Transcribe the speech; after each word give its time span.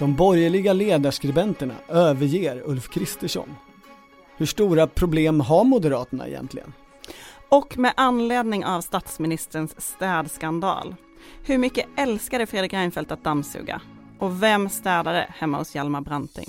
De 0.00 0.14
borgerliga 0.14 0.72
ledarskribenterna 0.72 1.74
överger 1.88 2.62
Ulf 2.64 2.88
Kristersson. 2.88 3.48
Hur 4.36 4.46
stora 4.46 4.86
problem 4.86 5.40
har 5.40 5.64
Moderaterna 5.64 6.28
egentligen? 6.28 6.72
Och 7.48 7.78
med 7.78 7.92
anledning 7.96 8.64
av 8.64 8.80
statsministerns 8.80 9.80
städskandal. 9.80 10.94
Hur 11.44 11.58
mycket 11.58 11.86
älskade 11.96 12.46
Fredrik 12.46 12.72
Reinfeldt 12.72 13.12
att 13.12 13.24
dammsuga? 13.24 13.80
Och 14.18 14.42
vem 14.42 14.68
städade 14.68 15.26
hemma 15.38 15.58
hos 15.58 15.74
Hjalmar 15.74 16.00
Branting? 16.00 16.48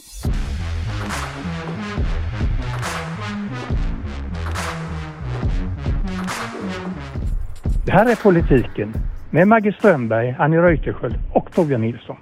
Det 7.85 7.91
här 7.91 8.05
är 8.11 8.15
Politiken 8.15 8.93
med 9.31 9.47
Maggie 9.47 9.73
Strömberg, 9.73 10.35
Annie 10.39 10.57
Reuterskiöld 10.57 11.15
och 11.33 11.51
Torbjörn 11.53 11.81
Nilsson. 11.81 12.17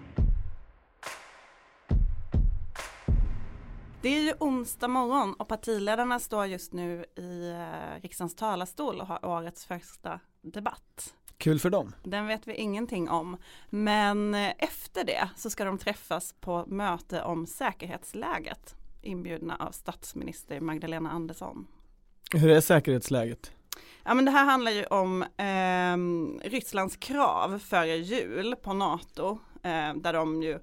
Onsdag 4.59 4.87
morgon 4.87 5.33
och 5.33 5.47
partiledarna 5.47 6.19
står 6.19 6.45
just 6.45 6.73
nu 6.73 7.05
i 7.15 7.49
eh, 7.49 8.01
riksdagens 8.01 8.35
talarstol 8.35 9.01
och 9.01 9.07
har 9.07 9.25
årets 9.25 9.65
första 9.65 10.19
debatt. 10.41 11.13
Kul 11.37 11.59
för 11.59 11.69
dem. 11.69 11.95
Den 12.03 12.27
vet 12.27 12.47
vi 12.47 12.53
ingenting 12.53 13.09
om. 13.09 13.37
Men 13.69 14.35
eh, 14.35 14.51
efter 14.57 15.03
det 15.03 15.29
så 15.35 15.49
ska 15.49 15.65
de 15.65 15.77
träffas 15.77 16.35
på 16.39 16.65
möte 16.67 17.23
om 17.23 17.47
säkerhetsläget 17.47 18.75
inbjudna 19.01 19.55
av 19.55 19.71
statsminister 19.71 20.59
Magdalena 20.59 21.11
Andersson. 21.11 21.67
Hur 22.33 22.49
är 22.49 22.61
säkerhetsläget? 22.61 23.51
Ja 24.03 24.13
men 24.13 24.25
det 24.25 24.31
här 24.31 24.45
handlar 24.45 24.71
ju 24.71 24.85
om 24.85 25.21
eh, 25.21 26.49
Rysslands 26.49 26.95
krav 26.95 27.59
före 27.59 27.97
jul 27.97 28.55
på 28.55 28.73
NATO 28.73 29.39
eh, 29.63 29.93
där 29.95 30.13
de 30.13 30.43
ju 30.43 30.59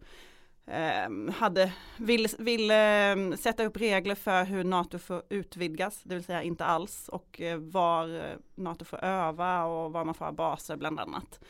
Ehm, 0.69 1.29
hade, 1.29 1.73
vill, 1.97 2.29
vill 2.39 2.71
eh, 2.71 3.37
sätta 3.39 3.65
upp 3.65 3.77
regler 3.77 4.15
för 4.15 4.45
hur 4.45 4.65
NATO 4.65 4.99
får 4.99 5.23
utvidgas, 5.29 6.01
det 6.03 6.15
vill 6.15 6.25
säga 6.25 6.43
inte 6.43 6.65
alls 6.65 7.09
och 7.09 7.41
eh, 7.41 7.59
var 7.59 8.17
eh, 8.17 8.37
NATO 8.55 8.85
får 8.85 9.05
öva 9.05 9.65
och 9.65 9.93
var 9.93 10.05
man 10.05 10.15
får 10.15 10.25
ha 10.25 10.33
baser 10.33 10.77
bland 10.77 11.01
annat. 11.01 11.41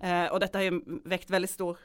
Eh, 0.00 0.26
och 0.26 0.40
detta 0.40 0.58
har 0.58 0.62
ju 0.62 0.80
väckt 1.04 1.30
väldigt 1.30 1.50
stor 1.50 1.78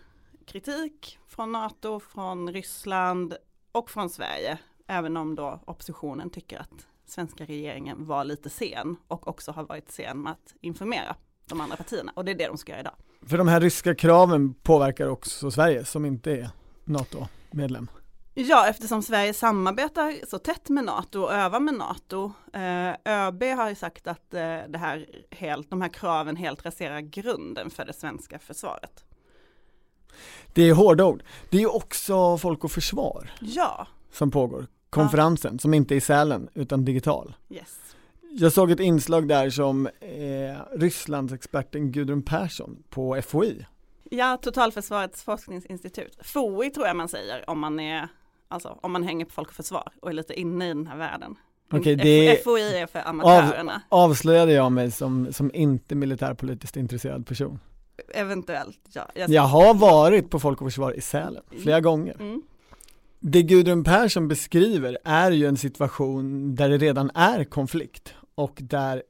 kritik 0.46 1.20
från 1.28 1.52
NATO, 1.52 2.00
från 2.00 2.54
Ryssland 2.54 3.36
och 3.72 3.90
från 3.90 4.09
Sverige, 4.09 4.58
även 4.88 5.18
om 5.18 5.36
då 5.36 5.59
oppositionen 5.66 6.30
tycker 6.30 6.59
att 6.59 6.88
svenska 7.06 7.46
regeringen 7.46 8.06
var 8.06 8.24
lite 8.24 8.50
sen 8.50 8.96
och 9.08 9.28
också 9.28 9.52
har 9.52 9.64
varit 9.64 9.92
sen 9.92 10.22
med 10.22 10.32
att 10.32 10.56
informera 10.62 11.16
de 11.46 11.62
andra 11.62 11.76
partierna 11.76 12.12
och 12.16 12.26
det 12.26 12.32
är 12.32 12.36
det 12.36 12.48
de 12.48 12.58
ska 12.58 12.72
göra 12.72 12.82
idag. 12.82 12.96
För 13.28 13.38
de 13.38 13.48
här 13.48 13.62
ryska 13.62 13.96
kraven 13.96 14.54
påverkar 14.54 15.08
också 15.08 15.52
Sverige 15.52 15.86
som 15.86 16.06
inte 16.06 16.32
är 16.32 16.50
NATO-medlem. 16.84 17.88
Ja, 18.34 18.68
eftersom 18.68 19.04
Sverige 19.04 19.34
samarbetar 19.34 20.26
så 20.30 20.38
tätt 20.40 20.70
med 20.70 20.84
NATO 20.84 21.22
och 21.22 21.34
övar 21.34 21.60
med 21.60 21.74
NATO. 21.74 22.32
Eh, 22.54 22.90
ÖB 23.06 23.44
har 23.44 23.70
ju 23.70 23.76
sagt 23.76 24.08
att 24.08 24.34
eh, 24.34 24.58
det 24.70 24.78
här 24.78 25.06
helt, 25.32 25.70
de 25.70 25.82
här 25.82 25.90
kraven 25.90 26.36
helt 26.36 26.66
raserar 26.66 27.00
grunden 27.02 27.70
för 27.70 27.86
det 27.86 27.94
svenska 27.94 28.40
försvaret. 28.40 29.04
Det 30.54 30.70
är 30.70 30.74
hårda 30.74 31.06
ord. 31.06 31.24
Det 31.50 31.62
är 31.62 31.76
också 31.76 32.38
Folk 32.38 32.64
och 32.64 32.72
Försvar 32.72 33.32
Ja. 33.42 33.88
som 34.12 34.32
pågår 34.32 34.68
konferensen 34.90 35.59
som 35.59 35.74
inte 35.74 35.94
är 35.94 35.98
i 35.98 36.02
Sälen 36.02 36.50
utan 36.54 36.86
digital. 36.86 37.36
Yes. 37.50 37.80
Jag 38.22 38.54
såg 38.54 38.72
ett 38.72 38.80
inslag 38.80 39.28
där 39.28 39.50
som 39.50 39.88
eh, 39.88 40.78
Rysslandsexperten 40.80 41.92
Gudrun 41.92 42.22
Persson 42.22 42.84
på 42.90 43.22
FOI. 43.22 43.66
Ja, 44.14 44.38
Totalförsvarets 44.38 45.23
forskningsinstitut. 45.23 46.17
FOI 46.22 46.70
tror 46.70 46.88
jag 46.88 46.95
man 46.95 47.09
säger 47.09 47.50
om 47.50 47.59
man 47.59 47.80
är, 47.80 48.08
alltså 48.48 48.80
om 48.81 48.92
man 48.92 49.03
hänger 49.03 49.26
på 49.26 49.31
Folk 49.31 49.48
och 49.50 49.56
Försvar 49.56 49.92
och 50.02 50.09
är 50.09 50.14
lite 50.14 50.40
inne 50.40 50.66
i 50.66 50.68
den 50.68 50.88
här 50.88 50.97
världen. 50.97 51.36
Okej, 51.74 51.96
det 51.96 52.44
FOI 52.44 52.78
är 52.78 52.88
för 52.88 53.08
amatörerna. 53.08 53.81
Av, 53.90 54.09
avslöjade 54.12 54.52
jag 54.52 54.72
mig 54.72 54.91
som, 54.91 55.34
som 55.34 55.52
inte 55.53 55.96
militärpolitiskt 55.96 56.78
intresserad 56.78 57.28
person. 57.28 57.59
Eventuellt, 58.13 58.80
ja. 58.94 59.08
Jag, 59.16 59.30
Jag 59.30 59.41
har 59.41 59.74
varit 59.74 60.30
på 60.30 60.40
Folk 60.40 60.62
och 60.62 60.68
Försvar 60.68 60.94
i 60.97 61.02
Sälen 61.02 61.44
flera 61.63 61.81
gånger. 61.81 62.16
mm. 62.19 62.41
Det 63.19 63.41
Gudrun 63.44 63.84
Persson 63.84 64.28
beskriver 64.28 64.97
är 65.03 65.31
ju 65.31 65.46
en 65.46 65.57
situation 65.57 66.56
där 66.56 66.69
det 66.69 66.78
redan 66.78 67.12
är 67.16 67.44
konflikt 67.44 68.13
och 68.36 68.57
där 68.62 69.03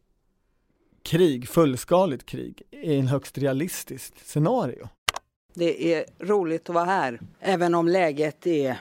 krig, 1.04 1.48
fullskaligt 1.48 2.26
krig, 2.26 2.62
är 2.72 3.00
en 3.00 3.08
högst 3.08 3.38
realistiskt 3.38 4.28
scenario. 4.28 4.90
Det 5.54 5.94
är 5.94 6.06
roligt 6.20 6.70
att 6.70 6.76
vara 6.76 6.86
här, 6.86 7.20
även 7.40 7.76
om 7.76 7.88
läget 7.88 8.48
är 8.48 8.80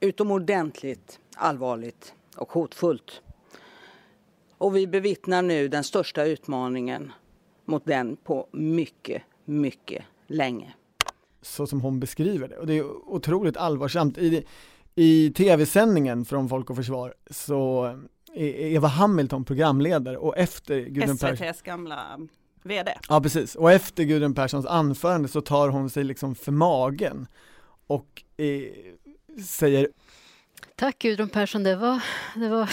utomordentligt 0.00 1.18
allvarligt 1.34 2.14
och 2.36 2.52
hotfullt. 2.52 3.22
Och 4.58 4.76
vi 4.76 4.86
bevittnar 4.86 5.42
nu 5.42 5.68
den 5.68 5.84
största 5.84 6.24
utmaningen 6.24 7.12
mot 7.64 7.84
den 7.84 8.16
på 8.16 8.46
mycket, 8.52 9.22
mycket 9.44 10.04
länge. 10.26 10.74
Så 11.42 11.66
som 11.66 11.80
hon 11.80 12.00
beskriver 12.00 12.48
det 12.48 12.56
och 12.56 12.66
det 12.66 12.74
är 12.78 13.10
otroligt 13.10 13.56
allvarsamt. 13.56 14.18
I, 14.18 14.44
i 14.94 15.30
tv-sändningen 15.30 16.24
från 16.24 16.48
Folk 16.48 16.70
och 16.70 16.76
Försvar 16.76 17.14
så 17.30 17.94
Eva 18.34 18.88
Hamilton 18.88 19.44
programledare 19.44 20.16
och 20.16 20.38
efter 20.38 20.80
Gudrun 20.80 21.18
Persson 21.18 21.46
SVTs 21.46 21.62
gamla 21.62 22.18
VD. 22.62 22.94
Ja 23.08 23.20
precis, 23.20 23.54
och 23.54 23.72
efter 23.72 24.04
Gudrun 24.04 24.34
Perssons 24.34 24.66
anförande 24.66 25.28
så 25.28 25.40
tar 25.40 25.68
hon 25.68 25.90
sig 25.90 26.04
liksom 26.04 26.34
för 26.34 26.52
magen 26.52 27.26
och 27.86 28.22
eh, 28.36 29.42
säger 29.44 29.88
Tack 30.76 30.98
Gudrun 30.98 31.28
Persson, 31.28 31.62
det 31.62 31.76
var, 31.76 32.02
det 32.34 32.48
var 32.48 32.70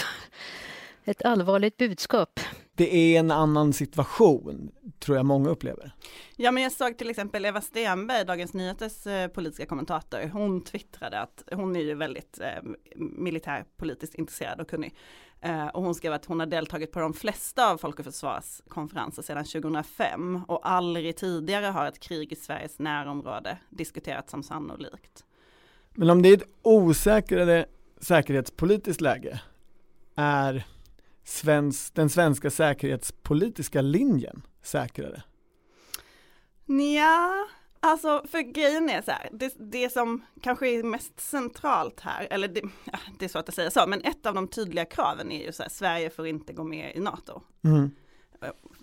ett 1.04 1.22
allvarligt 1.24 1.76
budskap. 1.76 2.40
Det 2.78 2.96
är 2.96 3.20
en 3.20 3.30
annan 3.30 3.72
situation, 3.72 4.70
tror 4.98 5.16
jag 5.16 5.26
många 5.26 5.48
upplever. 5.48 5.92
Ja 6.36 6.50
men 6.50 6.62
jag 6.62 6.72
såg 6.72 6.98
till 6.98 7.10
exempel 7.10 7.44
Eva 7.44 7.60
Stenberg, 7.60 8.24
Dagens 8.24 8.54
Nyheters 8.54 9.06
eh, 9.06 9.28
politiska 9.28 9.66
kommentator, 9.66 10.30
hon 10.32 10.64
twittrade 10.64 11.20
att 11.20 11.42
hon 11.52 11.76
är 11.76 11.80
ju 11.80 11.94
väldigt 11.94 12.40
eh, 12.40 12.70
militärpolitiskt 12.96 14.14
intresserad 14.14 14.60
och 14.60 14.68
kunnig. 14.68 14.94
Eh, 15.40 15.66
och 15.66 15.82
hon 15.82 15.94
skrev 15.94 16.12
att 16.12 16.24
hon 16.24 16.40
har 16.40 16.46
deltagit 16.46 16.92
på 16.92 17.00
de 17.00 17.14
flesta 17.14 17.70
av 17.70 17.78
Folk 17.78 17.98
och 17.98 18.04
Försvars 18.04 18.60
konferenser 18.68 19.22
sedan 19.22 19.44
2005 19.44 20.42
och 20.48 20.68
aldrig 20.68 21.16
tidigare 21.16 21.66
har 21.66 21.86
ett 21.86 22.00
krig 22.00 22.32
i 22.32 22.36
Sveriges 22.36 22.78
närområde 22.78 23.58
diskuterats 23.70 24.30
som 24.30 24.42
sannolikt. 24.42 25.24
Men 25.94 26.10
om 26.10 26.22
det 26.22 26.28
är 26.28 26.36
ett 26.36 26.48
osäkrare 26.62 27.66
säkerhetspolitiskt 28.00 29.00
läge, 29.00 29.40
är 30.14 30.66
svensk, 31.28 31.94
den 31.94 32.10
svenska 32.10 32.50
säkerhetspolitiska 32.50 33.80
linjen 33.80 34.42
säkrare? 34.62 35.22
Ja, 36.96 37.46
alltså 37.80 38.24
för 38.30 38.52
grejen 38.52 38.90
är 38.90 39.02
så 39.02 39.10
här, 39.10 39.28
det, 39.32 39.54
det 39.58 39.92
som 39.92 40.24
kanske 40.42 40.68
är 40.68 40.82
mest 40.82 41.20
centralt 41.20 42.00
här, 42.00 42.26
eller 42.30 42.48
det, 42.48 42.62
ja, 42.84 42.98
det 43.18 43.24
är 43.24 43.28
svårt 43.28 43.48
att 43.48 43.54
säga 43.54 43.70
så, 43.70 43.86
men 43.86 44.00
ett 44.04 44.26
av 44.26 44.34
de 44.34 44.48
tydliga 44.48 44.84
kraven 44.84 45.32
är 45.32 45.46
ju 45.46 45.52
så 45.52 45.62
här, 45.62 45.70
Sverige 45.70 46.10
får 46.10 46.26
inte 46.26 46.52
gå 46.52 46.64
med 46.64 46.96
i 46.96 47.00
NATO. 47.00 47.42
Mm. 47.64 47.90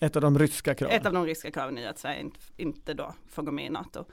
Ett 0.01 0.15
av 0.15 0.21
de 0.21 0.39
ryska 0.39 0.75
kraven. 0.75 0.99
Ett 0.99 1.05
av 1.05 1.13
de 1.13 1.25
ryska 1.25 1.51
kraven 1.51 1.77
är 1.77 1.89
att 1.89 1.99
Sverige 1.99 2.21
inte, 2.21 2.39
inte 2.57 2.93
då 2.93 3.13
får 3.29 3.43
gå 3.43 3.51
med 3.51 3.65
i 3.65 3.69
NATO. 3.69 4.05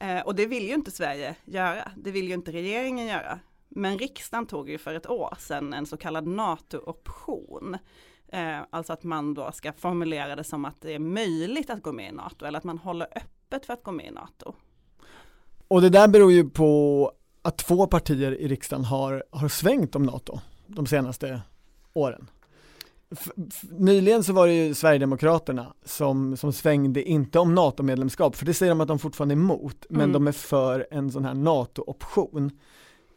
Eh, 0.00 0.20
och 0.20 0.34
det 0.34 0.46
vill 0.46 0.68
ju 0.68 0.74
inte 0.74 0.90
Sverige 0.90 1.34
göra, 1.44 1.92
det 1.96 2.10
vill 2.10 2.28
ju 2.28 2.34
inte 2.34 2.52
regeringen 2.52 3.06
göra. 3.06 3.38
Men 3.74 3.98
riksdagen 3.98 4.46
tog 4.46 4.70
ju 4.70 4.78
för 4.78 4.94
ett 4.94 5.10
år 5.10 5.34
sedan 5.38 5.72
en 5.72 5.86
så 5.86 5.96
kallad 5.96 6.26
NATO-option. 6.26 7.76
Eh, 8.32 8.58
alltså 8.70 8.92
att 8.92 9.04
man 9.04 9.34
då 9.34 9.52
ska 9.52 9.72
formulera 9.72 10.36
det 10.36 10.44
som 10.44 10.64
att 10.64 10.80
det 10.80 10.94
är 10.94 10.98
möjligt 10.98 11.70
att 11.70 11.82
gå 11.82 11.92
med 11.92 12.08
i 12.08 12.12
NATO 12.12 12.44
eller 12.44 12.58
att 12.58 12.64
man 12.64 12.78
håller 12.78 13.06
öppet 13.16 13.66
för 13.66 13.72
att 13.72 13.82
gå 13.82 13.92
med 13.92 14.06
i 14.06 14.10
NATO. 14.10 14.54
Och 15.68 15.82
det 15.82 15.88
där 15.88 16.08
beror 16.08 16.32
ju 16.32 16.50
på 16.50 17.12
att 17.42 17.58
två 17.58 17.86
partier 17.86 18.32
i 18.32 18.48
riksdagen 18.48 18.84
har, 18.84 19.24
har 19.30 19.48
svängt 19.48 19.96
om 19.96 20.02
NATO 20.02 20.38
de 20.66 20.86
senaste 20.86 21.40
åren. 21.92 22.30
F- 23.10 23.30
nyligen 23.70 24.24
så 24.24 24.32
var 24.32 24.46
det 24.46 24.52
ju 24.54 24.74
Sverigedemokraterna 24.74 25.74
som, 25.84 26.36
som 26.36 26.52
svängde, 26.52 27.02
inte 27.02 27.38
om 27.38 27.54
NATO-medlemskap, 27.54 28.36
för 28.36 28.46
det 28.46 28.54
säger 28.54 28.70
de 28.70 28.80
att 28.80 28.88
de 28.88 28.98
fortfarande 28.98 29.32
är 29.32 29.36
emot, 29.36 29.86
men 29.90 30.00
Mm. 30.00 30.12
de 30.12 30.26
är 30.26 30.32
för 30.32 30.86
en 30.90 31.10
sån 31.10 31.24
här 31.24 31.34
NATO-option. 31.34 32.50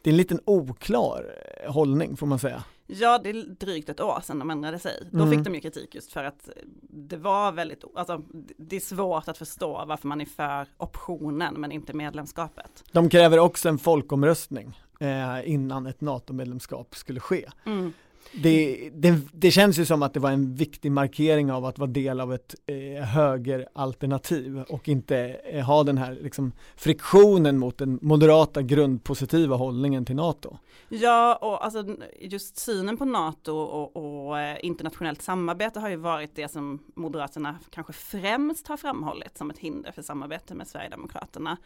Det 0.05 0.09
är 0.09 0.11
en 0.13 0.17
liten 0.17 0.39
oklar 0.45 1.35
eh, 1.63 1.71
hållning 1.73 2.17
får 2.17 2.27
man 2.27 2.39
säga. 2.39 2.63
Ja, 2.87 3.17
det 3.23 3.29
är 3.29 3.33
drygt 3.59 3.89
ett 3.89 4.01
år 4.01 4.19
sedan 4.23 4.39
de 4.39 4.49
ändrade 4.49 4.79
sig. 4.79 5.03
Då 5.11 5.17
Mm. 5.23 5.31
fick 5.31 5.45
de 5.45 5.55
ju 5.55 5.61
kritik 5.61 5.95
just 5.95 6.11
för 6.13 6.23
att 6.23 6.49
det 6.89 7.17
var 7.17 7.51
väldigt, 7.51 7.83
alltså 7.95 8.21
det 8.57 8.75
är 8.75 8.79
svårt 8.79 9.27
att 9.27 9.37
förstå 9.37 9.85
varför 9.87 10.07
man 10.07 10.21
är 10.21 10.25
för 10.25 10.67
optionen 10.77 11.53
men 11.53 11.71
inte 11.71 11.93
medlemskapet. 11.93 12.83
De 12.91 13.09
kräver 13.09 13.39
också 13.39 13.69
en 13.69 13.77
folkomröstning 13.77 14.79
eh, 14.99 15.49
innan 15.51 15.85
ett 15.85 16.01
NATO-medlemskap 16.01 16.95
skulle 16.95 17.19
ske. 17.19 17.49
Mm 17.65 17.93
det, 18.33 18.89
det, 18.93 19.19
det, 19.33 19.51
känns 19.51 19.79
ju 19.79 19.85
som 19.85 20.03
att 20.03 20.13
det 20.13 20.19
var 20.19 20.31
en 20.31 20.55
viktig 20.55 20.91
markering 20.91 21.51
av 21.51 21.65
att 21.65 21.79
vara 21.79 21.89
del 21.89 22.19
av 22.19 22.33
ett 22.33 22.55
eh, 22.65 23.03
högeralternativ 23.03 24.61
och 24.61 24.89
inte 24.89 25.17
eh, 25.17 25.65
ha 25.65 25.83
den 25.83 25.97
här 25.97 26.17
liksom, 26.21 26.51
friktionen 26.75 27.57
mot 27.57 27.77
den 27.77 27.99
moderata 28.01 28.61
grundpositiva 28.61 29.55
hållningen 29.55 30.05
till 30.05 30.15
NATO. 30.15 30.57
Ja, 30.89 31.35
och 31.35 31.65
alltså 31.65 31.97
just 32.19 32.57
synen 32.57 32.97
på 32.97 33.05
NATO 33.05 33.53
och, 33.53 33.95
och 34.27 34.39
eh, 34.39 34.57
internationellt 34.63 35.21
samarbete 35.21 35.79
har 35.79 35.89
ju 35.89 35.95
varit 35.95 36.35
det 36.35 36.51
som 36.51 36.79
Moderaterna 36.95 37.59
kanske 37.69 37.93
främst 37.93 38.67
har 38.67 38.77
framhållit 38.77 39.37
som 39.37 39.49
ett 39.49 39.57
hinder 39.57 39.91
för 39.91 40.01
samarbete 40.01 40.55
med 40.55 40.67
Sverigedemokraterna. 40.67 41.57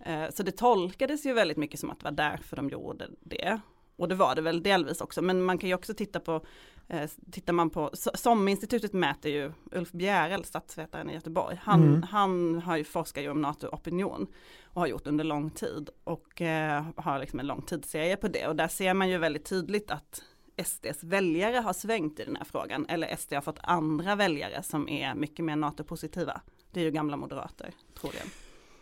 Eh, 0.00 0.30
så 0.30 0.42
det 0.42 0.52
tolkades 0.52 1.26
ju 1.26 1.32
väldigt 1.32 1.56
mycket 1.56 1.80
som 1.80 1.90
att 1.90 1.98
det 1.98 2.04
var 2.04 2.12
därför 2.12 2.56
de 2.56 2.68
gjorde 2.68 3.08
det. 3.20 3.60
Och 4.00 4.08
det 4.08 4.14
var 4.14 4.34
det 4.34 4.40
väl 4.40 4.62
delvis 4.62 5.00
också, 5.00 5.22
men 5.22 5.42
man 5.42 5.58
kan 5.58 5.68
ju 5.68 5.74
också 5.74 5.94
titta 5.94 6.20
på, 6.20 6.44
eh, 6.88 7.10
tittar 7.32 7.52
man 7.52 7.70
på, 7.70 7.90
SOM-institutet 7.94 8.92
mäter 8.92 9.32
ju 9.32 9.52
Ulf 9.72 9.92
Bjärel, 9.92 10.44
statsvetaren 10.44 11.10
i 11.10 11.14
Göteborg, 11.14 11.60
han, 11.62 11.82
mm. 11.82 12.02
han 12.02 12.62
har 12.62 12.76
ju 12.76 12.84
forskat 12.84 13.24
ju 13.24 13.30
om 13.30 13.42
NATO-opinion 13.42 14.26
och 14.64 14.80
har 14.80 14.86
gjort 14.86 15.06
under 15.06 15.24
lång 15.24 15.50
tid 15.50 15.90
och 16.04 16.42
eh, 16.42 16.84
har 16.96 17.18
liksom 17.18 17.40
en 17.40 17.46
lång 17.46 17.62
tidsserie 17.62 18.16
på 18.16 18.28
det 18.28 18.46
och 18.46 18.56
där 18.56 18.68
ser 18.68 18.94
man 18.94 19.08
ju 19.08 19.18
väldigt 19.18 19.44
tydligt 19.44 19.90
att 19.90 20.22
SDs 20.64 21.04
väljare 21.04 21.56
har 21.56 21.72
svängt 21.72 22.20
i 22.20 22.24
den 22.24 22.36
här 22.36 22.44
frågan 22.44 22.86
eller 22.88 23.16
SD 23.16 23.32
har 23.32 23.40
fått 23.40 23.58
andra 23.62 24.14
väljare 24.16 24.62
som 24.62 24.88
är 24.88 25.14
mycket 25.14 25.44
mer 25.44 25.56
NATO-positiva. 25.56 26.40
Det 26.70 26.80
är 26.80 26.84
ju 26.84 26.90
gamla 26.90 27.16
moderater 27.16 27.72
troligen. 28.00 28.26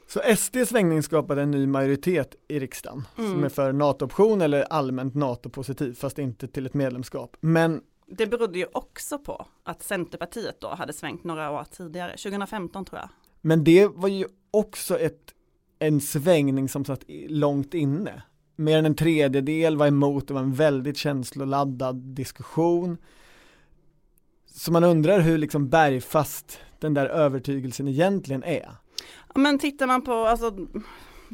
Så 0.08 0.20
SDs 0.36 0.68
svängning 0.68 1.02
skapade 1.02 1.42
en 1.42 1.50
ny 1.50 1.66
majoritet 1.66 2.34
i 2.48 2.58
riksdagen 2.58 3.04
mm. 3.18 3.30
som 3.30 3.44
är 3.44 3.48
för 3.48 3.72
NATO-option 3.72 4.40
eller 4.40 4.62
allmänt 4.62 5.14
NATO-positiv 5.14 5.94
fast 5.94 6.18
inte 6.18 6.48
till 6.48 6.66
ett 6.66 6.74
medlemskap. 6.74 7.36
Men 7.40 7.80
det 8.06 8.26
berodde 8.26 8.58
ju 8.58 8.66
också 8.72 9.18
på 9.18 9.46
att 9.64 9.82
Centerpartiet 9.82 10.60
då 10.60 10.68
hade 10.68 10.92
svängt 10.92 11.24
några 11.24 11.50
år 11.50 11.64
tidigare, 11.70 12.10
2015 12.10 12.84
tror 12.84 13.00
jag. 13.00 13.08
Men 13.40 13.64
det 13.64 13.86
var 13.86 14.08
ju 14.08 14.26
också 14.50 14.98
ett, 14.98 15.34
en 15.78 16.00
svängning 16.00 16.68
som 16.68 16.84
satt 16.84 17.04
långt 17.28 17.74
inne. 17.74 18.22
Mer 18.56 18.78
än 18.78 18.86
en 18.86 18.94
tredjedel 18.94 19.76
var 19.76 19.86
emot, 19.86 20.28
det 20.28 20.34
var 20.34 20.40
en 20.40 20.54
väldigt 20.54 20.96
känsloladdad 20.96 21.96
diskussion. 21.96 22.98
Så 24.46 24.72
man 24.72 24.84
undrar 24.84 25.20
hur 25.20 25.38
liksom 25.38 25.68
bergfast 25.68 26.58
den 26.78 26.94
där 26.94 27.06
övertygelsen 27.06 27.88
egentligen 27.88 28.42
är. 28.42 28.70
Men 29.34 29.58
tittar 29.58 29.86
man 29.86 30.02
på 30.02 30.12
alltså, 30.12 30.56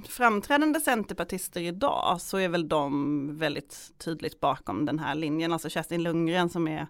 framträdande 0.09 0.81
centerpartister 0.81 1.61
idag 1.61 2.21
så 2.21 2.39
är 2.39 2.49
väl 2.49 2.69
de 2.69 3.39
väldigt 3.39 3.93
tydligt 3.99 4.41
bakom 4.41 4.87
den 4.87 4.99
här 4.99 5.15
linjen. 5.15 5.53
Alltså 5.53 5.69
Kerstin 5.69 6.03
Lundgren 6.03 6.49
som 6.49 6.69
är 6.69 6.87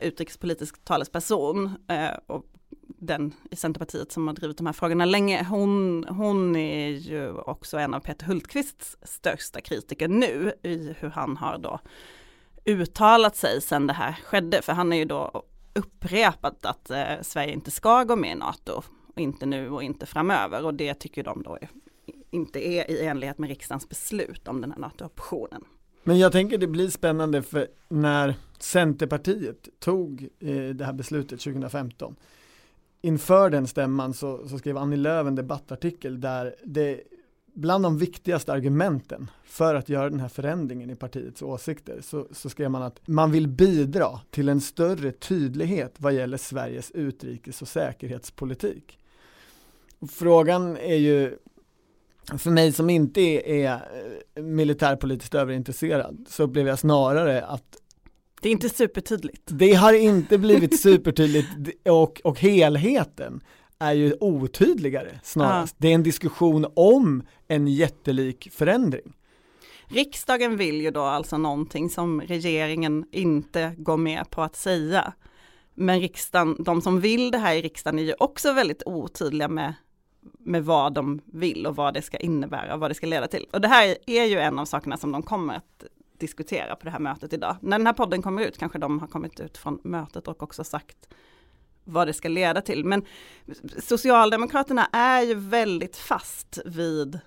utrikespolitisk 0.00 0.84
talesperson 0.84 1.70
eh, 1.88 2.10
och 2.26 2.44
den 2.86 3.34
i 3.50 3.56
Centerpartiet 3.56 4.12
som 4.12 4.26
har 4.26 4.34
drivit 4.34 4.56
de 4.56 4.66
här 4.66 4.72
frågorna 4.72 5.04
länge, 5.04 5.44
hon, 5.44 6.04
hon 6.08 6.56
är 6.56 6.88
ju 6.88 7.30
också 7.32 7.78
en 7.78 7.94
av 7.94 8.00
Peter 8.00 8.26
Hultqvists 8.26 8.96
största 9.02 9.60
kritiker 9.60 10.08
nu 10.08 10.52
i 10.62 10.94
hur 10.98 11.10
han 11.10 11.36
har 11.36 11.58
då 11.58 11.80
uttalat 12.64 13.36
sig 13.36 13.60
sedan 13.60 13.86
det 13.86 13.92
här 13.92 14.12
skedde, 14.24 14.62
för 14.62 14.72
han 14.72 14.92
är 14.92 14.96
ju 14.96 15.04
då 15.04 15.44
upprepat 15.74 16.66
att 16.66 16.90
eh, 16.90 17.20
Sverige 17.22 17.52
inte 17.52 17.70
ska 17.70 18.04
gå 18.04 18.16
med 18.16 18.32
i 18.32 18.34
NATO 18.34 18.82
inte 19.22 19.46
nu 19.46 19.70
och 19.70 19.82
inte 19.82 20.06
framöver 20.06 20.64
och 20.64 20.74
det 20.74 20.94
tycker 20.94 21.24
de 21.24 21.42
då 21.42 21.58
är, 21.60 21.68
inte 22.30 22.68
är 22.68 22.90
i 22.90 23.06
enlighet 23.06 23.38
med 23.38 23.48
riksdagens 23.48 23.88
beslut 23.88 24.48
om 24.48 24.60
den 24.60 24.72
här 24.72 24.78
NATO-optionen. 24.78 25.64
Men 26.04 26.18
jag 26.18 26.32
tänker 26.32 26.58
det 26.58 26.66
blir 26.66 26.88
spännande 26.88 27.42
för 27.42 27.68
när 27.88 28.34
Centerpartiet 28.58 29.68
tog 29.78 30.28
eh, 30.40 30.68
det 30.68 30.84
här 30.84 30.92
beslutet 30.92 31.40
2015 31.40 32.16
inför 33.00 33.50
den 33.50 33.66
stämman 33.66 34.14
så, 34.14 34.48
så 34.48 34.58
skrev 34.58 34.76
Annie 34.76 34.96
Lööf 34.96 35.26
en 35.26 35.34
debattartikel 35.34 36.20
där 36.20 36.54
det 36.64 37.00
bland 37.54 37.84
de 37.84 37.98
viktigaste 37.98 38.52
argumenten 38.52 39.30
för 39.44 39.74
att 39.74 39.88
göra 39.88 40.10
den 40.10 40.20
här 40.20 40.28
förändringen 40.28 40.90
i 40.90 40.96
partiets 40.96 41.42
åsikter 41.42 42.00
så, 42.00 42.26
så 42.32 42.50
skrev 42.50 42.70
man 42.70 42.82
att 42.82 43.00
man 43.08 43.30
vill 43.30 43.48
bidra 43.48 44.20
till 44.30 44.48
en 44.48 44.60
större 44.60 45.12
tydlighet 45.12 45.94
vad 45.96 46.12
gäller 46.12 46.36
Sveriges 46.36 46.90
utrikes 46.90 47.62
och 47.62 47.68
säkerhetspolitik. 47.68 48.98
Frågan 50.08 50.76
är 50.76 50.96
ju, 50.96 51.38
för 52.38 52.50
mig 52.50 52.72
som 52.72 52.90
inte 52.90 53.20
är, 53.20 53.72
eh, 54.34 54.42
militärpolitiskt 54.42 55.34
överintresserad, 55.34 56.26
så 56.28 56.42
upplever 56.42 56.70
jag 56.70 56.78
snarare 56.78 57.44
att 57.44 57.76
det 58.42 58.48
är 58.48 58.52
inte 58.52 58.68
supertydligt. 58.68 59.42
Det 59.46 59.74
har 59.74 59.92
inte 59.92 60.38
blivit 60.38 60.80
supertydligt 60.80 61.48
och, 61.88 62.20
och 62.24 62.40
helheten 62.40 63.40
är 63.78 63.92
ju 63.92 64.14
otydligare 64.20 65.20
snarast. 65.22 65.76
Ja. 65.78 65.82
Det 65.82 65.88
är 65.88 65.94
en 65.94 66.02
diskussion 66.02 66.66
om 66.74 67.22
en 67.48 67.68
jättelik 67.68 68.48
förändring. 68.52 69.12
Riksdagen 69.86 70.56
vill 70.56 70.80
ju 70.80 70.90
då 70.90 71.02
alltså 71.02 71.38
någonting 71.38 71.90
som 71.90 72.20
regeringen 72.20 73.04
inte 73.10 73.74
går 73.78 73.96
med 73.96 74.30
på 74.30 74.42
att 74.42 74.56
säga. 74.56 75.12
Men 75.74 76.00
riksdagen, 76.00 76.56
de 76.58 76.82
som 76.82 77.00
vill 77.00 77.30
det 77.30 77.38
här 77.38 77.54
i 77.54 77.62
riksdagen 77.62 77.98
är 77.98 78.02
ju 78.02 78.14
också 78.18 78.52
väldigt 78.52 78.82
otydliga 78.86 79.48
med 79.48 79.74
med 80.38 80.64
vad 80.64 80.92
de 80.92 81.20
vill 81.24 81.66
och 81.66 81.76
vad 81.76 81.94
det 81.94 82.02
ska 82.02 82.16
innebära 82.16 82.74
och 82.74 82.80
vad 82.80 82.90
det 82.90 82.94
ska 82.94 83.06
leda 83.06 83.28
till. 83.28 83.46
Och 83.52 83.60
det 83.60 83.68
här 83.68 83.96
är 84.06 84.24
ju 84.24 84.38
en 84.38 84.58
av 84.58 84.64
sakerna 84.64 84.96
som 84.96 85.12
de 85.12 85.22
kommer 85.22 85.54
att 85.54 85.84
diskutera 86.18 86.76
på 86.76 86.84
det 86.84 86.90
här 86.90 86.98
mötet 86.98 87.32
idag. 87.32 87.56
När 87.60 87.78
den 87.78 87.86
här 87.86 87.94
podden 87.94 88.22
kommer 88.22 88.42
ut 88.42 88.58
kanske 88.58 88.78
de 88.78 88.98
har 88.98 89.06
kommit 89.06 89.40
ut 89.40 89.58
från 89.58 89.78
mötet 89.82 90.28
och 90.28 90.42
också 90.42 90.64
sagt 90.64 91.08
vad 91.84 92.06
det 92.06 92.12
ska 92.12 92.28
leda 92.28 92.60
till. 92.60 92.84
Men 92.84 93.04
Socialdemokraterna 93.78 94.86
är 94.92 95.22
ju 95.22 95.34
väldigt 95.34 95.96
fast 95.96 96.58
vid 96.64 97.20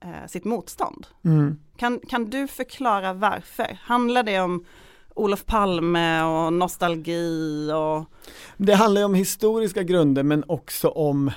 eh, 0.00 0.26
sitt 0.28 0.44
motstånd. 0.44 1.06
Mm. 1.24 1.58
Kan, 1.76 2.00
kan 2.08 2.30
du 2.30 2.48
förklara 2.48 3.12
varför? 3.12 3.78
Handlar 3.82 4.22
det 4.22 4.40
om 4.40 4.64
Olof 5.14 5.44
Palme 5.44 6.22
och 6.22 6.52
nostalgi 6.52 7.72
och? 7.72 8.04
Det 8.56 8.74
handlar 8.74 9.04
om 9.04 9.14
historiska 9.14 9.82
grunder 9.82 10.22
men 10.22 10.44
också 10.46 10.88
om 10.88 11.30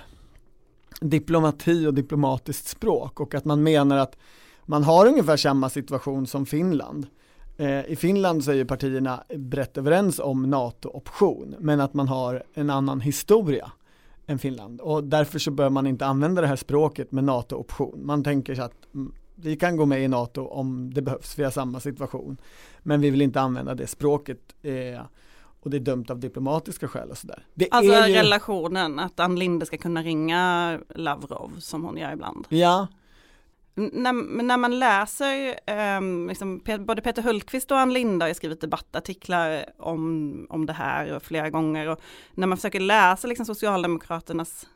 diplomati 1.00 1.88
och 1.88 1.94
diplomatiskt 1.94 2.68
språk 2.68 3.19
och 3.19 3.36
att 3.36 3.46
man 3.46 3.63
menar 3.63 3.98
att 3.98 4.18
man 4.66 4.84
har 4.84 5.06
ungefär 5.06 5.38
samma 5.38 5.69
situation 5.69 6.28
som 6.28 6.46
Finland. 6.46 7.07
Eh, 7.57 7.86
I 7.86 7.96
Finland 7.96 8.44
så 8.44 8.51
är 8.51 8.56
ju 8.56 8.66
partierna 8.66 9.24
brett 9.36 9.78
överens 9.78 10.19
om 10.19 10.50
NATO-option 10.50 11.56
men 11.60 11.81
att 11.81 11.94
man 11.94 12.07
har 12.07 12.44
en 12.54 12.69
annan 12.69 13.01
historia 13.01 13.72
än 14.28 14.40
Finland 14.40 14.81
och 14.81 15.04
därför 15.04 15.40
så 15.40 15.51
bör 15.51 15.69
man 15.69 15.88
inte 15.88 16.06
använda 16.06 16.42
det 16.42 16.48
här 16.48 16.56
språket 16.56 17.12
med 17.12 17.24
NATO-option. 17.24 18.06
Man 18.06 18.24
tänker 18.24 18.56
sig 18.56 18.64
att 18.64 18.94
mm, 18.94 19.12
vi 19.35 19.56
kan 19.56 19.78
gå 19.78 19.85
med 19.85 20.04
i 20.04 20.07
NATO 20.07 20.45
om 20.45 20.94
det 20.94 21.02
behövs, 21.02 21.40
vi 21.40 21.44
har 21.44 21.52
samma 21.52 21.80
situation. 21.80 22.38
Men 22.80 23.02
vi 23.02 23.09
vill 23.09 23.21
inte 23.21 23.42
använda 23.42 23.76
det 23.76 23.88
språket 23.88 24.40
eh, 24.62 25.02
och 25.59 25.69
det 25.69 25.78
är 25.78 25.81
dömt 25.81 26.09
av 26.09 26.19
diplomatiska 26.19 26.87
skäl 26.87 27.09
och 27.09 27.18
sådär. 27.18 27.45
alltså 27.71 27.94
ju... 28.07 28.13
relationen, 28.13 28.99
att 28.99 29.19
Ann 29.19 29.35
Linde 29.35 29.66
ska 29.66 29.78
kunna 29.78 30.04
ringa 30.04 30.80
Lavrov 30.95 31.59
som 31.59 31.83
hon 31.83 31.97
gör 31.97 32.11
ibland. 32.11 32.45
Ja. 32.49 32.87
När, 33.75 34.44
när 34.44 34.57
man 34.57 34.80
läser, 34.80 35.59
um, 35.97 36.28
liksom, 36.28 36.61
både 36.80 37.01
Peter 37.01 37.21
Hultqvist 37.21 37.71
och 37.71 37.80
Ann 37.80 37.94
Linde 37.94 38.25
har 38.25 38.33
skrivit 38.33 38.61
debattartiklar 38.61 39.66
om, 39.78 40.47
om 40.49 40.66
det 40.66 40.73
här 40.73 41.19
flera 41.19 41.49
gånger 41.49 41.87
och 41.87 42.01
när 42.33 42.47
man 42.47 42.57
försöker 42.57 42.80
läsa 42.80 43.28
liksom, 43.28 43.45
Socialdemokraternas 43.45 44.68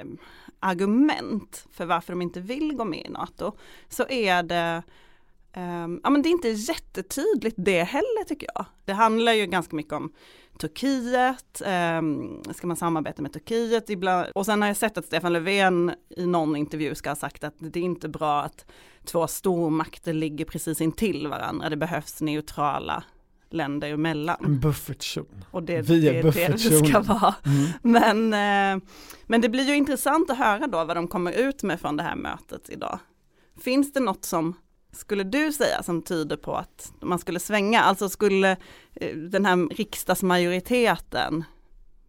um, 0.00 0.18
argument 0.60 1.66
för 1.72 1.86
varför 1.86 2.12
de 2.12 2.22
inte 2.22 2.40
vill 2.40 2.76
gå 2.76 2.84
med 2.84 3.06
i 3.06 3.10
NATO 3.10 3.52
så 3.88 4.08
är 4.08 4.42
det 4.42 4.82
Um, 5.56 6.00
ja 6.04 6.10
men 6.10 6.22
det 6.22 6.28
är 6.28 6.30
inte 6.30 6.48
jättetydligt 6.48 7.56
det 7.58 7.82
heller 7.82 8.24
tycker 8.24 8.48
jag. 8.54 8.66
Det 8.84 8.92
handlar 8.92 9.32
ju 9.32 9.46
ganska 9.46 9.76
mycket 9.76 9.92
om 9.92 10.12
Turkiet, 10.60 11.62
um, 11.98 12.42
ska 12.54 12.66
man 12.66 12.76
samarbeta 12.76 13.22
med 13.22 13.32
Turkiet 13.32 13.90
ibland? 13.90 14.26
Och 14.34 14.46
sen 14.46 14.62
har 14.62 14.68
jag 14.68 14.76
sett 14.76 14.98
att 14.98 15.04
Stefan 15.04 15.32
Löfven 15.32 15.92
i 16.16 16.26
någon 16.26 16.56
intervju 16.56 16.94
ska 16.94 17.10
ha 17.10 17.16
sagt 17.16 17.44
att 17.44 17.54
det 17.58 17.80
är 17.80 17.84
inte 17.84 18.08
bra 18.08 18.42
att 18.42 18.66
två 19.04 19.26
stormakter 19.26 20.12
ligger 20.12 20.44
precis 20.44 20.80
intill 20.80 21.26
varandra, 21.26 21.68
det 21.68 21.76
behövs 21.76 22.20
neutrala 22.20 23.04
länder 23.50 23.92
emellan. 23.92 24.36
En 24.44 24.60
buffertzon. 24.60 25.44
Och 25.50 25.62
det, 25.62 25.82
Vi 25.82 26.08
är 26.08 26.22
det, 26.22 26.30
det, 26.30 26.48
det 26.48 26.86
ska 26.86 27.00
vara. 27.00 27.34
Mm. 27.46 27.70
Men, 27.82 28.78
eh, 28.78 28.88
men 29.26 29.40
det 29.40 29.48
blir 29.48 29.64
ju 29.64 29.76
intressant 29.76 30.30
att 30.30 30.38
höra 30.38 30.66
då 30.66 30.84
vad 30.84 30.96
de 30.96 31.08
kommer 31.08 31.32
ut 31.32 31.62
med 31.62 31.80
från 31.80 31.96
det 31.96 32.02
här 32.02 32.16
mötet 32.16 32.70
idag. 32.70 32.98
Finns 33.60 33.92
det 33.92 34.00
något 34.00 34.24
som 34.24 34.54
skulle 34.92 35.24
du 35.24 35.52
säga 35.52 35.82
som 35.82 36.02
tyder 36.02 36.36
på 36.36 36.54
att 36.56 36.92
man 37.00 37.18
skulle 37.18 37.40
svänga? 37.40 37.80
Alltså 37.80 38.08
skulle 38.08 38.56
eh, 38.94 39.16
den 39.16 39.44
här 39.44 39.74
riksdagsmajoriteten 39.74 41.44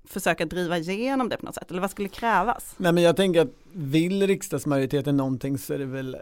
försöka 0.04 0.46
driva 0.46 0.78
igenom 0.78 1.30
det 1.30 1.38
på 1.38 1.46
något 1.46 1.56
sätt? 1.56 1.72
Eller 1.72 1.82
vad 1.82 1.92
skulle 1.92 2.10
krävas? 2.10 2.74
Nej 2.78 2.92
men 2.92 3.04
jag 3.04 3.16
tänker 3.16 3.42
att 3.42 3.54
vill 3.74 4.28
riksdagsmajoriteten 4.28 5.18
någonting 5.18 5.58
så 5.58 5.74
är 5.74 5.80
det 5.80 5.86
väl 5.86 6.16
eh, 6.16 6.20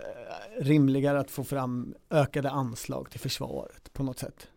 rimligare 0.59 1.19
att 1.19 1.31
få 1.31 1.43
fram 1.43 1.93
ökade 2.09 2.49
anslag 2.49 3.11
till 3.11 3.19
försvaret 3.19 3.93
på 3.93 4.03
något 4.03 4.19
sätt. 4.19 4.47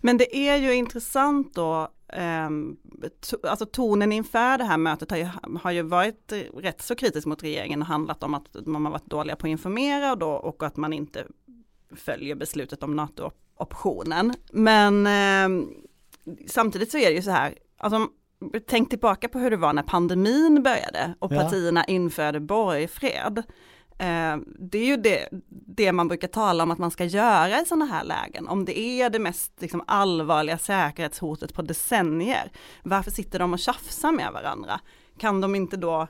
Men 0.00 0.16
det 0.16 0.36
är 0.36 0.56
ju 0.56 0.74
intressant 0.74 1.54
då, 1.54 1.88
eh, 2.08 2.50
to, 3.20 3.36
alltså 3.46 3.66
tonen 3.66 4.12
inför 4.12 4.58
det 4.58 4.64
här 4.64 4.76
mötet 4.76 5.10
har 5.10 5.18
ju, 5.18 5.28
har 5.62 5.70
ju 5.70 5.82
varit 5.82 6.32
rätt 6.56 6.82
så 6.82 6.94
kritisk 6.94 7.26
mot 7.26 7.42
regeringen 7.42 7.82
och 7.82 7.88
handlat 7.88 8.22
om 8.22 8.34
att 8.34 8.66
man 8.66 8.84
har 8.84 8.92
varit 8.92 9.10
dåliga 9.10 9.36
på 9.36 9.46
att 9.46 9.50
informera 9.50 10.12
och, 10.12 10.18
då, 10.18 10.30
och 10.30 10.62
att 10.62 10.76
man 10.76 10.92
inte 10.92 11.26
följer 11.96 12.34
beslutet 12.34 12.82
om 12.82 12.96
NATO-optionen. 12.96 14.34
Men 14.52 15.06
eh, 15.06 15.66
samtidigt 16.46 16.90
så 16.90 16.98
är 16.98 17.08
det 17.08 17.16
ju 17.16 17.22
så 17.22 17.30
här, 17.30 17.54
alltså, 17.76 18.08
tänk 18.66 18.90
tillbaka 18.90 19.28
på 19.28 19.38
hur 19.38 19.50
det 19.50 19.56
var 19.56 19.72
när 19.72 19.82
pandemin 19.82 20.62
började 20.62 21.14
och 21.18 21.32
Ja. 21.32 21.40
partierna 21.40 21.84
införde 21.84 22.40
borgfred. 22.40 23.42
Eh, 23.98 24.36
det 24.58 24.78
är 24.78 24.86
ju 24.86 24.96
det, 24.96 25.28
det 25.48 25.92
man 25.92 26.08
brukar 26.08 26.28
tala 26.28 26.62
om 26.62 26.70
att 26.70 26.78
man 26.78 26.90
ska 26.90 27.04
göra 27.04 27.60
i 27.60 27.64
sådana 27.64 27.84
här 27.84 28.04
lägen. 28.04 28.48
Om 28.48 28.64
det 28.64 28.78
är 28.78 29.10
det 29.10 29.18
mest 29.18 29.52
liksom, 29.58 29.84
allvarliga 29.86 30.58
säkerhetshotet 30.58 31.54
på 31.54 31.62
decennier, 31.62 32.50
varför 32.82 33.10
sitter 33.10 33.38
de 33.38 33.52
och 33.52 33.58
tjafsar 33.58 34.12
med 34.12 34.32
varandra? 34.32 34.80
Kan 35.18 35.40
de 35.40 35.54
inte 35.54 35.76
då 35.76 36.08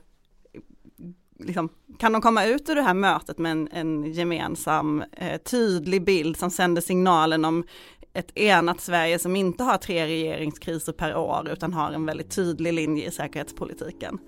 Liksom, 1.38 1.68
kan 1.98 2.12
de 2.12 2.22
komma 2.22 2.44
ut 2.44 2.68
ur 2.70 2.74
det 2.74 2.82
här 2.82 2.94
mötet 2.94 3.38
med 3.38 3.52
en, 3.52 3.68
en 3.72 4.12
gemensam 4.12 5.04
eh, 5.12 5.40
tydlig 5.40 6.04
bild 6.04 6.36
som 6.36 6.50
sänder 6.50 6.82
signalen 6.82 7.44
om 7.44 7.64
ett 8.12 8.38
enat 8.38 8.80
Sverige 8.80 9.18
som 9.18 9.36
inte 9.36 9.64
har 9.64 9.78
tre 9.78 10.06
regeringskriser 10.06 10.92
per 10.92 11.16
år 11.16 11.48
utan 11.52 11.72
har 11.72 11.92
en 11.92 12.06
väldigt 12.06 12.30
tydlig 12.30 12.72
linje 12.72 13.08
i 13.08 13.10
säkerhetspolitiken. 13.10 14.18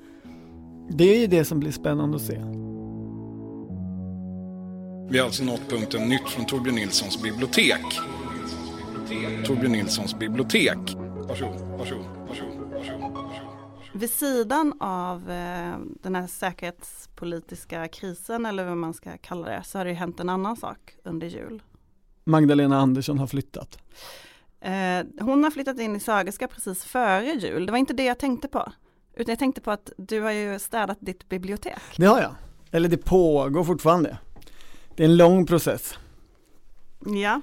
Det 0.91 1.05
är 1.05 1.19
ju 1.19 1.27
det 1.27 1.45
som 1.45 1.61
blir 1.61 1.73
spännande 1.73 2.17
att 2.17 2.23
se. 2.23 2.41
Vi 5.09 5.19
har 5.19 5.27
alltså 5.27 5.45
nått 5.45 5.69
punkten 5.69 6.09
nytt 6.09 6.29
från 6.29 6.47
Torbjörn 6.47 6.75
Nilssons 6.75 7.23
bibliotek. 7.23 7.85
Torbjörn 9.47 9.73
Nilssons 9.73 10.19
bibliotek. 10.19 10.79
Varsågod, 11.29 11.61
varsågod, 11.79 12.07
varsågod. 12.29 13.17
Vid 13.93 14.11
sidan 14.11 14.73
av 14.81 15.31
eh, 15.31 15.75
den 16.03 16.15
här 16.15 16.27
säkerhetspolitiska 16.27 17.89
krisen 17.89 18.47
eller 18.47 18.65
vad 18.65 18.77
man 18.77 18.95
ska 18.95 19.19
kalla 19.19 19.49
det 19.49 19.63
så 19.65 19.79
har 19.79 19.85
det 19.85 19.91
ju 19.91 19.97
hänt 19.97 20.21
en 20.21 20.29
annan 20.29 20.57
sak 20.57 20.97
under 21.05 21.27
jul. 21.27 21.63
Magdalena 22.25 22.79
Andersson 22.79 23.19
har 23.19 23.27
flyttat. 23.27 23.79
Eh, 24.61 24.73
hon 25.21 25.45
har 25.45 25.51
flyttat 25.51 25.79
in 25.79 25.97
i 25.97 26.01
Sagerska 26.01 26.49
precis 26.49 26.85
före 26.85 27.33
jul. 27.33 27.67
Det 27.67 27.73
var 27.73 27.79
inte 27.79 27.95
det 27.95 28.05
jag 28.05 28.19
tänkte 28.19 28.49
på. 28.49 28.73
Utan 29.17 29.33
jag 29.33 29.39
tänkte 29.39 29.61
på 29.61 29.71
att 29.71 29.93
du 29.97 30.21
har 30.21 30.33
ju 30.33 30.59
städat 30.59 30.99
ditt 31.01 31.29
bibliotek. 31.29 31.83
Det 31.97 32.07
har 32.07 32.21
jag. 32.21 32.35
Eller 32.71 32.89
det 32.89 32.97
pågår 32.97 33.65
fortfarande. 33.65 34.19
Det 34.97 35.03
är 35.05 35.09
en 35.09 35.17
lång 35.17 35.47
process. 35.47 35.95
Ja, 37.07 37.41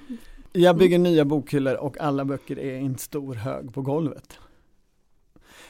Jag 0.51 0.77
bygger 0.77 0.99
nya 0.99 1.25
bokhyllor 1.25 1.75
och 1.75 1.97
alla 2.01 2.25
böcker 2.25 2.59
är 2.59 2.75
i 2.75 2.85
en 2.85 2.97
stor 2.97 3.33
hög 3.35 3.73
på 3.73 3.81
golvet. 3.81 4.39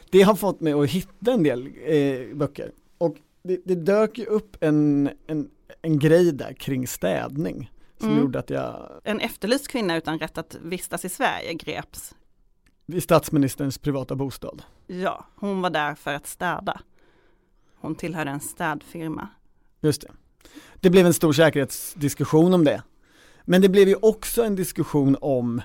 Det 0.10 0.22
har 0.22 0.36
fått 0.36 0.60
mig 0.62 0.74
att 0.74 0.90
hitta 0.90 1.32
en 1.34 1.44
del 1.44 1.68
eh, 1.86 2.36
böcker 2.38 2.72
och 2.98 3.18
det, 3.44 3.62
det 3.66 3.76
dök 3.76 4.18
ju 4.18 4.26
upp 4.26 4.58
en, 4.64 5.10
en, 5.28 5.50
en 5.82 6.00
grej 6.00 6.32
där 6.32 6.54
kring 6.54 6.88
städning 6.88 7.72
som 7.98 8.10
Mm. 8.10 8.22
gjorde 8.22 8.40
att 8.40 8.50
jag 8.50 8.90
en 9.04 9.20
efterlyst 9.20 9.68
kvinna 9.68 9.98
utan 9.98 10.20
rätt 10.20 10.38
att 10.38 10.58
vistas 10.62 11.06
i 11.06 11.10
Sverige 11.10 11.54
greps. 11.54 12.16
vid 12.86 13.04
statsministerns 13.04 13.78
privata 13.78 14.16
bostad. 14.16 14.64
Ja, 14.88 15.26
hon 15.36 15.62
var 15.62 15.70
där 15.70 15.96
för 15.96 16.14
att 16.14 16.28
städa. 16.28 16.82
Hon 17.76 17.96
tillhörde 17.96 18.32
en 18.32 18.40
städfirma. 18.40 19.28
Just 19.82 20.02
det. 20.02 20.12
Det 20.80 20.90
blev 20.90 21.06
en 21.06 21.14
stor 21.14 21.34
säkerhetsdiskussion 21.34 22.54
om 22.54 22.64
det. 22.64 22.84
Men 23.46 23.62
det 23.62 23.70
blev 23.70 23.88
ju 23.88 23.96
också 24.02 24.44
en 24.44 24.56
diskussion 24.56 25.18
om 25.22 25.62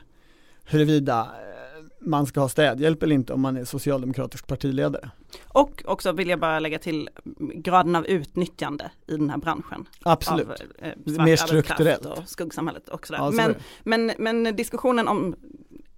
huruvida 0.64 1.20
eh, 1.20 1.84
man 2.00 2.26
ska 2.26 2.40
ha 2.40 2.48
städhjälp 2.48 3.02
eller 3.02 3.14
inte 3.14 3.32
om 3.32 3.40
man 3.40 3.56
är 3.56 3.64
socialdemokratisk 3.64 4.46
partiledare. 4.46 5.10
Och 5.48 5.82
också 5.86 6.12
vill 6.12 6.28
jag 6.28 6.40
bara 6.40 6.58
lägga 6.58 6.78
till 6.78 7.08
graden 7.54 7.96
av 7.96 8.06
utnyttjande 8.06 8.90
i 9.06 9.16
den 9.16 9.30
här 9.30 9.38
branschen. 9.38 9.88
Absolut. 10.02 10.48
Av, 10.48 10.56
eh, 10.78 11.24
Mer 11.24 11.36
strukturellt. 11.36 12.06
Och 12.06 12.28
skuggsamhället 12.28 12.88
och 12.88 13.06
sådär. 13.06 13.20
Ja, 13.20 13.30
men, 13.30 13.54
men, 13.82 14.12
men 14.18 14.56
diskussionen 14.56 15.08
om 15.08 15.36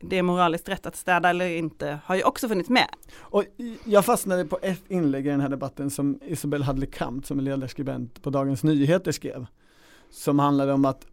det 0.01 0.19
är 0.19 0.23
moraliskt 0.23 0.69
rätt 0.69 0.87
att 0.87 0.97
städa 0.97 1.31
eller 1.31 1.49
inte 1.49 1.99
har 2.05 2.17
ju 2.17 2.23
också 2.23 2.49
funnits 2.49 2.71
med. 2.71 2.89
Och 3.19 3.45
jag 3.85 4.05
fastnade 4.05 4.45
på 4.45 4.59
ett 4.63 4.83
inlägg 4.89 5.27
i 5.27 5.31
den 5.31 5.41
här 5.41 5.49
debatten 5.49 5.91
som 5.91 6.21
Isabel 6.27 6.63
Hadley 6.63 6.91
Kamp 6.91 7.27
som 7.27 7.39
är 7.39 7.43
ledarskribent 7.43 8.23
på 8.23 8.31
Dagens 8.31 8.63
Nyheter 8.63 9.13
skrev. 9.13 9.47
Som 10.11 10.39
handlade 10.39 10.73
om 10.73 10.85
att 10.85 11.07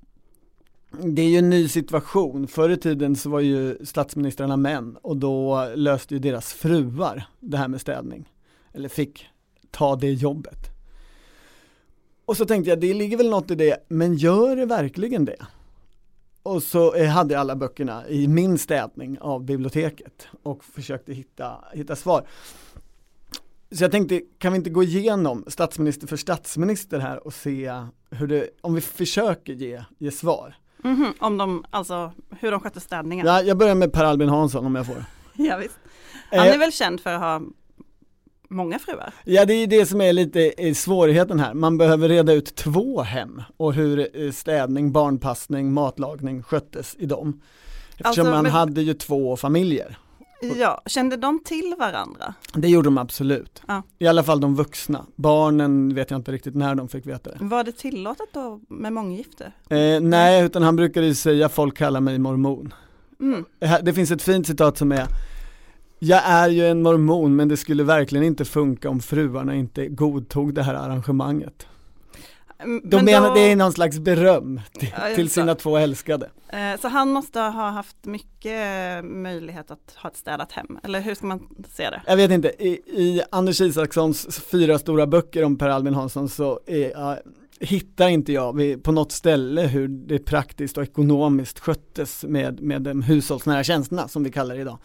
det 0.92 1.22
är 1.22 1.30
ju 1.30 1.38
en 1.38 1.50
ny 1.50 1.68
situation. 1.68 2.48
Förr 2.48 2.70
i 2.70 2.78
tiden 2.78 3.16
så 3.16 3.30
var 3.30 3.40
ju 3.40 3.86
statsministrarna 3.86 4.58
män 4.58 4.98
och 5.02 5.18
då 5.18 5.68
löste 5.76 6.14
ju 6.14 6.20
deras 6.20 6.54
fruar 6.54 7.28
det 7.40 7.58
här 7.58 7.68
med 7.68 7.82
städning. 7.82 8.30
Eller 8.74 8.90
fick 8.90 9.26
ta 9.72 9.96
det 9.96 10.12
jobbet. 10.12 10.68
Och 12.26 12.38
så 12.38 12.46
tänkte 12.46 12.70
jag, 12.70 12.80
det 12.80 12.94
ligger 12.94 13.18
väl 13.18 13.30
något 13.30 13.52
i 13.52 13.56
det, 13.56 13.86
men 13.88 14.16
gör 14.16 14.56
det 14.56 14.66
verkligen 14.66 15.26
det? 15.26 15.46
Och 16.48 16.64
så 16.64 16.94
eh, 16.96 17.10
hade 17.10 17.34
jag 17.34 17.42
alla 17.42 17.56
böckerna 17.56 18.08
i 18.08 18.28
min 18.28 18.58
städning 18.58 19.20
av 19.20 19.44
biblioteket 19.46 20.28
och 20.44 20.64
försökte 20.64 21.14
hitta, 21.14 21.58
hitta 21.74 21.96
svar. 21.96 22.28
Så 23.72 23.84
jag 23.84 23.92
tänkte, 23.92 24.22
kan 24.38 24.54
vi 24.54 24.58
inte 24.58 24.70
gå 24.70 24.84
igenom 24.84 25.44
statsminister 25.48 26.08
för 26.08 26.18
statsminister 26.18 27.00
här 27.00 27.28
och 27.28 27.34
se 27.34 27.72
hur 28.10 28.28
det, 28.28 28.50
om 28.62 28.76
vi 28.76 28.82
försöker 28.82 29.54
ge, 29.54 29.84
ge 29.98 30.12
svar. 30.12 30.56
Mhm, 30.84 31.14
om 31.20 31.38
de, 31.38 31.66
alltså 31.70 32.12
hur 32.40 32.52
de 32.52 32.60
sköter 32.60 32.80
städningen. 32.80 33.26
Ja, 33.28 33.42
jag 33.42 33.58
börjar 33.58 33.76
med 33.76 33.94
Per 33.94 34.04
Albin 34.04 34.30
Hansson 34.30 34.66
om 34.66 34.76
jag 34.76 34.86
får. 34.86 35.06
Ja, 35.40 35.58
visst. 35.58 35.80
Han 36.32 36.40
Eh, 36.40 36.54
är 36.54 36.58
väl 36.58 36.72
känd 36.72 37.02
för 37.02 37.14
att 37.14 37.22
ha 37.22 37.42
många 38.50 38.80
fruar. 38.80 39.14
Ja 39.24 39.46
det 39.46 39.54
är 39.54 39.68
det 39.68 39.86
som 39.86 40.02
är 40.02 40.14
lite 40.14 40.50
eh, 40.58 40.74
svårigheten 40.74 41.40
här, 41.40 41.54
man 41.54 41.78
behöver 41.78 42.10
reda 42.10 42.34
ut 42.34 42.56
två 42.56 43.02
hem 43.02 43.42
och 43.58 43.74
hur 43.74 44.10
eh, 44.26 44.32
städning, 44.32 44.92
barnpassning, 44.92 45.74
matlagning 45.74 46.44
sköttes 46.44 46.96
i 47.00 47.06
dem. 47.06 47.42
Eftersom 47.90 48.08
Alltså, 48.10 48.24
man 48.24 48.44
men- 48.44 48.52
hade 48.52 48.82
ju 48.82 48.94
två 48.94 49.36
familjer. 49.38 49.98
Ja, 50.56 50.82
kände 50.86 51.18
de 51.18 51.40
till 51.46 51.76
varandra? 51.80 52.34
Det 52.54 52.68
gjorde 52.68 52.88
de 52.88 52.98
absolut. 52.98 53.62
Ja. 53.68 53.82
I 54.00 54.08
alla 54.08 54.24
fall 54.24 54.40
de 54.42 54.56
vuxna. 54.56 55.06
Barnen 55.16 55.96
vet 55.96 56.12
jag 56.12 56.20
inte 56.20 56.32
riktigt 56.32 56.56
när 56.56 56.76
de 56.76 56.88
fick 56.90 57.06
veta 57.06 57.30
det. 57.32 57.38
Var 57.46 57.64
det 57.64 57.72
tillåtet 57.72 58.30
då 58.34 58.60
med 58.70 58.94
månggifte? 58.94 59.52
Eh, 59.70 60.02
nej, 60.02 60.44
utan 60.44 60.64
han 60.64 60.76
brukade 60.76 61.06
ju 61.08 61.16
säga 61.16 61.50
folk 61.50 61.78
kallar 61.78 62.02
mig 62.02 62.20
mormon. 62.20 62.74
Mm. 63.20 63.46
Här- 63.62 63.82
Det 63.82 63.94
finns 63.94 64.12
ett 64.12 64.22
fint 64.22 64.48
citat 64.48 64.78
som 64.78 64.92
är 64.92 65.08
Jag 66.00 66.22
är 66.26 66.50
ju 66.50 66.68
en 66.68 66.82
mormon 66.82 67.36
men 67.36 67.48
det 67.48 67.58
skulle 67.58 67.84
verkligen 67.84 68.26
inte 68.26 68.46
funka 68.46 68.90
om 68.90 69.00
fruarna 69.00 69.56
inte 69.56 69.88
godtog 69.88 70.54
det 70.54 70.64
här 70.64 70.74
arrangemanget. 70.74 71.68
Mm, 72.60 72.82
De 72.86 72.96
men 72.96 73.06
menar 73.06 73.28
då- 73.28 73.34
det 73.34 73.40
är 73.52 73.56
någon 73.56 73.72
slags 73.74 74.00
beröm 74.00 74.62
till, 74.74 74.94
Ja, 75.10 75.16
till 75.16 75.30
sina 75.30 75.56
två 75.56 75.78
älskade. 75.78 76.30
Eh, 76.50 76.80
Så 76.82 76.88
han 76.88 77.10
måste 77.12 77.40
ha 77.40 77.70
haft 77.70 78.06
mycket 78.06 79.06
möjlighet 79.06 79.72
att 79.72 79.96
ha 79.96 80.10
ett 80.10 80.18
städat 80.18 80.52
hem, 80.52 80.80
eller 80.84 81.02
hur 81.02 81.16
ska 81.16 81.26
man 81.26 81.48
se 81.74 81.90
det? 81.90 82.02
Jag 82.08 82.18
vet 82.18 82.32
inte, 82.32 82.48
i, 82.48 82.70
i 82.88 83.22
Anders 83.32 83.62
Isakssons 83.62 84.40
fyra 84.52 84.80
stora 84.80 85.08
böcker 85.08 85.44
om 85.44 85.58
Per 85.58 85.70
Albin 85.70 85.94
Hansson 85.94 86.30
så 86.30 86.60
är, 86.68 86.90
ja, 86.92 87.18
hittar 87.60 88.08
inte 88.08 88.34
jag 88.34 88.84
på 88.84 88.92
något 88.92 89.12
ställe 89.12 89.62
hur 89.62 89.88
det 89.88 90.20
praktiskt 90.20 90.78
och 90.78 90.84
ekonomiskt 90.84 91.60
sköttes 91.60 92.24
med, 92.24 92.62
med 92.62 92.82
de 92.82 93.02
hushållsnära 93.02 93.64
tjänsterna 93.64 94.08
som 94.08 94.24
vi 94.24 94.32
kallar 94.32 94.56
det 94.56 94.62
idag. 94.62 94.78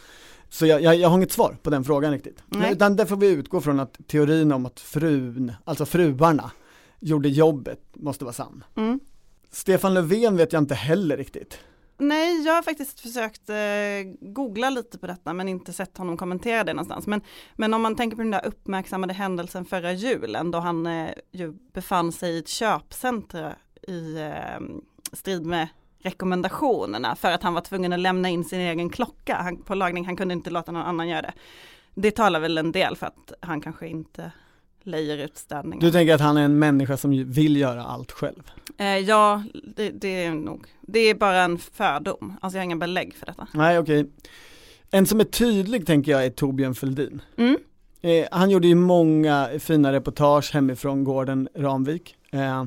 Så 0.52 0.66
jag, 0.66 0.82
jag, 0.82 0.96
jag 0.96 1.08
har 1.08 1.16
inget 1.16 1.32
svar 1.32 1.56
på 1.62 1.70
den 1.70 1.84
frågan 1.84 2.12
riktigt. 2.12 2.42
Nej. 2.46 2.72
Utan 2.72 2.96
där 2.96 3.06
får 3.06 3.16
vi 3.16 3.30
utgå 3.30 3.60
från 3.60 3.80
att 3.80 4.08
teorin 4.08 4.52
om 4.52 4.66
att 4.66 4.80
frun, 4.80 5.52
alltså 5.64 5.86
fruarna, 5.86 6.50
gjorde 7.00 7.28
jobbet 7.28 7.80
måste 7.92 8.24
vara 8.24 8.32
sann. 8.32 8.64
Mm. 8.76 9.00
Stefan 9.50 9.94
Löfven 9.94 10.36
vet 10.36 10.52
jag 10.52 10.62
inte 10.62 10.74
heller 10.74 11.16
riktigt. 11.16 11.58
Nej, 11.98 12.42
jag 12.46 12.52
har 12.54 12.62
faktiskt 12.62 13.00
försökt 13.00 13.48
eh, 13.48 13.56
googla 14.20 14.70
lite 14.70 14.98
på 14.98 15.06
detta 15.06 15.32
men 15.32 15.48
inte 15.48 15.72
sett 15.72 15.98
honom 15.98 16.16
kommentera 16.16 16.64
det 16.64 16.72
någonstans. 16.72 17.06
Men, 17.06 17.20
men 17.54 17.74
om 17.74 17.82
man 17.82 17.96
tänker 17.96 18.16
på 18.16 18.22
den 18.22 18.30
där 18.30 18.46
uppmärksammade 18.46 19.12
händelsen 19.12 19.64
förra 19.64 19.92
julen 19.92 20.50
då 20.50 20.58
han 20.58 20.86
eh, 20.86 21.10
ju 21.32 21.52
befann 21.72 22.12
sig 22.12 22.32
i 22.34 22.38
ett 22.38 22.48
köpcentra 22.48 23.54
i 23.88 24.16
eh, 24.16 24.60
strid 25.12 25.46
med 25.46 25.68
rekommendationerna 26.02 27.16
för 27.16 27.30
att 27.30 27.42
han 27.42 27.54
var 27.54 27.60
tvungen 27.60 27.92
att 27.92 28.00
lämna 28.00 28.28
in 28.28 28.44
sin 28.44 28.60
egen 28.60 28.90
klocka 28.90 29.36
han, 29.36 29.62
på 29.62 29.74
lagning, 29.74 30.06
han 30.06 30.16
kunde 30.16 30.34
inte 30.34 30.50
låta 30.50 30.72
någon 30.72 30.82
annan 30.82 31.08
göra 31.08 31.22
det. 31.22 31.32
Det 31.94 32.10
talar 32.10 32.40
väl 32.40 32.58
en 32.58 32.72
del 32.72 32.96
för 32.96 33.06
att 33.06 33.32
han 33.40 33.60
kanske 33.60 33.88
inte 33.88 34.32
lejer 34.82 35.18
ut 35.18 35.36
städningen. 35.36 35.80
Du 35.80 35.92
tänker 35.92 36.14
att 36.14 36.20
han 36.20 36.36
är 36.36 36.44
en 36.44 36.58
människa 36.58 36.96
som 36.96 37.32
vill 37.32 37.56
göra 37.56 37.84
allt 37.84 38.12
själv? 38.12 38.42
Eh, 38.78 38.86
ja, 38.86 39.42
det, 39.76 39.90
det 39.90 40.24
är 40.24 40.34
nog, 40.34 40.66
det 40.80 40.98
är 40.98 41.14
bara 41.14 41.42
en 41.42 41.58
fördom, 41.58 42.36
alltså 42.40 42.56
jag 42.56 42.60
har 42.60 42.64
inga 42.64 42.76
belägg 42.76 43.14
för 43.14 43.26
detta. 43.26 43.48
Nej 43.54 43.78
okej. 43.78 44.10
En 44.90 45.06
som 45.06 45.20
är 45.20 45.24
tydlig 45.24 45.86
tänker 45.86 46.12
jag 46.12 46.24
är 46.24 46.30
Torbjörn 46.30 46.74
Fälldin. 46.74 47.22
Mm. 47.36 47.56
Eh, 48.00 48.26
han 48.30 48.50
gjorde 48.50 48.68
ju 48.68 48.74
många 48.74 49.48
fina 49.58 49.92
reportage 49.92 50.54
hemifrån 50.54 51.04
gården 51.04 51.48
Ramvik. 51.54 52.16
Eh, 52.30 52.64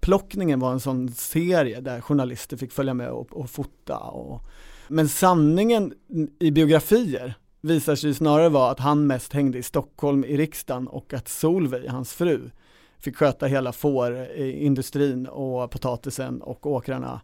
Handplockningen 0.00 0.60
var 0.60 0.72
en 0.72 0.80
sån 0.80 1.08
serie 1.08 1.80
där 1.80 2.00
journalister 2.00 2.56
fick 2.56 2.72
följa 2.72 2.94
med 2.94 3.10
och, 3.10 3.32
och 3.32 3.50
fota 3.50 3.98
och 3.98 4.42
men 4.88 5.08
sanningen 5.08 5.92
i 6.38 6.50
biografier 6.50 7.34
visar 7.60 7.94
sig 7.94 8.14
snarare 8.14 8.48
vara 8.48 8.70
att 8.70 8.80
han 8.80 9.06
mest 9.06 9.32
hängde 9.32 9.58
i 9.58 9.62
Stockholm 9.62 10.24
i 10.24 10.36
riksdagen 10.36 10.88
och 10.88 11.14
att 11.14 11.28
Solveig, 11.28 11.88
hans 11.88 12.12
fru, 12.12 12.50
fick 12.98 13.16
sköta 13.16 13.46
hela 13.46 13.72
fårindustrin 13.72 15.26
och 15.26 15.70
potatisen 15.70 16.42
och 16.42 16.66
åkrarna 16.66 17.20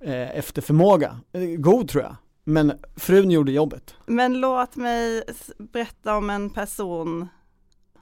eh, 0.00 0.38
efter 0.38 0.62
förmåga. 0.62 1.20
Eh, 1.32 1.42
god 1.42 1.88
tror 1.88 2.02
jag, 2.02 2.16
men 2.44 2.72
frun 2.96 3.30
gjorde 3.30 3.52
jobbet. 3.52 3.94
Men 4.06 4.40
låt 4.40 4.76
mig 4.76 5.22
berätta 5.58 6.16
om 6.16 6.30
en 6.30 6.50
person, 6.50 7.28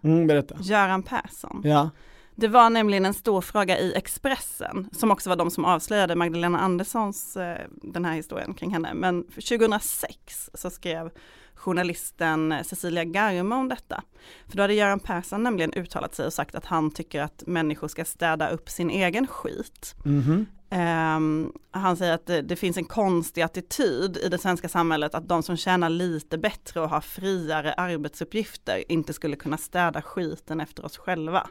mm, 0.03 0.27
berätta. 0.27 0.57
Göran 0.61 1.03
Persson. 1.03 1.63
Ja. 1.65 1.91
Det 2.39 2.49
var 2.49 2.71
nämligen 2.71 3.05
en 3.05 3.15
stor 3.15 3.41
fråga 3.41 3.79
i 3.79 3.95
Expressen, 3.95 4.89
som 4.93 5.11
också 5.11 5.29
var 5.29 5.37
de 5.37 5.51
som 5.51 5.65
avslöjade 5.65 6.17
Magdalena 6.17 6.59
Anderssons, 6.59 7.37
eh, 7.37 7.67
den 7.71 8.05
här 8.05 8.15
historien 8.15 8.55
kring 8.55 8.71
henne. 8.71 8.95
Men 8.95 9.25
2006 9.25 10.51
så 10.55 10.71
skrev 10.71 11.11
journalisten 11.55 12.55
Cecilia 12.65 13.05
Garme 13.05 13.55
om 13.55 13.69
detta. 13.69 14.03
För 14.49 14.57
då 14.57 14.63
hade 14.63 14.75
Göran 14.75 15.01
Persson 15.01 15.43
nämligen 15.43 15.73
uttalat 15.73 16.15
sig 16.15 16.27
och 16.27 16.33
sagt 16.33 16.55
att 16.55 16.67
han 16.67 16.91
tycker 16.91 17.23
att 17.23 17.43
människor 17.47 17.89
ska 17.89 18.05
städa 18.05 18.49
upp 18.49 18.71
sin 18.71 18.91
egen 18.91 19.27
skit. 19.27 19.95
Mm 20.05 20.23
-hmm. 20.23 20.47
Um, 20.71 21.53
han 21.71 21.97
säger 21.97 22.15
att 22.15 22.27
det, 22.27 22.43
det, 22.43 22.57
finns 22.57 22.77
en 22.77 22.85
konstig 22.85 23.43
attityd 23.43 24.17
i 24.17 24.29
det 24.29 24.39
svenska 24.39 24.69
samhället 24.69 25.15
att 25.15 25.29
de 25.29 25.43
som 25.43 25.57
tjänar 25.57 25.89
lite 25.89 26.39
bättre 26.39 26.81
och 26.81 26.91
har 26.91 27.01
friare 27.01 27.73
arbetsuppgifter 27.73 28.93
inte 28.93 29.13
skulle 29.13 29.37
kunna 29.37 29.59
städa 29.59 30.03
skiten 30.03 30.61
efter 30.61 30.85
oss 30.85 30.97
själva. 30.99 31.49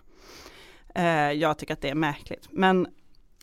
Eh, 0.96 1.32
jag 1.32 1.58
tycker 1.58 1.74
att 1.74 1.82
det 1.82 1.90
är 1.90 1.96
märkligt. 1.96 2.48
Men 2.52 2.88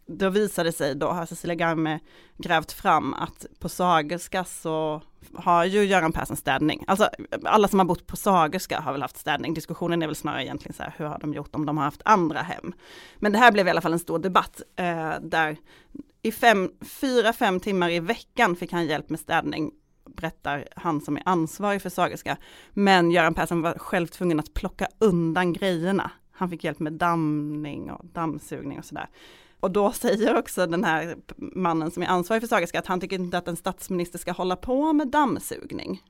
då 0.07 0.29
visade 0.29 0.69
det 0.69 0.73
sig, 0.73 0.95
då 0.95 1.09
har 1.09 1.27
Cecilia 1.27 1.55
Garme 1.55 2.01
grävt 2.39 2.73
fram 2.73 3.15
att 3.15 3.47
på 3.59 3.69
Sagerska 3.69 4.45
så 4.45 5.03
har 5.35 5.65
ju 5.65 5.85
Göran 5.85 6.13
Persson 6.13 6.37
städning. 6.37 6.85
Alltså 6.87 7.09
alla 7.45 7.69
som 7.69 7.79
har 7.79 7.87
bott 7.87 8.07
på 8.07 8.17
Sagerska 8.17 8.81
har 8.81 8.93
väl 8.93 9.03
haft 9.03 9.17
städning. 9.17 9.55
Diskussionen 9.55 10.03
är 10.03 10.07
väl 10.07 10.17
snarare 10.17 10.45
egentligen 10.45 10.75
så 10.75 10.83
här, 10.83 10.95
hur 10.97 11.05
har 11.05 11.19
de 11.19 11.35
gjort 11.35 11.55
om 11.55 11.67
de 11.67 11.77
har 11.77 11.85
haft 11.85 12.03
andra 12.05 12.43
hem? 12.43 12.73
Men 13.17 13.33
det 13.33 13.39
här 13.39 13.53
blev 13.53 13.67
i 13.67 13.71
alla 13.71 13.81
fall 13.81 13.93
en 13.93 13.99
stor 13.99 14.19
debatt 14.19 14.63
eh, 14.77 15.13
där 15.21 15.57
i 16.23 16.33
fem, 16.33 16.71
fyra, 17.01 17.33
fem 17.33 17.61
timmar 17.61 17.91
i 17.91 18.01
veckan 18.01 18.57
fick 18.57 18.73
han 18.73 18.87
hjälp 18.87 19.11
med 19.11 19.21
städning 19.21 19.71
berättar 20.17 20.69
han 20.77 21.01
som 21.01 21.17
är 21.17 21.23
ansvarig 21.27 21.83
för 21.83 21.91
Sagerska. 21.91 22.37
Men 22.71 23.11
Göran 23.11 23.35
Persson 23.35 23.63
var 23.63 23.75
själv 23.79 24.07
tvungen 24.07 24.41
att 24.41 24.55
plocka 24.55 24.89
undan 24.99 25.53
grejerna. 25.53 26.11
Han 26.43 26.51
fick 26.51 26.65
hjälp 26.65 26.79
med 26.79 26.93
dammning 26.93 27.91
och 27.91 28.07
dammsugning 28.07 28.79
och 28.79 28.85
sådär. 28.85 29.09
Och 29.61 29.71
då 29.71 29.93
säger 29.93 30.37
också 30.37 30.67
den 30.67 30.85
här 30.85 31.17
mannen 31.39 31.91
som 31.91 32.03
är 32.03 32.07
ansvarig 32.07 32.43
för 32.43 32.49
Sagerska 32.49 32.79
att 32.79 32.87
han 32.87 33.01
tycker 33.01 33.17
inte 33.17 33.39
att 33.39 33.49
en 33.49 33.57
statsminister 33.57 34.19
ska 34.19 34.33
hålla 34.33 34.57
på 34.57 34.93
med 34.93 35.09
dammsugning. 35.09 36.03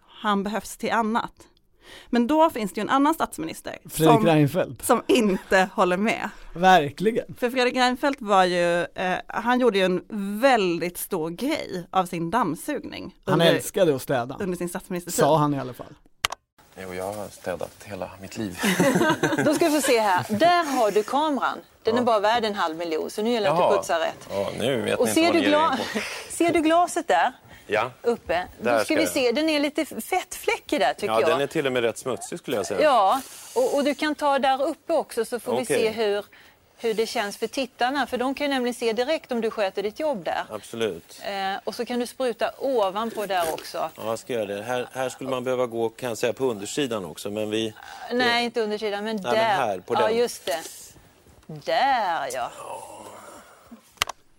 Han 0.00 0.42
behövs 0.42 0.76
till 0.76 0.90
annat. 0.90 1.32
Men 2.10 2.26
då 2.26 2.50
finns 2.50 2.72
det 2.72 2.78
ju 2.78 2.82
en 2.82 2.90
annan 2.90 3.14
statsminister 3.14 3.78
Fredrik 3.84 4.14
som, 4.14 4.26
Reinfeldt. 4.26 4.84
som 4.84 5.02
inte 5.08 5.68
håller 5.74 5.96
med. 5.96 6.30
Verkligen. 6.54 7.34
För 7.34 7.50
Fredrik 7.50 7.76
Reinfeldt 7.76 8.22
var 8.22 8.44
ju, 8.44 8.86
eh, 8.94 9.18
han 9.26 9.60
gjorde 9.60 9.78
ju 9.78 9.84
en 9.84 10.04
väldigt 10.40 10.98
stor 10.98 11.30
grej 11.30 11.86
av 11.90 12.06
sin 12.06 12.30
dammsugning. 12.30 13.14
Han 13.24 13.34
under, 13.34 13.54
älskade 13.54 13.94
att 13.94 14.02
städa. 14.02 14.36
Under 14.40 14.56
sin 14.56 14.68
statsministertid. 14.68 15.14
Sa 15.14 15.38
han 15.38 15.54
i 15.54 15.58
alla 15.58 15.72
fall. 15.72 15.94
Jo, 16.82 16.94
jag 16.94 17.12
har 17.12 17.28
städat 17.28 17.84
hela 17.84 18.10
mitt 18.20 18.36
liv. 18.36 18.58
Då 19.44 19.54
ska 19.54 19.68
vi 19.68 19.80
få 19.80 19.86
se 19.86 20.00
här. 20.00 20.26
Där 20.28 20.64
har 20.64 20.90
du 20.90 21.02
kameran. 21.02 21.58
Den 21.82 21.94
ja. 21.94 22.00
är 22.00 22.04
bara 22.04 22.20
värd 22.20 22.44
en 22.44 22.54
halv 22.54 22.76
miljon, 22.76 23.10
så 23.10 23.22
nu 23.22 23.30
gäller 23.32 23.50
det 23.50 23.64
att 23.64 23.70
du 23.70 23.76
putsar 23.76 24.00
rätt. 24.00 24.28
Ja, 24.30 24.50
nu 24.58 24.80
vet 24.80 24.98
Och 24.98 25.08
ser, 25.08 25.32
du 25.32 25.40
gla 25.40 25.78
ser 26.28 26.52
du 26.52 26.60
glaset 26.60 27.08
där? 27.08 27.32
Ja. 27.66 27.90
Uppe. 28.02 28.46
Där 28.60 28.78
Då 28.78 28.84
ska, 28.84 28.96
vi 28.96 29.06
se, 29.06 29.32
den 29.32 29.48
är 29.48 29.60
lite 29.60 29.84
fettfläckig 29.84 30.80
där 30.80 30.94
tycker 30.94 31.06
ja, 31.06 31.20
jag. 31.20 31.30
den 31.30 31.40
är 31.40 31.46
till 31.46 31.66
och 31.66 31.72
med 31.72 31.82
rätt 31.82 31.98
smutsig 31.98 32.38
skulle 32.38 32.56
jag 32.56 32.66
säga. 32.66 32.82
Ja, 32.82 33.20
och, 33.54 33.74
och 33.74 33.84
du 33.84 33.94
kan 33.94 34.14
ta 34.14 34.38
där 34.38 34.62
uppe 34.62 34.92
också 34.92 35.24
så 35.24 35.40
får 35.40 35.52
okay. 35.52 35.64
vi 35.64 35.66
se 35.66 35.90
hur 35.90 36.24
hur 36.76 36.94
det 36.94 37.06
känns 37.06 37.36
för 37.36 37.46
tittarna. 37.46 38.06
För 38.06 38.18
de 38.18 38.34
kan 38.34 38.46
ju 38.46 38.52
nämligen 38.52 38.74
se 38.74 38.92
direkt 38.92 39.32
om 39.32 39.40
du 39.40 39.50
sköter 39.50 39.82
ditt 39.82 40.00
jobb 40.00 40.24
där. 40.24 40.44
Absolut. 40.50 41.20
Eh, 41.22 41.60
och 41.64 41.74
så 41.74 41.84
kan 41.84 42.00
du 42.00 42.06
spruta 42.06 42.50
ovanpå 42.58 43.26
där 43.26 43.52
också. 43.52 43.90
Ja, 43.96 44.04
jag 44.04 44.18
ska 44.18 44.32
göra 44.32 44.46
det. 44.46 44.62
Här, 44.62 44.88
här 44.92 45.08
skulle 45.08 45.30
man 45.30 45.44
behöva 45.44 45.66
gå 45.66 45.88
kan 45.88 46.08
jag 46.08 46.18
säga, 46.18 46.32
på 46.32 46.44
undersidan 46.44 47.04
också. 47.04 47.30
Men 47.30 47.50
vi... 47.50 47.74
Nej, 48.12 48.40
det... 48.40 48.44
inte 48.44 48.60
undersidan, 48.60 49.04
men 49.04 49.16
Nej, 49.16 49.24
där. 49.24 49.32
Men 49.32 49.68
här, 49.68 49.78
på 49.78 49.94
den. 49.94 50.02
Ja, 50.02 50.10
just 50.10 50.46
det. 50.46 50.60
Där 51.46 52.28
ja. 52.32 52.50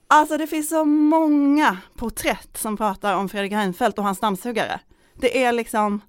Alltså 0.07 0.37
det 0.37 0.47
finns 0.47 0.69
så 0.69 0.85
många 0.85 1.77
porträtt 1.97 2.57
som 2.57 2.77
pratar 2.77 3.15
om 3.15 3.29
Fredrik 3.29 3.51
Reinfeldt 3.51 3.97
och 3.97 4.03
hans 4.03 4.19
dammsugare. 4.19 4.79
Det 5.13 5.43
är 5.43 5.51
liksom 5.51 6.01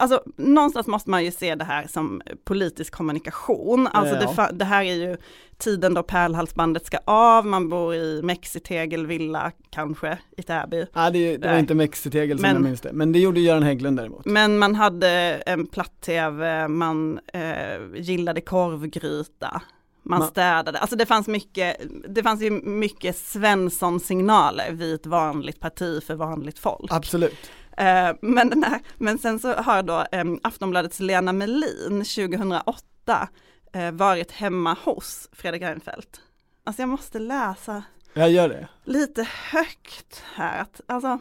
Alltså 0.00 0.22
någonstans 0.36 0.86
måste 0.86 1.10
man 1.10 1.24
ju 1.24 1.30
se 1.30 1.54
det 1.54 1.64
här 1.64 1.86
som 1.86 2.22
politisk 2.44 2.92
kommunikation. 2.92 3.86
Alltså 3.86 4.14
ja. 4.14 4.48
det, 4.50 4.58
det, 4.58 4.64
här 4.64 4.84
är 4.84 4.94
ju 4.94 5.16
tiden 5.58 5.94
då 5.94 6.02
pärlhalsbandet 6.02 6.86
ska 6.86 6.98
av, 7.04 7.46
man 7.46 7.68
bor 7.68 7.94
i 7.94 8.22
Mexitegelvilla 8.22 9.52
kanske 9.70 10.18
i 10.36 10.42
Täby. 10.42 10.86
Ja, 10.92 11.10
det, 11.10 11.36
det 11.36 11.48
var 11.48 11.58
inte 11.58 11.74
Mexitegel 11.74 12.38
som 12.38 12.42
men, 12.42 12.54
jag 12.54 12.62
minns 12.62 12.80
det, 12.80 12.92
men 12.92 13.12
det 13.12 13.18
gjorde 13.18 13.40
Göran 13.40 13.62
Hägglund 13.62 13.96
däremot. 13.96 14.24
Men 14.24 14.58
man 14.58 14.74
hade 14.74 15.08
en 15.46 15.66
platt-tv, 15.66 16.68
man 16.68 17.20
eh, 17.32 17.42
gillade 17.94 18.40
korvgryta, 18.40 19.62
man 20.02 20.22
städade, 20.22 20.78
alltså 20.78 20.96
det 20.96 21.06
fanns 21.06 21.28
mycket, 21.28 21.76
det 22.08 22.22
fanns 22.22 22.42
ju 22.42 22.50
mycket 22.50 23.16
Svensson-signaler 23.16 24.72
vid 24.72 24.94
ett 24.94 25.06
vanligt 25.06 25.60
parti 25.60 26.02
för 26.02 26.14
vanligt 26.14 26.58
folk. 26.58 26.92
Absolut. 26.92 27.50
Eh, 27.78 28.16
men, 28.20 28.50
den 28.50 28.64
här, 28.64 28.80
men 28.96 29.18
sen 29.18 29.38
så 29.38 29.52
har 29.52 29.82
då 29.82 30.06
eh, 30.12 30.24
Aftonbladets 30.42 31.00
Lena 31.00 31.32
Melin 31.32 32.04
2008 32.04 33.28
eh, 33.72 33.90
varit 33.92 34.32
hemma 34.32 34.76
hos 34.84 35.28
Fredrik 35.32 35.62
Reinfeldt. 35.62 36.20
Alltså 36.64 36.82
jag 36.82 36.88
måste 36.88 37.18
läsa 37.18 37.82
jag 38.12 38.30
gör 38.30 38.48
det. 38.48 38.68
lite 38.84 39.28
högt 39.50 40.22
här. 40.34 40.62
Att, 40.62 40.80
alltså, 40.86 41.18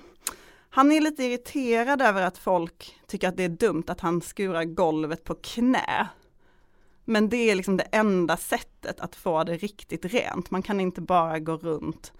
han 0.70 0.92
är 0.92 1.02
lite 1.02 1.24
irriterad 1.24 2.02
över 2.02 2.22
att 2.22 2.38
folk 2.38 2.96
tycker 3.08 3.28
att 3.28 3.38
det 3.38 3.44
är 3.44 3.50
dumt 3.50 3.84
att 3.88 4.00
han 4.00 4.22
skurar 4.22 4.64
golvet 4.64 5.24
på 5.24 5.36
knä. 5.36 6.08
Men 7.06 7.30
det 7.30 7.38
är 7.52 7.56
liksom 7.56 7.78
det 7.78 7.88
enda 7.92 8.38
sättet 8.38 9.00
att 9.00 9.16
få 9.16 9.44
det 9.44 9.58
riktigt 9.58 10.06
rent. 10.06 10.52
Man 10.52 10.62
kan 10.62 10.80
inte 10.80 11.02
bara 11.02 11.40
gå 11.40 11.58
runt 11.58 12.14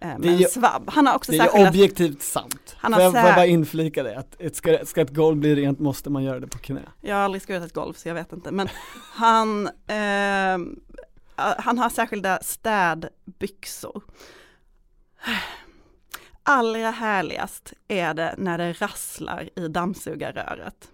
med 0.00 0.26
en 0.26 0.48
svabb. 0.48 0.90
Han 0.90 1.06
har 1.06 1.14
också 1.14 1.32
det 1.32 1.38
är 1.38 1.68
objektivt 1.68 2.22
sant. 2.22 2.76
Han 2.76 2.92
har 2.92 3.00
får, 3.00 3.04
jag, 3.04 3.12
får 3.12 3.28
jag 3.28 3.34
bara 3.34 3.46
inflika 3.46 4.02
det, 4.02 4.18
att 4.18 4.40
ett, 4.40 4.56
ska, 4.56 4.78
ska 4.84 5.00
ett 5.00 5.14
golv 5.14 5.36
bli 5.36 5.54
rent 5.54 5.78
måste 5.78 6.10
man 6.10 6.24
göra 6.24 6.40
det 6.40 6.46
på 6.46 6.58
knä. 6.58 6.82
Jag 7.00 7.16
har 7.16 7.22
aldrig 7.22 7.42
skurit 7.42 7.62
ett 7.62 7.72
golv 7.72 7.92
så 7.92 8.08
jag 8.08 8.14
vet 8.14 8.32
inte, 8.32 8.50
men 8.50 8.68
han, 9.12 9.66
eh, 9.66 10.58
han 11.36 11.78
har 11.78 11.88
särskilda 11.88 12.38
städbyxor. 12.42 14.02
Allra 16.42 16.90
härligast 16.90 17.72
är 17.88 18.14
det 18.14 18.34
när 18.38 18.58
det 18.58 18.72
rasslar 18.72 19.50
i 19.56 19.68
dammsugarröret. 19.68 20.90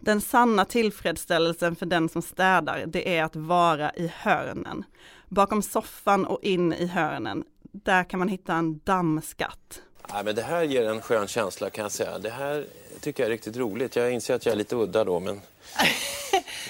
Den 0.00 0.20
sanna 0.20 0.64
tillfredsställelsen 0.64 1.76
för 1.76 1.86
den 1.86 2.08
som 2.08 2.22
städar, 2.22 2.84
det 2.86 3.16
är 3.16 3.24
att 3.24 3.36
vara 3.36 3.92
i 3.92 4.12
hörnen. 4.16 4.84
Bakom 5.28 5.62
soffan 5.62 6.24
och 6.24 6.42
in 6.42 6.72
i 6.72 6.86
hörnen 6.86 7.44
där 7.82 8.04
kan 8.04 8.18
man 8.18 8.28
hitta 8.28 8.54
en 8.54 8.80
dammskatt. 8.84 9.82
Ja, 10.08 10.22
men 10.24 10.34
det 10.34 10.42
här 10.42 10.62
ger 10.62 10.88
en 10.88 11.00
skön 11.00 11.26
känsla 11.26 11.70
kan 11.70 11.82
jag 11.82 11.92
säga. 11.92 12.18
Det 12.18 12.30
här 12.30 12.66
tycker 13.00 13.22
jag 13.22 13.26
är 13.26 13.30
riktigt 13.30 13.56
roligt. 13.56 13.96
Jag 13.96 14.12
inser 14.12 14.34
att 14.34 14.46
jag 14.46 14.52
är 14.52 14.56
lite 14.56 14.76
udda 14.76 15.04
då 15.04 15.20
men... 15.20 15.40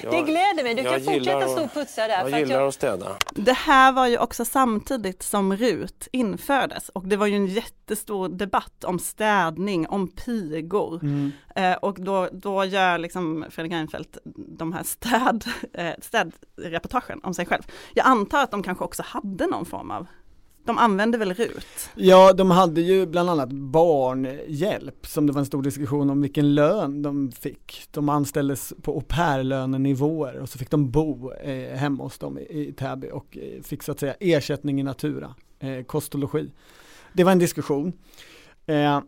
Jag, 0.03 0.13
det 0.13 0.23
gläder 0.23 0.63
mig. 0.63 0.75
Du 0.75 0.83
kan 0.83 1.01
fortsätta 1.01 1.49
stå 1.49 1.65
och 1.65 1.75
putsa 1.75 2.09
där. 2.09 2.09
Jag 2.09 2.31
för 2.31 2.39
gillar 2.39 2.55
att, 2.55 2.61
jag... 2.61 2.69
att 2.69 2.75
städa. 2.75 3.17
Det 3.31 3.53
här 3.53 3.93
var 3.93 4.07
ju 4.07 4.19
också 4.19 4.45
samtidigt 4.45 5.23
som 5.23 5.57
RUT 5.57 6.09
infördes 6.13 6.89
och 6.89 7.07
det 7.07 7.17
var 7.17 7.27
ju 7.27 7.37
en 7.37 7.47
jättestor 7.47 8.29
debatt 8.29 8.85
om 8.85 8.99
städning, 8.99 9.89
om 9.89 10.09
pigor. 10.09 11.03
Mm. 11.03 11.33
Eh, 11.57 11.73
och 11.75 12.01
då, 12.01 12.29
då 12.33 12.65
gör 12.65 12.99
liksom 12.99 13.47
Fredrik 13.51 13.73
Reinfeldt 13.73 14.19
de 14.37 14.73
här 14.73 14.83
städ, 14.83 15.45
eh, 15.73 15.95
städreportagen 16.03 17.21
om 17.23 17.35
sig 17.35 17.47
själv. 17.47 17.63
Jag 17.95 18.07
antar 18.07 18.43
att 18.43 18.51
de 18.51 18.63
kanske 18.63 18.85
också 18.85 19.03
hade 19.07 19.47
någon 19.47 19.67
form 19.67 19.91
av 19.91 20.07
de 20.65 20.79
använde 20.79 21.19
väl 21.19 21.35
RUT? 21.35 21.91
Ja, 21.95 22.33
de 22.33 22.51
hade 22.51 22.81
ju 22.81 23.07
bland 23.07 23.31
annat 23.31 23.53
barnhjälp 23.53 25.07
som 25.07 25.27
det 25.27 25.33
var 25.33 25.41
en 25.41 25.47
stor 25.47 25.63
diskussion 25.63 26.11
om 26.11 26.23
vilken 26.23 26.55
lön 26.55 27.03
de 27.03 27.33
fick. 27.33 27.83
De 27.91 28.09
anställdes 28.09 28.73
på 28.83 28.93
au 28.93 29.01
pair-lönenivåer 29.01 30.39
och 30.39 30.49
så 30.49 30.59
fick 30.59 30.71
de 30.71 30.91
bo 30.91 31.33
eh, 31.33 31.77
hemma 31.77 32.05
hos 32.05 32.19
dem 32.19 32.39
i, 32.39 32.43
i 32.43 32.73
Täby 32.73 33.11
och 33.11 33.39
eh, 33.39 33.63
fick 33.63 33.83
så 33.83 33.93
att 33.93 34.01
säga 34.01 34.15
ersättning 34.21 34.81
i 34.81 34.83
natura, 34.83 35.35
eh, 35.59 35.85
kost 35.85 36.15
och 36.15 36.21
logi. 36.21 36.51
Det 37.13 37.25
var 37.25 37.33
en 37.33 37.39
diskussion. 37.39 37.93
Eh, 38.67 39.01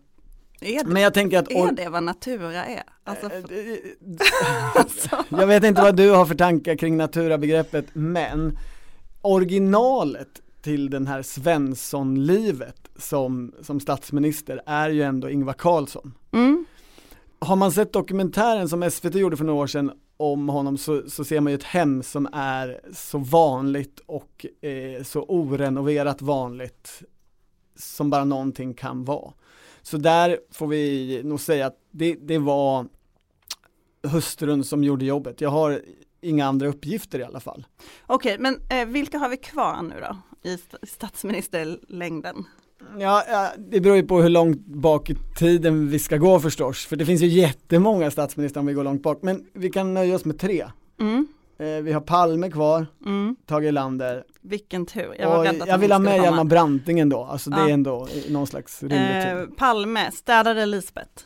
det, 0.60 0.86
men 0.86 1.02
jag 1.02 1.14
tänker 1.14 1.38
att, 1.38 1.50
är 1.50 1.72
det 1.72 1.88
vad 1.88 2.02
natura 2.02 2.64
är? 2.64 2.82
Alltså, 3.04 3.26
eh, 3.26 3.32
alltså. 4.74 5.16
jag 5.40 5.46
vet 5.46 5.64
inte 5.64 5.82
vad 5.82 5.96
du 5.96 6.10
har 6.10 6.26
för 6.26 6.34
tankar 6.34 6.76
kring 6.76 6.96
natura-begreppet 6.96 7.86
men 7.92 8.58
originalet 9.22 10.42
till 10.66 10.90
den 10.90 11.06
här 11.06 11.22
Svensson-livet 11.22 12.88
som, 12.96 13.54
som 13.62 13.80
statsminister 13.80 14.62
är 14.66 14.90
ju 14.90 15.02
ändå 15.02 15.30
Ingvar 15.30 15.52
Carlsson. 15.52 16.14
Mm. 16.32 16.64
Har 17.38 17.56
man 17.56 17.72
sett 17.72 17.92
dokumentären 17.92 18.68
som 18.68 18.90
SVT 18.90 19.14
gjorde 19.14 19.36
för 19.36 19.44
några 19.44 19.62
år 19.62 19.66
sedan 19.66 19.92
om 20.16 20.48
honom 20.48 20.78
så, 20.78 21.10
så 21.10 21.24
ser 21.24 21.40
man 21.40 21.52
ju 21.52 21.54
ett 21.54 21.62
hem 21.62 22.02
som 22.02 22.28
är 22.32 22.80
så 22.92 23.18
vanligt 23.18 24.00
och 24.06 24.46
eh, 24.64 25.02
så 25.02 25.22
orenoverat 25.22 26.22
vanligt 26.22 27.02
som 27.76 28.10
bara 28.10 28.24
någonting 28.24 28.74
kan 28.74 29.04
vara. 29.04 29.32
Så 29.82 29.96
där 29.96 30.38
får 30.50 30.66
vi 30.66 31.20
nog 31.24 31.40
säga 31.40 31.66
att 31.66 31.78
det, 31.90 32.14
det 32.14 32.38
var 32.38 32.86
hustrun 34.02 34.64
som 34.64 34.84
gjorde 34.84 35.04
jobbet. 35.04 35.40
Jag 35.40 35.50
har 35.50 35.80
inga 36.20 36.46
andra 36.46 36.68
uppgifter 36.68 37.18
i 37.18 37.24
alla 37.24 37.40
fall. 37.40 37.66
Okej, 38.06 38.36
men 38.38 38.60
eh, 38.70 38.86
vilka 38.86 39.18
har 39.18 39.28
vi 39.28 39.36
kvar 39.36 39.82
nu 39.82 39.94
då 40.00 40.16
i 40.46 40.58
statsministerlängden? 40.86 42.44
Ja, 42.98 43.24
ja, 43.28 43.52
det 43.58 43.80
beror 43.80 43.96
ju 43.96 44.02
på 44.02 44.20
hur 44.22 44.28
långt 44.28 44.66
bak 44.66 45.10
i 45.10 45.16
tiden 45.38 45.88
vi 45.88 45.98
ska 45.98 46.16
gå 46.16 46.40
förstås, 46.40 46.86
för 46.86 46.96
det 46.96 47.06
finns 47.06 47.22
ju 47.22 47.26
jättemånga 47.26 48.10
statsministrar 48.10 48.60
om 48.60 48.66
vi 48.66 48.72
går 48.72 48.84
långt 48.84 49.02
bak, 49.02 49.18
men 49.22 49.46
vi 49.52 49.70
kan 49.70 49.94
nöja 49.94 50.14
oss 50.14 50.24
med 50.24 50.38
tre. 50.38 50.66
Mm. 51.00 51.26
Eh, 51.58 51.66
vi 51.82 51.92
har 51.92 52.00
Palme 52.00 52.50
kvar, 52.50 52.86
Mm. 53.06 53.36
Tage 53.46 53.64
Erlander, 53.64 54.24
Vilken 54.40 54.86
tur, 54.86 55.14
jag 55.18 55.28
var 55.30 55.44
rädd 55.44 55.62
att 55.62 55.68
jag 55.68 55.78
vill 55.78 55.92
ha 55.92 55.98
med. 55.98 56.16
Hjalmar 56.22 56.44
Branting 56.44 57.00
ändå, 57.00 57.24
alltså 57.24 57.50
det 57.50 57.56
Ja. 57.60 57.68
är 57.68 57.72
ändå 57.72 58.08
någon 58.28 58.46
slags 58.46 58.82
rimlig 58.82 58.98
Eh, 59.32 59.46
tid. 59.46 59.56
Palme, 59.56 60.10
städade 60.10 60.66
Lisbeth. 60.66 61.22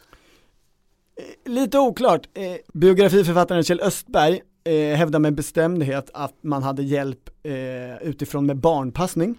Lite 1.46 1.78
oklart, 1.78 2.28
eh, 2.34 2.42
biografiförfattaren 2.72 3.62
Kjell 3.64 3.80
Östberg 3.80 4.40
eh, 4.64 4.96
hävdar 4.96 5.18
med 5.18 5.34
bestämdhet 5.34 6.10
att 6.14 6.34
man 6.40 6.62
hade 6.62 6.82
hjälp 6.82 7.30
eh, 7.42 8.02
utifrån 8.02 8.46
med 8.46 8.56
barnpassning. 8.56 9.38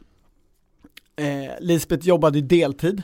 Eh, 1.15 1.51
Lisbeth 1.59 2.07
jobbade 2.07 2.41
deltid, 2.41 3.03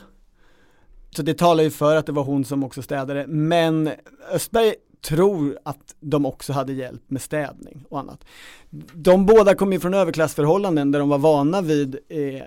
så 1.10 1.22
det 1.22 1.34
talar 1.34 1.64
ju 1.64 1.70
för 1.70 1.96
att 1.96 2.06
det 2.06 2.12
var 2.12 2.24
hon 2.24 2.44
som 2.44 2.64
också 2.64 2.82
städade, 2.82 3.26
men 3.26 3.90
Östberg 4.32 4.74
tror 5.02 5.58
att 5.62 5.94
de 6.00 6.26
också 6.26 6.52
hade 6.52 6.72
hjälp 6.72 7.02
med 7.06 7.22
städning 7.22 7.84
och 7.88 7.98
annat. 7.98 8.24
De 8.94 9.26
båda 9.26 9.54
kom 9.54 9.72
ju 9.72 9.80
från 9.80 9.94
överklassförhållanden 9.94 10.92
där 10.92 10.98
de 10.98 11.08
var 11.08 11.18
vana 11.18 11.60
vid 11.60 11.98
eh, 12.08 12.42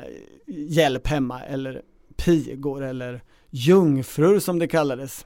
hjälp 0.48 1.08
hemma 1.08 1.42
eller 1.42 1.82
pigor 2.16 2.84
eller 2.84 3.24
jungfrur 3.50 4.40
som 4.40 4.60
det 4.60 4.68
kallades. 4.68 5.26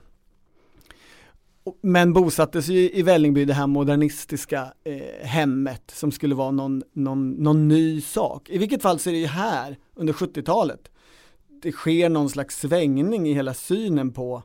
Men 1.81 2.13
bosattes 2.13 2.67
ju 2.67 2.91
i 2.91 3.01
Vällingby, 3.01 3.45
det 3.45 3.53
här 3.53 3.67
modernistiska 3.67 4.73
eh, 4.83 5.27
hemmet 5.27 5.91
som 5.95 6.11
skulle 6.11 6.35
vara 6.35 6.51
någon, 6.51 6.83
någon, 6.93 7.31
någon 7.31 7.67
ny 7.67 8.01
sak. 8.01 8.49
I 8.49 8.57
vilket 8.57 8.81
fall 8.81 8.99
så 8.99 9.09
är 9.09 9.13
det 9.13 9.19
ju 9.19 9.25
här 9.25 9.77
under 9.95 10.13
70-talet 10.13 10.89
det 11.65 11.71
sker 11.71 12.09
någon 12.09 12.29
slags 12.29 12.59
svängning 12.59 13.27
i 13.27 13.33
hela 13.33 13.53
synen 13.53 14.11
på 14.11 14.43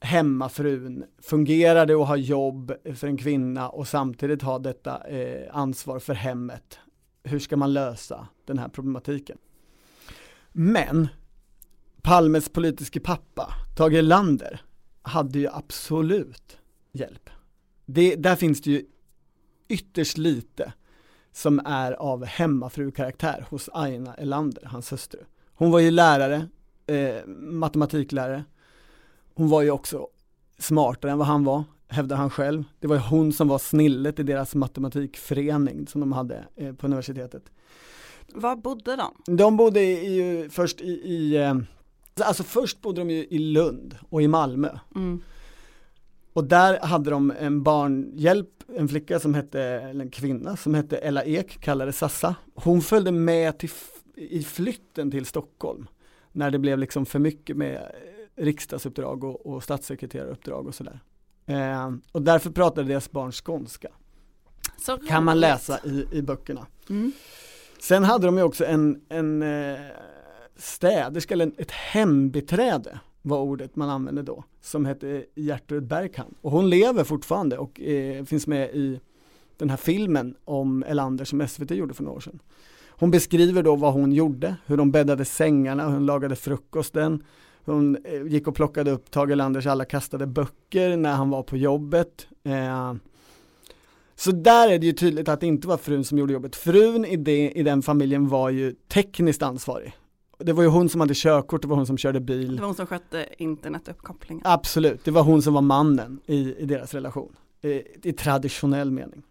hemmafrun, 0.00 1.04
fungerar 1.18 1.86
det 1.86 1.94
att 1.94 2.08
ha 2.08 2.16
jobb 2.16 2.72
för 2.94 3.06
en 3.06 3.16
kvinna 3.16 3.68
och 3.68 3.88
samtidigt 3.88 4.42
ha 4.42 4.58
detta 4.58 5.08
eh, 5.08 5.56
ansvar 5.56 5.98
för 5.98 6.14
hemmet? 6.14 6.78
Hur 7.24 7.38
ska 7.38 7.56
man 7.56 7.72
lösa 7.72 8.28
den 8.44 8.58
här 8.58 8.68
problematiken? 8.68 9.38
Men 10.52 11.08
Palmes 12.02 12.48
politiske 12.48 13.00
pappa, 13.00 13.54
Tage 13.76 13.94
Erlander, 13.94 14.60
hade 15.06 15.38
ju 15.38 15.48
absolut 15.48 16.58
hjälp. 16.92 17.30
Det, 17.86 18.16
där 18.16 18.36
finns 18.36 18.60
det 18.60 18.70
ju 18.70 18.84
ytterst 19.68 20.18
lite 20.18 20.72
som 21.32 21.60
är 21.64 21.92
av 21.92 22.24
hemmafru-karaktär 22.24 23.46
hos 23.50 23.68
Aina 23.72 24.14
Erlander, 24.14 24.64
hans 24.64 24.92
hustru. 24.92 25.20
Hon 25.54 25.70
var 25.70 25.78
ju 25.78 25.90
lärare, 25.90 26.48
eh, 26.86 27.26
matematiklärare. 27.26 28.44
Hon 29.34 29.48
var 29.48 29.62
ju 29.62 29.70
också 29.70 30.08
smartare 30.58 31.12
än 31.12 31.18
vad 31.18 31.26
han 31.26 31.44
var, 31.44 31.64
hävdar 31.88 32.16
han 32.16 32.30
själv. 32.30 32.64
Det 32.80 32.86
var 32.86 32.96
ju 32.96 33.02
hon 33.02 33.32
som 33.32 33.48
var 33.48 33.58
snillet 33.58 34.18
i 34.18 34.22
deras 34.22 34.54
matematikförening 34.54 35.86
som 35.86 36.00
de 36.00 36.12
hade 36.12 36.44
eh, 36.56 36.74
på 36.74 36.86
universitetet. 36.86 37.42
Var 38.34 38.56
bodde 38.56 38.96
de? 38.96 39.36
De 39.36 39.56
bodde 39.56 39.80
i, 39.80 40.14
ju 40.14 40.50
först 40.50 40.80
i, 40.80 40.90
i 40.90 41.36
eh, 41.36 41.54
alltså 42.24 42.42
först 42.42 42.80
bodde 42.80 43.00
de 43.00 43.10
ju 43.10 43.24
i 43.24 43.38
Lund 43.38 43.96
och 44.08 44.22
i 44.22 44.28
Malmö. 44.28 44.78
Mm. 44.94 45.22
Och 46.32 46.44
där 46.44 46.80
hade 46.80 47.10
de 47.10 47.32
en 47.40 47.62
barnhjälp, 47.62 48.48
en 48.76 48.88
flicka 48.88 49.20
som 49.20 49.34
hette, 49.34 49.60
eller 49.60 50.04
en 50.04 50.10
kvinna 50.10 50.56
som 50.56 50.74
hette 50.74 50.96
Ella 50.96 51.24
Ek, 51.24 51.60
kallades 51.60 51.98
Sassa. 51.98 52.34
Hon 52.54 52.82
följde 52.82 53.12
med 53.12 53.58
till, 53.58 53.70
i 54.14 54.42
flytten 54.42 55.10
till 55.10 55.26
Stockholm 55.26 55.86
när 56.32 56.50
det 56.50 56.58
blev 56.58 56.78
liksom 56.78 57.06
för 57.06 57.18
mycket 57.18 57.56
med 57.56 57.74
eh, 57.74 58.44
riksdagsuppdrag 58.44 59.24
och, 59.24 59.46
och 59.46 59.62
statssekreteraruppdrag 59.62 60.66
och 60.66 60.74
sådär. 60.74 61.00
Eh, 61.46 61.90
och 62.12 62.22
därför 62.22 62.50
pratade 62.50 62.88
deras 62.88 63.10
barn 63.10 63.32
skånska, 63.32 63.88
Så 64.78 64.98
kan 64.98 65.24
man 65.24 65.40
läsa 65.40 65.78
i, 65.84 66.06
i 66.12 66.22
böckerna. 66.22 66.66
Mm. 66.90 67.12
Sen 67.78 68.04
hade 68.04 68.26
de 68.26 68.36
ju 68.36 68.42
också 68.42 68.64
en, 68.64 69.00
en 69.08 69.42
eh, 69.42 69.80
städerska, 70.56 71.34
eller 71.34 71.52
ett 71.58 71.70
hembiträde 71.70 73.00
var 73.22 73.40
ordet 73.40 73.76
man 73.76 73.90
använde 73.90 74.22
då, 74.22 74.44
som 74.60 74.84
hette 74.84 75.24
Gertrud 75.34 75.86
Bergkamp 75.86 76.36
Och 76.40 76.50
hon 76.50 76.70
lever 76.70 77.04
fortfarande 77.04 77.58
och 77.58 77.80
eh, 77.80 78.24
finns 78.24 78.46
med 78.46 78.70
i 78.70 79.00
den 79.56 79.70
här 79.70 79.76
filmen 79.76 80.34
om 80.44 80.84
Elander 80.86 81.24
som 81.24 81.48
SVT 81.48 81.70
gjorde 81.70 81.94
för 81.94 82.02
några 82.02 82.16
år 82.16 82.20
sedan. 82.20 82.38
Hon 82.88 83.10
beskriver 83.10 83.62
då 83.62 83.76
vad 83.76 83.92
hon 83.92 84.12
gjorde, 84.12 84.56
hur 84.66 84.76
de 84.76 84.90
bäddade 84.90 85.24
sängarna, 85.24 85.86
hur 85.86 85.94
hon 85.94 86.06
lagade 86.06 86.36
frukosten, 86.36 87.24
hur 87.64 87.72
hon 87.72 87.96
eh, 88.04 88.26
gick 88.26 88.48
och 88.48 88.54
plockade 88.54 88.90
upp 88.90 89.10
Tage 89.10 89.30
Erlanders 89.30 89.66
alla 89.66 89.84
kastade 89.84 90.26
böcker 90.26 90.96
när 90.96 91.12
han 91.12 91.30
var 91.30 91.42
på 91.42 91.56
jobbet. 91.56 92.26
Eh, 92.44 92.94
så 94.14 94.30
där 94.30 94.68
är 94.72 94.78
det 94.78 94.86
ju 94.86 94.92
tydligt 94.92 95.28
att 95.28 95.40
det 95.40 95.46
inte 95.46 95.68
var 95.68 95.76
frun 95.76 96.04
som 96.04 96.18
gjorde 96.18 96.32
jobbet. 96.32 96.56
Frun 96.56 97.04
i, 97.04 97.16
det, 97.16 97.50
i 97.50 97.62
den 97.62 97.82
familjen 97.82 98.28
var 98.28 98.50
ju 98.50 98.74
tekniskt 98.88 99.42
ansvarig. 99.42 99.94
Det 100.38 100.52
var 100.52 100.62
ju 100.62 100.68
hon 100.68 100.88
som 100.88 101.00
hade 101.00 101.14
körkort, 101.14 101.62
det 101.62 101.68
var 101.68 101.76
hon 101.76 101.86
som 101.86 101.98
körde 101.98 102.20
bil. 102.20 102.56
Det 102.56 102.60
var 102.62 102.66
hon 102.66 102.74
som 102.74 102.86
skötte 102.86 103.26
internetuppkopplingen. 103.38 104.42
Absolut, 104.46 105.04
det 105.04 105.10
var 105.10 105.22
hon 105.22 105.42
som 105.42 105.54
var 105.54 105.62
mannen 105.62 106.20
i, 106.26 106.54
i 106.58 106.64
deras 106.66 106.94
relation. 106.94 107.36
I, 107.62 107.82
I 108.02 108.12
traditionell 108.12 108.90
mening. 108.90 109.22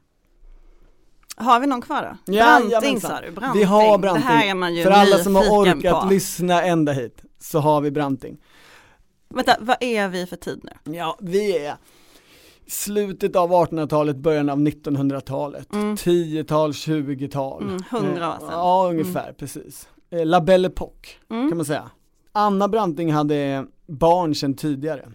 Har 1.38 1.60
vi 1.60 1.68
någon 1.68 1.82
kvar 1.82 2.18
då? 2.26 2.34
Ja, 2.34 2.62
Branting 2.70 3.02
sa 3.02 3.22
du, 3.22 3.32
Branting. 3.32 3.60
Vi 3.60 3.64
har 3.66 3.98
Branting. 3.98 4.22
Det 4.22 4.28
här 4.28 4.50
är 4.50 4.56
man 4.56 4.76
ju 4.76 4.84
För 4.84 4.92
alla 4.92 5.18
som 5.18 5.36
har 5.36 5.44
orkat 5.44 6.02
på. 6.02 6.10
lyssna 6.10 6.64
ända 6.64 6.92
hit 6.92 7.22
så 7.40 7.60
har 7.60 7.82
vi 7.82 7.92
Branting. 7.92 8.38
Vänta, 9.30 9.56
vad 9.60 9.78
är 9.80 10.08
vi 10.08 10.26
för 10.26 10.36
tid 10.36 10.62
nu? 10.64 10.94
Ja, 10.94 11.18
vi 11.22 11.66
är 11.66 11.76
slutet 12.68 13.36
av 13.36 13.52
1800-talet, 13.52 14.18
början 14.18 14.50
av 14.50 14.58
1900-talet. 14.60 15.74
Mm. 15.74 15.96
10-tal, 15.96 16.72
20-tal. 16.72 17.64
Mm, 17.64 17.80
100 17.90 18.30
år 18.30 18.40
sedan. 18.40 18.50
Ja, 18.52 18.88
ungefär, 18.90 19.34
precis. 19.34 19.88
Eh, 20.16 20.26
La 20.26 20.42
Belle 20.42 20.68
Époque 20.68 21.10
Mm. 21.30 21.50
kan 21.50 21.58
man 21.58 21.66
säga. 21.66 21.92
Anna 22.32 22.68
Branting 22.68 23.12
hade 23.14 23.66
barn 23.88 24.36
sedan 24.36 24.54
tidigare. 24.54 25.10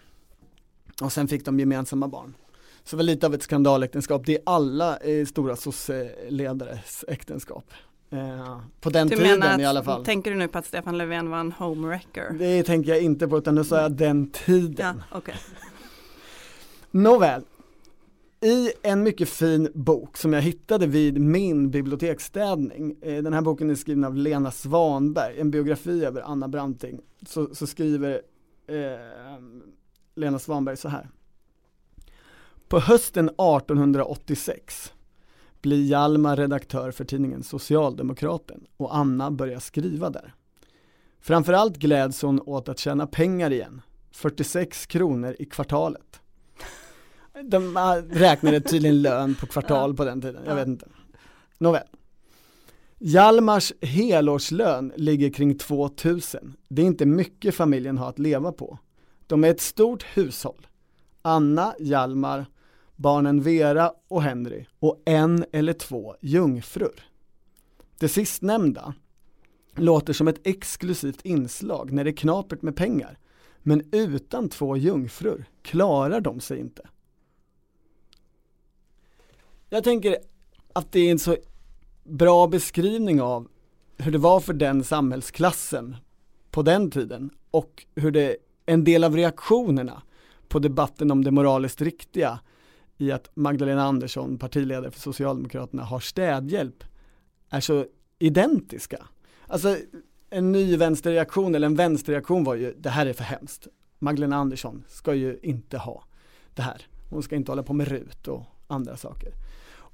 Och 1.02 1.12
sen 1.12 1.28
fick 1.28 1.44
de 1.44 1.60
gemensamma 1.60 2.08
barn. 2.08 2.34
Så 2.84 2.90
det 2.90 2.96
var 2.96 3.04
lite 3.04 3.26
av 3.26 3.34
ett 3.34 3.42
skandaläktenskap. 3.42 4.26
Det 4.26 4.34
är 4.34 4.42
alla 4.46 4.96
eh, 4.96 5.26
stora 5.26 5.56
sosseledares 5.56 7.04
äktenskap. 7.08 7.64
Eh, 8.10 8.60
på 8.80 8.90
den 8.90 9.08
Du 9.08 9.16
tiden 9.16 9.38
menar 9.40 9.54
att, 9.54 9.60
i 9.60 9.64
alla 9.64 9.82
fall. 9.82 10.04
tänker 10.04 10.30
du 10.30 10.36
nu 10.36 10.48
på 10.48 10.58
att 10.58 10.66
Stefan 10.66 10.98
Löfven 10.98 11.30
var 11.30 11.38
en 11.38 11.52
homewrecker? 11.52 12.36
Det 12.38 12.62
tänker 12.62 12.90
jag 12.90 13.02
inte 13.02 13.28
på 13.28 13.38
utan 13.38 13.54
nu 13.54 13.64
sa 13.64 13.80
jag 13.80 13.92
den 13.92 14.30
tiden. 14.30 15.02
Ja, 15.10 15.18
okej. 15.18 15.34
Nåväl, 16.90 17.42
i 18.40 18.72
en 18.82 19.02
mycket 19.02 19.28
fin 19.28 19.68
bok 19.74 20.16
som 20.16 20.32
jag 20.32 20.42
hittade 20.42 20.86
vid 20.86 21.20
min 21.20 21.70
biblioteksstädning, 21.70 22.96
eh, 23.02 23.22
den 23.22 23.32
här 23.32 23.42
boken 23.42 23.70
är 23.70 23.74
skriven 23.74 24.04
av 24.04 24.16
Lena 24.16 24.50
Svanberg, 24.50 25.40
en 25.40 25.50
biografi 25.50 26.04
över 26.04 26.22
Anna 26.22 26.48
Branting, 26.48 27.00
så, 27.26 27.54
så 27.54 27.66
skriver 27.66 28.22
eh, 28.66 28.76
Lena 30.14 30.38
Svanberg 30.38 30.76
så 30.76 30.88
här. 30.88 31.10
På 32.68 32.78
hösten 32.78 33.28
1886 33.28 34.92
blir 35.60 35.84
Hjalmar 35.84 36.36
redaktör 36.36 36.90
för 36.90 37.04
tidningen 37.04 37.42
Socialdemokraten 37.42 38.66
och 38.76 38.96
Anna 38.96 39.30
börjar 39.30 39.60
skriva 39.60 40.10
där. 40.10 40.34
Framförallt 41.20 41.76
gläds 41.76 42.22
hon 42.22 42.40
åt 42.40 42.68
att 42.68 42.78
tjäna 42.78 43.06
pengar 43.06 43.52
igen, 43.52 43.82
46 44.10 44.86
kronor 44.86 45.36
i 45.38 45.44
kvartalet. 45.44 46.19
De 47.44 47.76
ah, 47.76 47.96
räknade 48.10 48.60
tydligen 48.60 49.02
lön 49.02 49.34
på 49.34 49.46
kvartal 49.46 49.96
på 49.96 50.04
den 50.04 50.20
tiden, 50.20 50.42
jag 50.46 50.54
vet 50.54 50.68
inte. 50.68 50.86
Nåväl. 51.58 51.86
Hjalmars 52.98 53.72
helårslön 53.80 54.92
ligger 54.96 55.30
kring 55.30 55.58
2000. 55.58 56.56
Det 56.68 56.82
är 56.82 56.86
inte 56.86 57.06
mycket 57.06 57.54
familjen 57.54 57.98
har 57.98 58.08
att 58.08 58.18
leva 58.18 58.52
på. 58.52 58.78
De 59.26 59.44
är 59.44 59.50
ett 59.50 59.60
stort 59.60 60.02
hushåll. 60.02 60.66
Anna, 61.22 61.74
Hjalmar, 61.78 62.46
barnen 62.96 63.42
Vera 63.42 63.92
och 64.08 64.22
Henry 64.22 64.66
och 64.78 65.02
en 65.04 65.44
eller 65.52 65.72
två 65.72 66.16
jungfrur. 66.20 67.04
Det 67.98 68.08
sistnämnda 68.08 68.94
låter 69.74 70.12
som 70.12 70.28
ett 70.28 70.46
exklusivt 70.46 71.20
inslag 71.24 71.92
när 71.92 72.04
det 72.04 72.10
är 72.10 72.16
knapert 72.16 72.62
med 72.62 72.76
pengar. 72.76 73.18
Men 73.62 73.82
utan 73.92 74.48
två 74.48 74.76
jungfrur 74.76 75.44
klarar 75.62 76.20
de 76.20 76.40
sig 76.40 76.58
inte. 76.60 76.82
Jag 79.72 79.84
tänker 79.84 80.16
att 80.72 80.92
det 80.92 81.00
är 81.00 81.10
en 81.10 81.18
så 81.18 81.36
bra 82.04 82.46
beskrivning 82.46 83.22
av 83.22 83.48
hur 83.96 84.12
det 84.12 84.18
var 84.18 84.40
för 84.40 84.52
den 84.52 84.84
samhällsklassen 84.84 85.96
på 86.50 86.62
den 86.62 86.90
tiden 86.90 87.30
och 87.50 87.86
hur 87.94 88.10
det, 88.10 88.36
en 88.66 88.84
del 88.84 89.04
av 89.04 89.16
reaktionerna 89.16 90.02
på 90.48 90.58
debatten 90.58 91.10
om 91.10 91.24
det 91.24 91.30
moraliskt 91.30 91.82
riktiga 91.82 92.40
i 92.98 93.12
att 93.12 93.30
Magdalena 93.34 93.82
Andersson, 93.82 94.38
partiledare 94.38 94.90
för 94.90 95.00
Socialdemokraterna, 95.00 95.82
har 95.82 96.00
städhjälp 96.00 96.84
är 97.50 97.60
så 97.60 97.86
identiska. 98.18 99.06
Alltså 99.46 99.76
en 100.30 100.52
ny 100.52 100.76
vänsterreaktion 100.76 101.54
eller 101.54 101.66
en 101.66 101.76
vänsterreaktion 101.76 102.44
var 102.44 102.54
ju 102.54 102.74
det 102.78 102.90
här 102.90 103.06
är 103.06 103.12
för 103.12 103.24
hemskt. 103.24 103.66
Magdalena 103.98 104.36
Andersson 104.36 104.84
ska 104.88 105.14
ju 105.14 105.38
inte 105.42 105.78
ha 105.78 106.04
det 106.54 106.62
här. 106.62 106.86
Hon 107.10 107.22
ska 107.22 107.36
inte 107.36 107.52
hålla 107.52 107.62
på 107.62 107.72
med 107.72 107.88
RUT 107.88 108.28
och 108.28 108.42
andra 108.66 108.96
saker. 108.96 109.32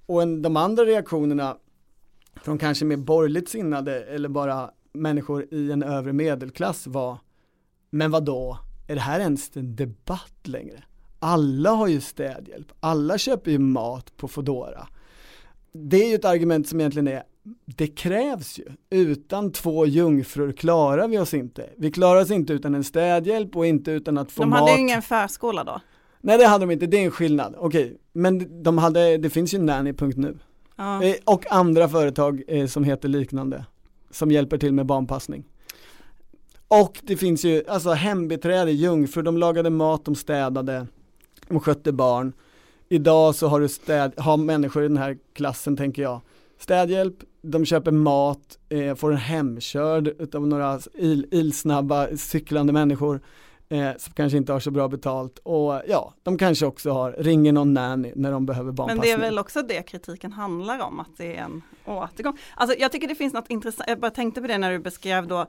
Och 0.07 0.23
en, 0.23 0.43
de 0.43 0.57
andra 0.57 0.85
reaktionerna 0.85 1.57
från 2.43 2.59
kanske 2.59 2.85
mer 2.85 2.97
borgerligt 2.97 3.49
sinnade 3.49 4.05
eller 4.05 4.29
bara 4.29 4.71
människor 4.93 5.55
i 5.55 5.73
en 5.73 5.83
övre 5.83 6.13
medelklass 6.13 6.87
var 6.87 7.19
men 7.91 8.11
vad 8.11 8.25
då 8.25 8.59
är 8.89 8.95
det 8.95 9.01
här 9.01 9.21
ens 9.21 9.57
en 9.57 9.77
debatt 9.77 10.41
längre? 10.43 10.83
Alla 11.19 11.71
har 11.71 11.87
ju 11.87 12.01
städhjälp, 12.01 12.73
alla 12.81 13.19
köper 13.19 13.51
ju 13.51 13.59
mat 13.59 14.17
på 14.17 14.29
Fodora. 14.29 14.89
Det 15.73 16.05
är 16.05 16.09
ju 16.09 16.15
ett 16.15 16.25
argument 16.25 16.69
som 16.69 16.81
egentligen 16.81 17.09
är 17.09 17.23
det 17.65 17.87
krävs 17.87 18.59
ju. 18.59 18.65
Utan 18.91 19.53
två 19.53 19.87
jungfrur 19.87 20.53
klarar 20.53 21.09
vi 21.09 21.19
oss 21.19 21.35
inte. 21.35 21.71
Vi 21.77 21.91
klarar 21.91 22.21
oss 22.21 22.31
inte 22.31 22.53
utan 22.53 22.75
en 22.75 22.85
städhjälp 22.85 23.57
och 23.57 23.67
inte 23.67 23.91
utan 23.91 24.19
att 24.19 24.33
få 24.33 24.47
mat. 24.47 24.59
De 24.59 24.61
hade 24.61 24.73
ju 24.73 24.79
ingen 24.79 25.03
förskola 25.03 25.65
då? 25.65 25.81
Nej 26.21 26.39
det 26.39 26.47
hade 26.47 26.67
de 26.67 26.73
inte, 26.73 26.87
det 26.87 26.97
är 26.97 27.05
en 27.05 27.11
skillnad. 27.11 27.55
Okej, 27.59 27.99
men 28.17 28.63
de 28.63 28.79
hade, 28.79 29.17
det 29.17 29.31
finns 29.31 29.55
ju 29.55 29.59
nanny.nu. 29.59 30.39
Ja. 30.77 31.03
Eh, 31.03 31.15
och 31.25 31.53
andra 31.53 31.89
företag 31.89 32.43
eh, 32.49 32.67
som 32.67 32.85
heter 32.85 33.09
liknande. 33.09 33.65
Som 34.11 34.31
hjälper 34.31 34.59
till 34.59 34.73
med 34.73 34.87
barnpassning. 34.87 35.45
Och 36.69 37.01
det 37.03 37.17
finns 37.17 37.45
ju, 37.45 37.63
alltså 37.69 37.91
hembiträde, 37.91 38.73
jungfrur, 38.73 39.23
de 39.23 39.39
lagade 39.39 39.71
mat, 39.71 40.05
de 40.05 40.15
städade, 40.15 40.87
de 41.49 41.61
skötte 41.61 41.93
barn. 41.93 42.33
Idag 42.89 43.35
så 43.35 43.47
har 43.49 43.61
du 43.61 43.69
städ, 43.69 44.13
har 44.17 44.37
människor 44.37 44.85
i 44.85 44.89
den 44.89 44.97
här 44.97 45.19
klassen 45.33 45.77
tänker 45.77 46.03
jag, 46.03 46.21
städhjälp, 46.59 47.15
de 47.43 47.65
köper 47.65 47.91
mat, 47.91 48.59
eh, 48.69 48.95
får 48.95 49.13
en 49.13 49.19
hemkörd 49.19 50.35
av 50.35 50.47
några 50.47 50.81
il, 50.95 51.27
ilsnabba 51.31 52.09
cyklande 52.17 52.73
människor 52.73 53.21
eh, 53.69 53.91
som 53.99 54.13
kanske 54.15 54.37
inte 54.37 54.53
har 54.53 54.61
så 54.61 54.71
bra 54.71 54.89
betalt 54.89 55.39
och 55.39 55.83
ja, 55.89 56.15
de 56.23 56.39
kanske 56.39 56.67
också 56.67 56.91
har, 56.91 57.13
ringer 57.13 57.53
någon 57.53 57.75
nanny 57.75 58.13
när 58.17 58.33
de 58.33 58.47
behöver 58.47 58.73
barnpassning. 58.73 59.01
Men 59.01 59.21
det 59.21 59.27
är 59.27 59.31
väl 59.31 59.39
också 59.39 59.63
det 59.63 59.83
kritiken 59.83 60.33
handlar 60.33 60.81
om, 60.81 61.01
att 61.01 61.17
det 61.17 61.37
är 61.37 61.43
en 61.43 61.63
återgång. 61.85 62.39
Alltså 62.55 62.79
jag 62.79 62.93
tycker 62.93 63.09
det 63.09 63.15
finst 63.15 63.35
något 63.35 63.51
intressant, 63.51 63.89
jag 63.89 64.01
bara 64.01 64.11
tänkte 64.11 64.41
på 64.41 64.47
det 64.47 64.59
när 64.59 64.73
du 64.73 64.79
beskrev 64.79 65.27
då, 65.27 65.47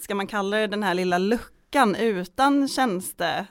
ska 0.00 0.14
man 0.14 0.26
kalla 0.26 0.56
det 0.56 0.66
den 0.66 0.82
här 0.82 0.94
lilla 0.94 1.18
luckan 1.18 1.94
utan 1.94 2.68
tjänstestöd, 2.68 3.46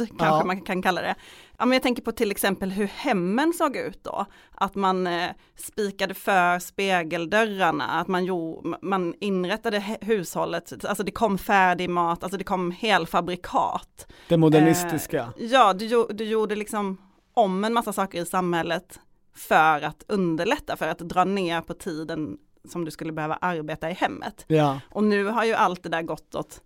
eh, 0.00 0.06
kanske 0.06 0.24
ja. 0.24 0.44
man 0.44 0.60
kan 0.60 0.82
kalla 0.82 1.02
det. 1.02 1.14
Ja, 1.60 1.66
men 1.66 1.72
jag 1.72 1.82
tänker 1.82 2.02
på 2.02 2.12
till 2.12 2.30
exempel 2.30 2.70
hur 2.70 2.86
hemmen 2.86 3.52
såg 3.52 3.76
ut 3.76 4.04
då. 4.04 4.26
Att 4.54 4.74
man 4.74 5.06
eh, 5.06 5.30
spikade 5.56 6.14
för 6.14 6.58
spegeldörrarna, 6.58 7.84
att 7.84 8.08
man, 8.08 8.24
jo, 8.24 8.64
man 8.82 9.14
inrättade 9.20 9.98
hushållet, 10.00 10.84
alltså 10.84 11.04
det 11.04 11.10
kom 11.10 11.38
färdig 11.38 11.90
mat, 11.90 12.22
alltså 12.22 12.38
det 12.38 12.44
kom 12.44 12.70
helfabrikat. 12.70 14.12
Det 14.28 14.36
modernistiska. 14.36 15.32
Eh, 15.38 15.46
ja, 15.46 15.72
du, 15.72 16.06
du 16.10 16.24
gjorde 16.24 16.56
liksom 16.56 16.98
om 17.34 17.64
en 17.64 17.72
massa 17.72 17.92
saker 17.92 18.22
i 18.22 18.26
samhället 18.26 19.00
för 19.34 19.82
att 19.82 20.04
underlätta, 20.08 20.76
för 20.76 20.88
att 20.88 20.98
dra 20.98 21.24
ner 21.24 21.60
på 21.60 21.74
tiden 21.74 22.38
som 22.68 22.84
du 22.84 22.90
skulle 22.90 23.12
behöva 23.12 23.34
arbeta 23.34 23.90
i 23.90 23.92
hemmet. 23.92 24.44
Ja. 24.46 24.80
Och 24.90 25.04
nu 25.04 25.24
har 25.24 25.44
ju 25.44 25.54
allt 25.54 25.82
det 25.82 25.88
där 25.88 26.02
gått 26.02 26.34
åt 26.34 26.60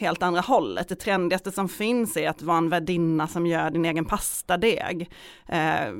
helt 0.00 0.22
andra 0.22 0.40
hållet. 0.40 0.88
Det 0.88 0.94
trendigaste 0.94 1.52
som 1.52 1.68
finns 1.68 2.16
är 2.16 2.28
att 2.28 2.42
vara 2.42 2.58
en 2.58 2.68
värdinna 2.68 3.26
som 3.26 3.46
gör 3.46 3.70
din 3.70 3.84
egen 3.84 4.04
pastadeg. 4.04 5.10
Eh, 5.48 5.94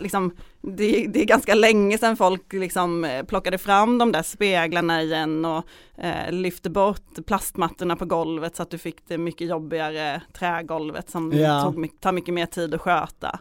liksom, 0.00 0.36
det, 0.60 1.06
det, 1.06 1.20
är 1.20 1.24
ganska 1.24 1.54
länge 1.54 1.98
sedan 1.98 2.16
folk 2.16 2.52
liksom 2.52 3.04
eh, 3.04 3.24
plockade 3.24 3.58
fram 3.58 3.98
de 3.98 4.12
där 4.12 4.22
speglarna 4.22 5.02
igen 5.02 5.44
och 5.44 5.64
eh, 5.96 6.32
lyfte 6.32 6.70
bort 6.70 7.26
plastmattorna 7.26 7.96
på 7.96 8.04
golvet 8.04 8.56
så 8.56 8.62
att 8.62 8.70
du 8.70 8.78
fick 8.78 9.08
det 9.08 9.18
mycket 9.18 9.48
jobbigare 9.48 10.22
trägolvet 10.32 11.10
som 11.10 11.32
ja. 11.32 11.62
tog, 11.62 12.00
tar 12.00 12.12
mycket 12.12 12.34
mer 12.34 12.46
tid 12.46 12.74
att 12.74 12.80
sköta. 12.80 13.40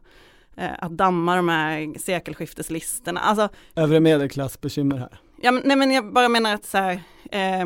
Eh, 0.58 0.72
att 0.80 0.92
damma 0.92 1.36
de 1.36 1.50
här 1.50 2.00
sekelskifteslistorna. 2.00 3.20
Alltså, 3.20 3.50
Övre 3.76 4.00
medelklassbekymmer 4.00 4.98
här. 4.98 5.20
Ja, 5.42 5.52
men, 5.52 5.64
nej 5.66 5.78
men 5.78 5.92
jag 5.92 6.14
bara 6.14 6.30
menar 6.30 6.54
att 6.54 6.66
så 6.66 6.78
här, 6.78 7.02
eh, 7.32 7.66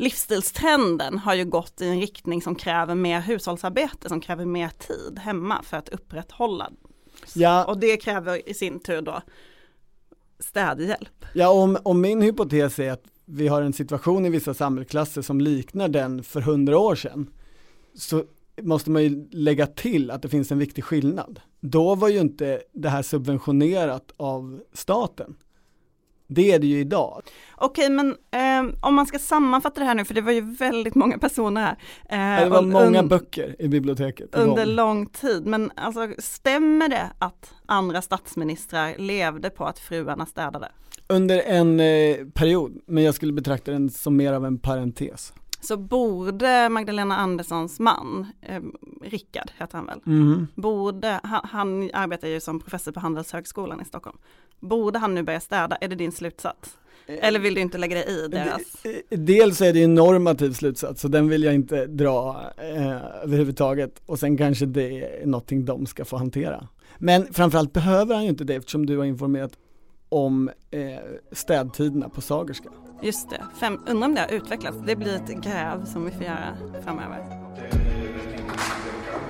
livsstilstrenden 0.00 1.18
har 1.18 1.34
ju 1.34 1.44
gått 1.44 1.80
i 1.80 1.88
en 1.88 2.00
riktning 2.00 2.42
som 2.42 2.54
kräver 2.54 2.94
mer 2.94 3.20
hushållsarbete, 3.20 4.08
som 4.08 4.20
kräver 4.20 4.44
mer 4.44 4.68
tid 4.68 5.18
hemma 5.18 5.62
för 5.62 5.76
att 5.76 5.88
upprätthålla. 5.88 6.70
Ja. 7.34 7.64
Och 7.64 7.78
det 7.78 7.96
kräver 7.96 8.48
i 8.48 8.54
sin 8.54 8.80
tur 8.80 9.02
då 9.02 9.22
städhjälp. 10.38 11.24
Ja, 11.34 11.48
om, 11.48 11.78
om 11.82 12.00
min 12.00 12.22
hypotes 12.22 12.78
är 12.78 12.92
att 12.92 13.04
vi 13.24 13.48
har 13.48 13.62
en 13.62 13.72
situation 13.72 14.26
i 14.26 14.30
vissa 14.30 14.54
samhällsklasser 14.54 15.22
som 15.22 15.40
liknar 15.40 15.88
den 15.88 16.22
för 16.22 16.40
hundra 16.40 16.78
år 16.78 16.94
sedan, 16.94 17.30
så 17.94 18.24
måste 18.62 18.90
man 18.90 19.02
ju 19.02 19.28
lägga 19.30 19.66
till 19.66 20.10
att 20.10 20.22
det 20.22 20.28
finns 20.28 20.52
en 20.52 20.58
viktig 20.58 20.84
skillnad. 20.84 21.40
Då 21.60 21.94
var 21.94 22.08
ju 22.08 22.18
inte 22.18 22.62
det 22.72 22.88
här 22.88 23.02
subventionerat 23.02 24.12
av 24.16 24.60
staten. 24.72 25.36
Det 26.30 26.52
är 26.52 26.58
det 26.58 26.66
ju 26.66 26.78
idag. 26.78 27.22
Okej, 27.56 27.90
men 27.90 28.10
eh, 28.10 28.74
om 28.80 28.94
man 28.94 29.06
ska 29.06 29.18
sammanfatta 29.18 29.80
det 29.80 29.86
här 29.86 29.94
nu, 29.94 30.04
för 30.04 30.14
det 30.14 30.20
var 30.20 30.32
ju 30.32 30.40
väldigt 30.40 30.94
många 30.94 31.18
personer 31.18 31.60
här. 31.60 31.76
Eh, 32.38 32.44
det 32.44 32.50
var 32.50 32.62
många 32.62 33.02
böcker 33.02 33.56
i 33.58 33.68
biblioteket. 33.68 34.34
Under 34.34 34.66
lång 34.66 35.06
tid, 35.06 35.46
men 35.46 35.70
alltså 35.76 36.08
stämmer 36.18 36.88
det 36.88 37.10
att 37.18 37.54
andra 37.66 38.02
statsministrar 38.02 38.94
levde 38.98 39.50
på 39.50 39.64
att 39.64 39.78
fruarna 39.78 40.26
städade? 40.26 40.68
Under 41.08 41.42
en 41.46 41.80
eh, 41.80 42.16
period, 42.34 42.80
men 42.86 43.04
jag 43.04 43.14
skulle 43.14 43.32
betrakta 43.32 43.70
den 43.70 43.90
som 43.90 44.16
mer 44.16 44.32
av 44.32 44.46
en 44.46 44.58
parentes 44.58 45.32
så 45.60 45.76
borde 45.76 46.68
Magdalena 46.68 47.16
Anderssons 47.16 47.80
man, 47.80 48.26
eh, 48.42 48.62
Rickard 49.02 49.50
heter 49.58 49.76
han 49.76 49.86
väl, 49.86 50.00
mm. 50.06 50.46
borde, 50.54 51.20
han, 51.22 51.40
han, 51.44 51.90
arbetar 51.92 52.28
ju 52.28 52.40
som 52.40 52.60
professor 52.60 52.92
på 52.92 53.00
Handelshögskolan 53.00 53.80
i 53.80 53.84
Stockholm, 53.84 54.18
borde 54.60 54.98
han 54.98 55.14
nu 55.14 55.22
börja 55.22 55.40
städa, 55.40 55.76
är 55.76 55.88
det 55.88 55.96
din 55.96 56.12
slutsats? 56.12 56.76
Eh, 57.06 57.28
Eller 57.28 57.38
vill 57.38 57.54
du 57.54 57.60
inte 57.60 57.78
lägga 57.78 57.96
dig 57.96 58.24
i 58.24 58.28
deras? 58.28 58.84
Eh, 58.84 59.18
dels 59.18 59.60
är 59.60 59.72
det 59.72 59.82
en 59.82 59.94
normativ 59.94 60.52
slutsats, 60.52 61.00
så 61.00 61.08
den 61.08 61.28
vill 61.28 61.42
jag 61.42 61.54
inte 61.54 61.86
dra 61.86 62.40
eh, 62.56 63.22
överhuvudtaget. 63.22 64.02
Och 64.06 64.18
sen 64.18 64.36
kanske 64.36 64.66
det 64.66 65.22
är 65.22 65.26
någonting 65.26 65.64
de 65.64 65.86
ska 65.86 66.04
få 66.04 66.16
hantera. 66.16 66.68
Men 66.98 67.32
framförallt 67.32 67.72
behöver 67.72 68.14
han 68.14 68.24
ju 68.24 68.30
inte 68.30 68.44
det 68.44 68.54
eftersom 68.54 68.86
du 68.86 68.98
har 68.98 69.04
informerat 69.04 69.52
om 70.10 70.50
eh, 70.70 70.80
städtiderna 71.32 72.08
på 72.08 72.20
Sagerska. 72.20 72.68
Just 73.02 73.30
det, 73.30 73.42
Fem, 73.60 73.78
undrar 73.88 74.08
om 74.08 74.14
det 74.14 74.20
har 74.20 74.28
utvecklats. 74.28 74.76
Det 74.86 74.96
blir 74.96 75.14
ett 75.14 75.42
gräv 75.44 75.84
som 75.84 76.04
vi 76.04 76.10
får 76.10 76.22
göra 76.22 76.56
framöver. 76.84 77.50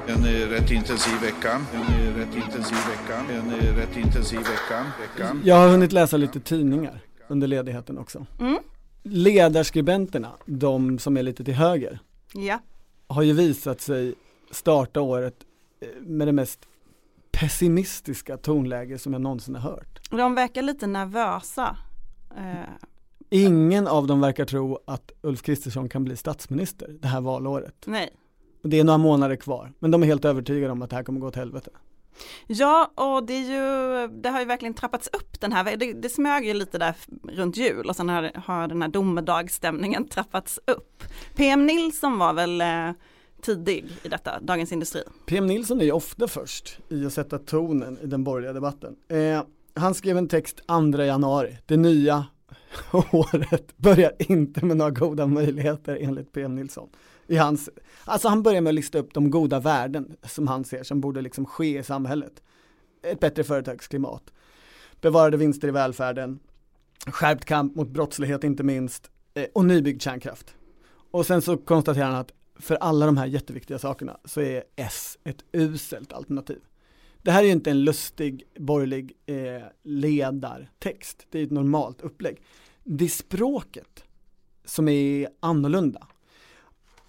En 0.07 0.25
rätt 0.51 0.71
intensiv 0.71 1.21
vecka. 1.21 1.61
En 1.75 2.15
rätt 2.15 2.37
intensiv 2.37 2.79
vecka. 2.89 3.19
En 3.31 3.77
rätt 3.77 3.97
intensiv 3.97 4.39
vecka. 4.39 4.87
vecka. 5.01 5.37
Jag 5.45 5.57
har 5.57 5.69
hunnit 5.69 5.93
läsa 5.93 6.17
lite 6.17 6.41
tidningar 6.41 7.01
under 7.29 7.47
ledigheten 7.47 7.99
också. 7.99 8.27
Mm. 8.41 8.59
Ledarskribenterna, 9.03 10.33
de 10.47 10.99
som 10.99 11.17
är 11.17 11.23
lite 11.23 11.45
till 11.45 11.55
höger, 11.55 11.99
ja. 12.33 12.59
har 13.07 13.23
ju 13.23 13.33
visat 13.33 13.81
sig 13.81 14.15
starta 14.51 15.01
året 15.01 15.35
eh, 15.81 15.89
med 16.01 16.29
det 16.29 16.33
mest 16.33 16.61
pessimistiska 17.31 18.37
tonläge 18.37 18.99
som 18.99 19.13
jag 19.13 19.23
någonsin 19.23 19.55
har 19.55 19.71
hört. 19.71 19.90
De 20.11 20.35
verkar 20.35 20.63
lite 20.63 20.87
nervösa. 20.87 21.77
Eh, 22.37 22.69
Ingen 23.33 23.87
av 23.87 24.07
dem 24.07 24.21
verkar 24.21 24.45
tro 24.45 24.79
att 24.85 25.13
Ulf 25.23 25.43
Kristersson 25.43 25.89
kan 25.89 26.05
bli 26.05 26.17
statsminister 26.17 26.97
det 27.01 27.09
här 27.09 27.21
valåret. 27.21 27.75
Nej. 27.87 28.11
Och 28.63 28.69
det 28.69 28.81
är 28.81 28.85
några 28.85 28.99
månader 28.99 29.37
kvar, 29.37 29.73
men 29.79 29.91
de 29.91 30.03
är 30.03 30.07
helt 30.07 30.25
övertygade 30.25 30.73
om 30.73 30.83
att 30.83 30.91
det 30.91 30.97
här 30.97 31.03
kommer 31.03 31.21
gå 31.21 31.27
åt 31.27 31.37
helvete. 31.37 31.71
Ja, 32.47 32.91
och 32.95 33.27
det 33.27 33.33
är 33.33 33.41
ju, 33.51 34.09
det 34.09 34.29
har 34.29 34.41
ju 34.41 34.47
verkligen 34.47 34.75
trappats 34.75 35.09
upp 35.13 35.41
den 35.41 35.53
här, 35.53 35.77
det, 35.77 35.93
det 35.93 36.09
smög 36.09 36.47
ju 36.47 36.55
lite 36.55 36.79
där 36.79 36.95
runt 37.29 37.57
jul 37.57 37.89
och 37.89 37.97
sen 37.97 38.09
har, 38.09 38.31
har 38.35 38.69
den 38.69 38.83
här 38.83 38.89
domedagsstämningen 38.89 40.09
trappats 40.09 40.61
upp. 40.67 41.03
PM 41.37 41.67
Nilsson 41.67 42.19
var 42.19 42.33
väl 42.33 42.61
eh, 42.61 42.91
tidig 43.43 43.85
i 44.03 44.09
detta, 44.09 44.41
Dagens 44.41 44.73
Industri. 44.73 45.03
PM 45.27 45.47
Nilsson 45.47 45.81
är 45.81 45.85
ju 45.85 45.93
ofta 45.93 46.29
först 46.29 46.79
i 46.89 47.07
att 47.07 47.13
sätta 47.13 47.39
tonen 47.39 47.99
i 48.03 48.07
den 48.07 48.25
borgerliga 48.25 48.53
debatten. 48.53 48.97
Eh, 49.09 49.43
han 49.75 49.95
skrev 49.95 50.19
en 50.19 50.29
text 50.29 50.61
2 50.67 51.03
januari, 51.03 51.59
det 51.67 51.77
nya 51.77 52.27
året 53.13 53.77
börjar 53.77 54.13
inte 54.19 54.65
med 54.65 54.77
några 54.77 54.91
goda 54.91 55.27
möjligheter 55.27 55.99
enligt 56.01 56.33
PM 56.33 56.55
Nilsson. 56.55 56.89
I 57.27 57.37
hans, 57.37 57.71
alltså 58.05 58.29
han 58.29 58.43
börjar 58.43 58.61
med 58.61 58.71
att 58.71 58.75
lista 58.75 58.99
upp 58.99 59.15
de 59.15 59.31
goda 59.31 59.61
värden 59.61 60.17
som 60.23 60.49
han 60.49 60.65
ser 60.65 60.83
som 60.83 61.01
borde 61.01 61.21
liksom 61.21 61.47
ske 61.47 61.79
i 61.79 61.83
samhället. 61.83 62.43
Ett 63.03 63.21
bättre 63.21 63.45
företagsklimat, 63.45 64.23
bevarade 65.01 65.37
vinster 65.37 65.69
i 65.69 65.71
välfärden, 65.71 66.39
skärpt 67.07 67.45
kamp 67.45 67.77
mot 67.77 67.89
brottslighet 67.89 68.45
inte 68.45 68.63
minst 68.63 69.11
eh, 69.35 69.47
och 69.55 69.65
nybyggd 69.65 70.03
kärnkraft. 70.03 70.55
Och 71.11 71.27
sen 71.27 71.43
så 71.43 71.57
konstaterar 71.57 72.07
han 72.07 72.15
att 72.15 72.33
för 72.59 72.75
alla 72.75 73.07
de 73.07 73.17
här 73.17 73.27
jätteviktiga 73.27 73.79
sakerna 73.79 74.17
så 74.25 74.41
är 74.41 74.63
S 74.77 75.19
ett 75.25 75.45
uselt 75.53 76.13
alternativ. 76.13 76.61
Det 77.23 77.31
här 77.31 77.43
är 77.43 77.47
ju 77.47 77.53
inte 77.53 77.71
en 77.71 77.85
lustig 77.85 78.45
borgerlig 78.57 79.13
eh, 79.27 79.63
ledartext, 79.83 81.27
det 81.31 81.39
är 81.39 81.45
ett 81.45 81.51
normalt 81.51 82.01
upplägg. 82.01 82.43
Det 82.85 83.05
är 83.05 83.09
språket 83.09 84.05
som 84.65 84.89
är 84.89 85.29
annorlunda. 85.41 86.07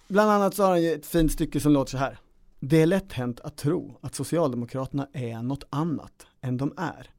Bland 0.08 0.30
annat 0.30 0.54
så 0.54 0.62
har 0.62 0.70
han 0.70 0.82
ju 0.82 0.92
ett 0.92 1.06
fint 1.06 1.32
stycke 1.32 1.60
som 1.60 1.72
låter 1.72 1.90
så 1.90 1.98
här. 1.98 2.18
Det 2.60 2.82
är 2.82 2.86
lätt 2.86 3.12
hänt 3.12 3.40
att 3.40 3.56
tro 3.56 3.98
att 4.00 4.14
Socialdemokraterna 4.14 5.08
är 5.12 5.42
något 5.42 5.64
annat 5.70 6.26
än 6.40 6.56
de 6.56 6.74
är. 6.76 7.10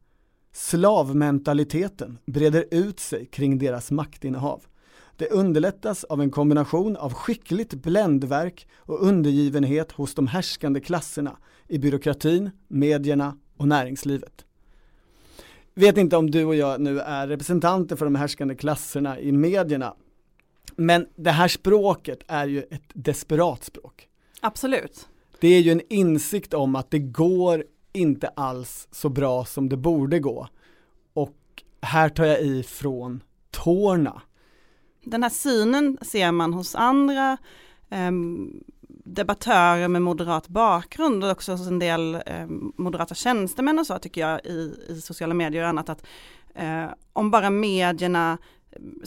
Slavmentaliteten 0.52 2.18
breder 2.26 2.66
ut 2.72 3.00
sig 3.00 3.26
kring 3.26 3.58
deras 3.58 3.92
maktinnehav. 3.92 4.66
Det 5.18 5.30
underlättas 5.30 6.04
av 6.04 6.22
en 6.22 6.32
kombination 6.32 6.98
av 6.98 7.14
skickligt 7.14 7.74
bländverk 7.74 8.68
och 8.78 9.08
undergivenhet 9.08 9.92
hos 9.92 10.16
de 10.16 10.28
härskande 10.28 10.80
klasserna 10.80 11.38
i 11.68 11.78
byråkratin, 11.80 12.52
medierna 12.68 13.38
och 13.58 13.68
näringslivet. 13.68 14.46
Vet 15.74 15.98
inte 15.98 16.18
om 16.18 16.32
du 16.32 16.46
och 16.46 16.56
jag 16.56 16.82
nu 16.82 17.00
är 17.00 17.28
representanter 17.28 17.96
för 17.96 18.06
de 18.06 18.16
härskande 18.16 18.56
klasserna 18.56 19.20
i 19.20 19.32
medierna, 19.32 19.94
men 20.76 21.08
det 21.16 21.32
här 21.32 21.48
språket 21.48 22.20
är 22.28 22.48
ju 22.48 22.64
ett 22.64 22.90
desperat 22.94 23.64
språk. 23.64 24.08
Absolut. 24.42 25.08
Det 25.40 25.48
är 25.48 25.62
ju 25.62 25.72
en 25.72 25.82
insikt 25.90 26.54
om 26.54 26.76
att 26.76 26.92
det 26.92 27.00
går 27.00 27.64
inte 27.94 28.28
alls 28.28 28.88
så 28.92 29.10
bra 29.10 29.46
som 29.46 29.70
det 29.70 29.78
borde 29.78 30.20
gå. 30.20 30.48
Och 31.14 31.38
här 31.82 32.10
tar 32.10 32.26
jag 32.26 32.42
ifrån 32.42 33.24
tårna. 33.52 34.22
Den 35.04 35.24
här 35.24 35.30
synen 35.30 35.98
ser 36.02 36.32
man 36.32 36.54
hos 36.54 36.76
andra 36.76 37.38
eh, 37.90 38.12
debattörer 39.06 39.88
med 39.88 40.02
moderat 40.02 40.48
bakgrund 40.48 41.24
och 41.24 41.32
också 41.32 41.52
hos 41.52 41.68
en 41.68 41.80
del 41.80 42.16
eh, 42.26 42.48
moderata 42.78 43.16
tjänstemän 43.16 43.80
och 43.80 43.88
så 43.88 44.00
tycker 44.00 44.22
jag 44.22 44.46
i, 44.46 44.76
i 44.90 45.02
sociala 45.02 45.34
medier 45.34 45.64
och 45.64 45.70
annat 45.70 45.90
att 45.90 46.06
eh, 46.56 46.86
om 47.14 47.32
bara 47.32 47.50
medierna 47.50 48.38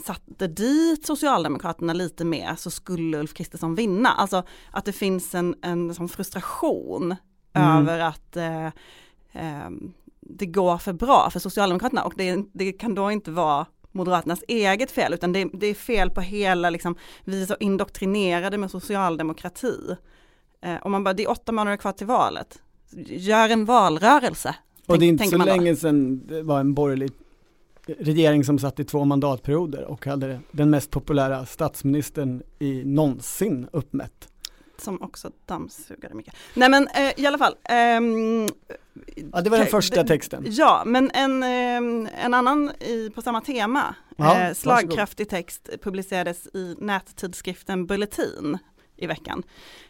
satte 0.04 0.46
dit 0.46 1.06
Socialdemokraterna 1.06 1.92
lite 1.92 2.24
mer 2.24 2.54
så 2.56 2.70
skulle 2.70 3.18
Ulf 3.18 3.34
Kristersson 3.34 3.74
vinna. 3.74 4.08
Alltså 4.08 4.42
att 4.70 4.84
det 4.84 4.92
finns 4.92 5.34
en, 5.34 5.54
en 5.62 5.94
sån 5.94 6.08
frustration 6.08 7.16
mm. 7.52 7.76
över 7.76 7.98
att 7.98 8.36
eh, 8.36 8.66
eh, 9.32 9.70
det 10.20 10.46
går 10.46 10.78
för 10.78 10.92
bra 10.92 11.30
för 11.30 11.40
Socialdemokraterna 11.40 12.04
och 12.04 12.14
det, 12.16 12.44
det, 12.52 12.72
kan 12.72 12.94
då 12.94 13.10
inte 13.10 13.30
vara 13.30 13.66
Moderaternas 13.96 14.44
eget 14.48 14.90
fel 14.90 15.14
utan 15.14 15.32
det, 15.32 15.48
det 15.52 15.66
är 15.66 15.74
fel 15.74 16.10
på 16.10 16.20
hela, 16.20 16.70
liksom, 16.70 16.96
vi 17.24 17.42
är 17.42 17.46
så 17.46 17.56
indoktrinerade 17.60 18.58
med 18.58 18.70
socialdemokrati. 18.70 19.96
Eh, 20.62 20.76
om 20.82 20.92
man 20.92 21.04
bara, 21.04 21.14
det 21.14 21.24
är 21.24 21.30
åtta 21.30 21.52
månader 21.52 21.76
kvar 21.76 21.92
till 21.92 22.06
valet, 22.06 22.58
gör 23.06 23.48
en 23.48 23.64
valrörelse. 23.64 24.54
Och 24.86 24.98
det 24.98 25.06
är 25.06 25.08
inte 25.08 25.24
så 25.24 25.36
länge 25.36 25.76
sedan 25.76 26.26
det 26.26 26.42
var 26.42 26.60
en 26.60 26.74
borgerlig 26.74 27.10
regering 27.98 28.44
som 28.44 28.58
satt 28.58 28.80
i 28.80 28.84
två 28.84 29.04
mandatperioder 29.04 29.84
och 29.84 30.06
hade 30.06 30.40
den 30.50 30.70
mest 30.70 30.90
populära 30.90 31.46
statsministern 31.46 32.42
i 32.58 32.84
någonsin 32.84 33.68
uppmätt. 33.72 34.28
Som 34.78 35.02
också 35.02 35.30
dammsugade 35.46 36.14
mycket. 36.14 36.34
Nej 36.54 36.70
men 36.70 36.88
eh, 36.88 37.12
i 37.16 37.26
alla 37.26 37.38
fall. 37.38 37.56
Ehm, 37.64 38.48
ja 39.32 39.40
det 39.40 39.50
var 39.50 39.58
den 39.58 39.66
första 39.66 40.04
texten. 40.04 40.44
Ja 40.48 40.82
men 40.86 41.10
en, 41.10 41.42
eh, 41.42 42.24
en 42.24 42.34
annan 42.34 42.70
i, 42.80 43.10
på 43.14 43.22
samma 43.22 43.40
tema. 43.40 43.94
Ja, 44.16 44.40
eh, 44.40 44.54
slagkraftig 44.54 45.28
text 45.28 45.70
publicerades 45.82 46.46
i 46.46 46.76
nättidskriften 46.78 47.86
Bulletin 47.86 48.58
i 48.96 49.06
veckan. 49.06 49.42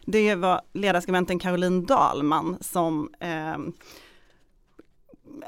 Det 0.05 0.35
var 0.35 0.61
ledarskribenten 0.73 1.39
Caroline 1.39 1.85
Dahlman 1.85 2.57
som 2.61 3.09
ehm, 3.19 3.73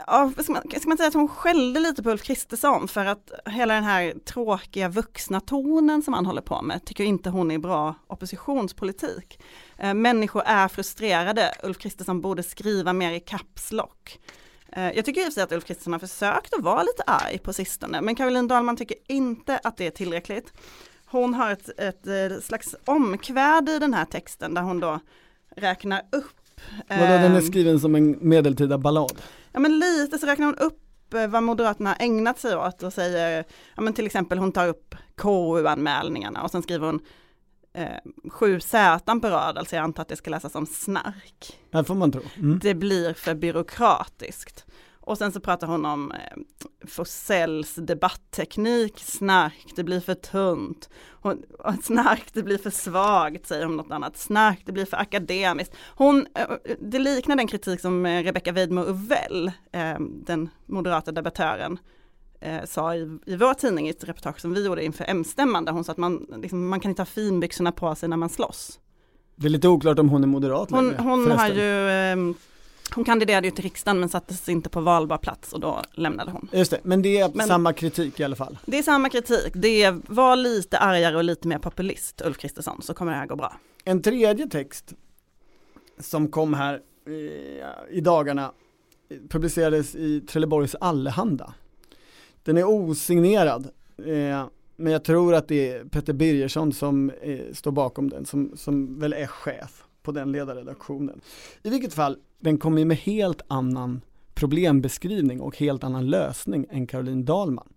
ja, 0.08 0.32
ska 0.44 0.54
man, 0.54 0.62
ska 0.80 0.88
man 0.90 0.98
säga 0.98 1.08
att 1.08 1.14
hon 1.14 1.28
skällde 1.28 1.80
lite 1.80 2.04
på 2.04 2.10
Ulf 2.10 2.24
Kristersson 2.24 2.88
för 2.88 3.06
att 3.06 3.32
hela 3.46 3.74
den 3.74 3.84
här 3.84 4.14
tråkiga 4.26 4.90
vuxna 4.90 5.42
tonen 5.42 6.02
som 6.02 6.14
han 6.14 6.26
håller 6.26 6.42
på 6.42 6.62
med 6.62 6.86
tycker 6.86 7.04
inte 7.04 7.30
hon 7.30 7.52
är 7.52 7.58
bra 7.58 7.96
oppositionspolitik. 8.08 9.40
Eh, 9.78 9.94
människor 9.94 10.44
är 10.46 10.68
frustrerade, 10.68 11.54
Ulf 11.64 11.78
Kristersson 11.78 12.22
borde 12.22 12.44
skriva 12.44 12.94
mer 12.94 13.12
i 13.12 13.20
kapslock. 13.20 14.20
Eh, 14.72 14.92
jag 14.92 15.06
tycker 15.06 15.22
i 15.22 15.24
och 15.24 15.26
för 15.26 15.32
sig 15.32 15.44
att 15.44 15.52
Ulf 15.52 15.66
Kristersson 15.66 15.94
har 15.94 16.00
försökt 16.00 16.54
att 16.54 16.64
vara 16.64 16.84
lite 16.84 17.04
arg 17.08 17.38
på 17.38 17.54
sistone, 17.54 18.02
men 18.02 18.16
Caroline 18.16 18.48
Dahlman 18.48 18.78
tycker 18.78 18.98
inte 19.08 19.58
att 19.58 19.78
det 19.78 19.88
är 19.88 19.92
tillräckligt. 19.92 20.54
Hon 21.06 21.34
har 21.34 21.52
ett, 21.52 21.80
ett, 21.80 22.08
eh, 22.08 22.40
slags 22.42 22.76
omkväd 22.86 23.70
i 23.70 23.80
den 23.80 23.94
här 23.94 24.06
texten 24.06 24.54
där 24.54 24.62
hon 24.62 24.80
då 24.80 25.00
räknar 25.56 26.02
upp 26.12 26.39
Vadå, 26.88 27.06
den 27.06 27.36
är 27.36 27.42
skriven 27.42 27.80
som 27.80 27.96
en 27.96 28.18
medeltida 28.22 28.78
ballad? 28.78 29.22
Ja 29.52 29.60
men 29.60 29.80
lite 29.80 30.18
så 30.18 30.26
räknar 30.26 30.46
hon 30.46 30.56
upp 30.56 31.14
eh, 31.14 31.28
vad 31.28 31.44
Moderaterna 31.44 31.96
ägnat 31.96 32.40
sig 32.40 32.56
åt 32.56 32.84
och 32.84 32.94
säger, 32.94 33.46
ja 33.76 33.82
men 33.82 33.94
till 33.94 34.06
exempel 34.06 34.38
hon 34.38 34.52
tar 34.52 34.68
upp 34.68 34.96
KU-anmälningarna 35.18 36.44
och 36.44 36.52
sen 36.52 36.64
skriver 36.64 36.86
hon 36.86 37.00
eh, 37.74 38.30
sju 38.30 38.60
Z 38.60 39.20
på 39.22 39.28
rad, 39.28 39.58
alltså 39.58 39.76
jag 39.76 39.84
antar 39.84 40.02
att 40.02 40.10
det 40.10 40.16
ska 40.16 40.30
läsas 40.30 40.52
som 40.52 40.66
snark. 40.66 41.60
Det 41.72 41.84
får 41.84 41.96
man 41.96 42.12
tro. 42.12 42.22
Mm. 42.38 42.60
Det 42.60 42.74
blir 42.74 43.14
för 43.14 43.34
byråkratiskt. 43.34 44.66
Och 45.10 45.18
sen 45.18 45.32
så 45.32 45.40
pratar 45.40 45.68
hon 45.68 45.86
om 45.86 46.12
eh, 46.12 46.88
Forsells 46.88 47.76
debattteknik, 47.76 49.00
snark, 49.00 49.74
det 49.76 49.84
blir 49.84 50.00
för 50.00 50.14
tunt. 50.14 50.90
Hon, 51.12 51.44
snark, 51.84 52.34
det 52.34 52.44
blir 52.44 52.58
för 52.58 52.70
svagt, 52.70 53.48
säger 53.48 53.66
hon 53.66 53.78
något 53.78 53.92
annat. 53.92 54.18
Snark, 54.18 54.62
det 54.66 54.72
blir 54.72 54.86
för 54.86 54.98
akademiskt. 54.98 55.76
Hon, 55.96 56.28
eh, 56.36 56.76
det 56.80 57.00
liknar 57.00 57.36
den 57.36 57.48
kritik 57.48 57.82
som 57.82 58.06
eh, 58.06 58.24
Rebecca 58.24 58.52
Weidmo 58.52 58.82
Uvell, 58.82 59.52
eh, 59.72 60.00
den 60.00 60.50
moderata 60.66 61.12
debattören, 61.12 61.80
sa 62.66 62.96
i, 62.96 63.20
i 63.26 63.36
vår 63.36 63.54
tidning 63.54 63.88
i 63.88 63.90
ett 63.90 64.04
reportage 64.04 64.42
som 64.42 64.54
vi 64.54 64.66
gjorde 64.66 64.86
inför 64.86 65.06
M-stämman, 65.08 65.66
där 65.66 65.74
hon 65.74 65.84
sa 65.84 65.92
att 65.92 65.98
man, 65.98 66.28
liksom, 66.38 66.68
man 66.68 66.80
kan 66.80 66.90
inte 66.90 67.02
ha 67.02 67.06
finbyxorna 67.06 67.72
på 67.72 67.96
sig 67.96 68.10
när 68.10 68.18
man 68.18 68.30
slåss. 68.30 68.80
Det 69.36 69.48
är 69.48 69.50
lite 69.50 69.68
oklart 69.68 70.00
om 70.00 70.10
hon 70.10 70.24
är 70.24 70.28
moderat 70.28 70.72
Hon, 70.72 70.88
längre, 70.88 71.02
hon 71.02 71.32
har 71.32 71.48
ju 71.48 71.90
eh, 71.90 72.36
hon 72.96 73.04
kandiderade 73.04 73.48
ju 73.48 73.52
till 73.52 73.64
riksdagen 73.64 74.00
men 74.00 74.10
sattes 74.10 74.50
inte 74.50 74.70
på 74.70 74.82
valbar 74.82 75.18
plats 75.18 75.54
och 75.54 75.60
då 75.60 75.82
lämnade 75.92 76.32
hon. 76.32 76.50
Just 76.52 76.72
det, 76.72 76.80
men 76.84 77.02
det 77.02 77.20
är 77.20 77.32
men, 77.34 77.48
samma 77.48 77.74
kritik 77.74 78.20
i 78.20 78.24
alla 78.24 78.36
fall. 78.36 78.58
Det 78.66 78.78
är 78.78 78.84
samma 78.84 79.10
kritik, 79.10 79.54
det 79.54 79.96
var 80.08 80.36
lite 80.36 80.78
argare 80.78 81.18
och 81.18 81.24
lite 81.24 81.48
mer 81.48 81.60
populist 81.60 82.22
Ulf 82.26 82.38
Kristersson 82.38 82.82
så 82.82 82.94
kommer 82.94 83.12
det 83.12 83.18
här 83.18 83.26
gå 83.26 83.36
bra. 83.36 83.54
En 83.84 84.02
tredje 84.02 84.48
text 84.48 84.94
som 86.00 86.28
kom 86.28 86.54
här 86.54 86.82
i, 87.08 87.98
i 87.98 88.02
dagarna 88.02 88.52
publicerades 89.30 89.96
i 89.96 90.22
Trelleborgs 90.22 90.76
Allehanda. 90.76 91.54
Den 92.44 92.58
är 92.58 92.64
osignerad 92.64 93.70
eh, 94.06 94.46
men 94.76 94.94
jag 94.94 95.04
tror 95.04 95.34
att 95.34 95.48
det 95.48 95.72
är 95.72 95.86
Petter 95.86 96.14
Birgersson 96.14 96.74
som 96.74 97.12
eh, 97.22 97.54
står 97.54 97.72
bakom 97.72 98.10
den 98.10 98.26
som, 98.26 98.52
som 98.58 99.00
väl 99.00 99.14
är 99.14 99.28
chef 99.28 99.84
på 100.04 100.12
den 100.12 100.32
ledarredaktionen. 100.32 101.22
I 101.64 101.70
vilket 101.70 101.94
fall, 101.94 102.18
den 102.40 102.58
kommer 102.58 102.86
med 102.86 102.98
helt 102.98 103.42
annan 103.48 104.02
problembeskrivning 104.34 105.42
och 105.42 105.58
helt 105.58 105.84
annan 105.84 106.10
lösning 106.10 106.66
än 106.70 106.88
Caroline 106.88 107.26
Dahlman. 107.26 107.74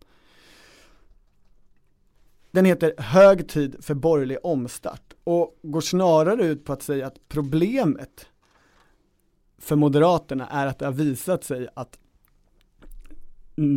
Den 2.51 2.65
heter 2.65 2.95
Hög 2.99 3.49
tid 3.49 3.77
för 3.81 3.95
borgerlig 3.95 4.39
omstart 4.43 5.15
och 5.25 5.59
går 5.63 5.81
snarare 5.81 6.45
ut 6.45 6.65
på 6.65 6.73
att 6.73 6.83
säga 6.83 7.07
att 7.07 7.29
problemet 7.29 8.27
för 9.59 9.77
Moderaterna 9.77 10.49
är 10.49 10.67
att 10.67 10.79
det 10.79 10.85
har 10.85 10.93
visat 10.93 11.45
sig 11.45 11.69
att 11.75 11.99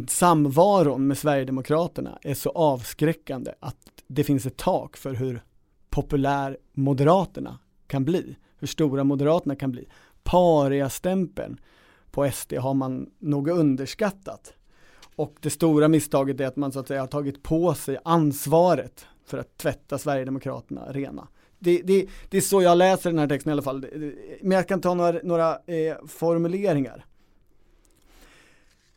samvaron 0.08 1.08
med 1.08 1.18
Sverigedemokraterna 1.18 2.20
är 2.22 2.34
så 2.34 2.50
avskräckande 2.50 3.52
att 3.60 3.78
det 4.08 4.24
finns 4.24 4.46
ett 4.46 4.58
tak 4.58 4.98
för 4.98 5.14
hur 5.14 5.44
populär 5.90 6.58
Moderaterna 6.74 7.60
kan 7.88 8.06
bli, 8.06 8.36
hur 8.60 8.68
stora 8.68 9.04
Moderaterna 9.04 9.56
kan 9.56 9.72
bli. 9.72 9.88
Paria-stämpeln 10.24 11.60
på 12.12 12.32
SD 12.32 12.54
har 12.54 12.74
man 12.74 13.10
nog 13.20 13.50
underskattat. 13.50 14.54
Och 15.16 15.36
det 15.40 15.50
stora 15.50 15.88
misstaget 15.88 16.40
är 16.40 16.48
att 16.48 16.56
man 16.56 16.72
så 16.72 16.80
att 16.80 16.88
säga 16.88 17.00
har 17.00 17.08
tagit 17.08 17.44
på 17.44 17.74
sig 17.74 17.98
ansvaret 18.04 19.06
för 19.26 19.38
att 19.38 19.58
tvätta 19.58 19.98
Sverigedemokraterna 19.98 20.92
rena. 20.92 21.28
Det, 21.60 21.82
det, 21.82 22.08
det 22.30 22.38
är 22.38 22.42
så 22.42 22.62
jag 22.62 22.78
läser 22.78 23.10
den 23.10 23.20
här 23.20 23.28
texten 23.28 23.50
i 23.50 23.54
alla 23.54 23.62
fall. 23.62 23.86
Men 24.42 24.52
jag 24.52 24.68
kan 24.68 24.82
ta 24.82 24.94
några, 24.94 25.20
några 25.24 25.52
eh, 25.52 25.96
formuleringar. 26.08 27.06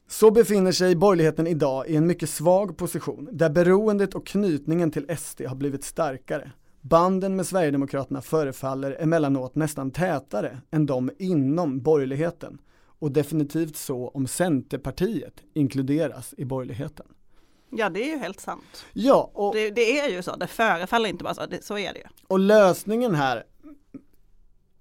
Så 0.09 0.31
befinner 0.31 0.73
sig 0.73 0.97
borgerligheten 0.97 1.47
idag 1.47 1.89
i 1.89 1.97
en 1.97 2.07
mycket 2.07 2.31
svag 2.31 2.77
position 2.77 3.29
där 3.33 3.51
beroendet 3.51 4.15
och 4.15 4.27
knytningen 4.27 4.91
till 4.91 5.17
SD 5.19 5.43
har 5.43 5.57
blivit 5.57 5.85
starkare. 5.85 6.53
Banden 6.81 7.37
med 7.37 7.47
Sverigedemokraterna 7.47 8.23
förefaller 8.23 9.03
emellanåt 9.03 9.55
nästan 9.55 9.91
tätare 9.91 10.61
än 10.71 10.87
de 10.87 11.11
inom 11.19 11.81
borgerligheten 11.81 12.59
och 12.99 13.13
definitivt 13.13 13.77
så 13.77 14.09
om 14.09 14.27
Centerpartiet 14.27 15.35
inkluderas 15.55 16.35
i 16.37 16.45
borgerligheten. 16.45 17.07
Ja 17.71 17.91
det 17.91 18.03
är 18.03 18.15
ju 18.15 18.19
helt 18.19 18.41
sant. 18.41 18.85
Ja, 18.93 19.31
och, 19.35 19.55
det, 19.55 19.71
det 19.71 20.01
är 20.01 20.11
ju 20.11 20.23
så, 20.23 20.37
det 20.37 20.47
förefaller 20.47 21.09
inte 21.09 21.25
bara 21.25 21.35
så, 21.35 21.47
det, 21.47 21.65
så 21.65 21.79
är 21.79 21.93
det 21.93 21.99
ju. 21.99 22.05
och 22.27 22.39
lösningen 22.39 23.15
här, 23.15 23.45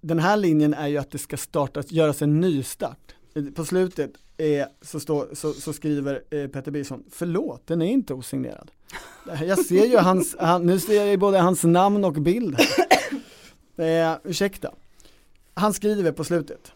den 0.02 0.20
här 0.20 0.38
linjen 0.38 0.74
är 0.74 0.88
ju 0.88 0.98
att 0.98 1.12
det 1.12 1.18
ska 1.18 1.38
startas, 1.38 1.92
göras 1.92 2.22
en 2.22 2.40
nystart. 2.40 3.16
På 3.56 3.66
slutet 3.66 4.12
är, 4.38 4.68
så, 4.82 5.00
står, 5.00 5.28
så, 5.34 5.54
så 5.54 5.74
skriver 5.74 6.24
eh, 6.32 6.48
Peter 6.48 6.72
Bison, 6.72 7.04
förlåt, 7.12 7.68
den 7.68 7.82
är 7.82 7.86
inte 7.86 8.14
osignerad. 8.14 8.72
Jag 9.46 9.66
ser 9.66 9.86
ju 9.86 9.98
hans, 9.98 10.36
han, 10.40 10.66
nu 10.66 10.80
ser 10.80 10.94
jag 10.94 11.08
ju 11.08 11.18
både 11.18 11.40
hans 11.40 11.64
namn 11.64 12.04
och 12.04 12.14
bild. 12.14 12.58
Eh, 13.80 14.14
ursäkta. 14.24 14.72
Han 15.54 15.74
skriver 15.74 16.12
på 16.12 16.24
slutet. 16.24 16.72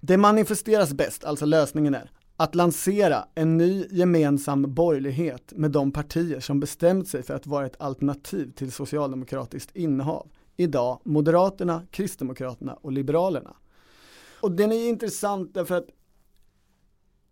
Det 0.00 0.16
manifesteras 0.16 0.92
bäst, 0.92 1.24
alltså 1.24 1.46
lösningen 1.46 1.94
är, 1.94 2.10
att 2.36 2.54
lansera 2.54 3.24
en 3.34 3.56
ny 3.56 3.86
gemensam 3.90 4.74
borgerlighet 4.74 5.52
med 5.56 5.70
de 5.70 5.92
partier 5.92 6.40
som 6.40 6.60
bestämt 6.60 7.08
sig 7.08 7.22
för 7.22 7.34
att 7.34 7.46
vara 7.46 7.66
ett 7.66 7.80
alternativ 7.80 8.52
till 8.52 8.72
socialdemokratiskt 8.72 9.76
innehav. 9.76 10.28
Idag 10.56 11.00
Moderaterna, 11.04 11.82
Kristdemokraterna 11.90 12.74
och 12.74 12.92
Liberalerna. 12.92 13.54
Och 14.40 14.52
den 14.52 14.72
är 14.72 14.88
intressant 14.88 15.54
därför 15.54 15.74
att 15.74 15.86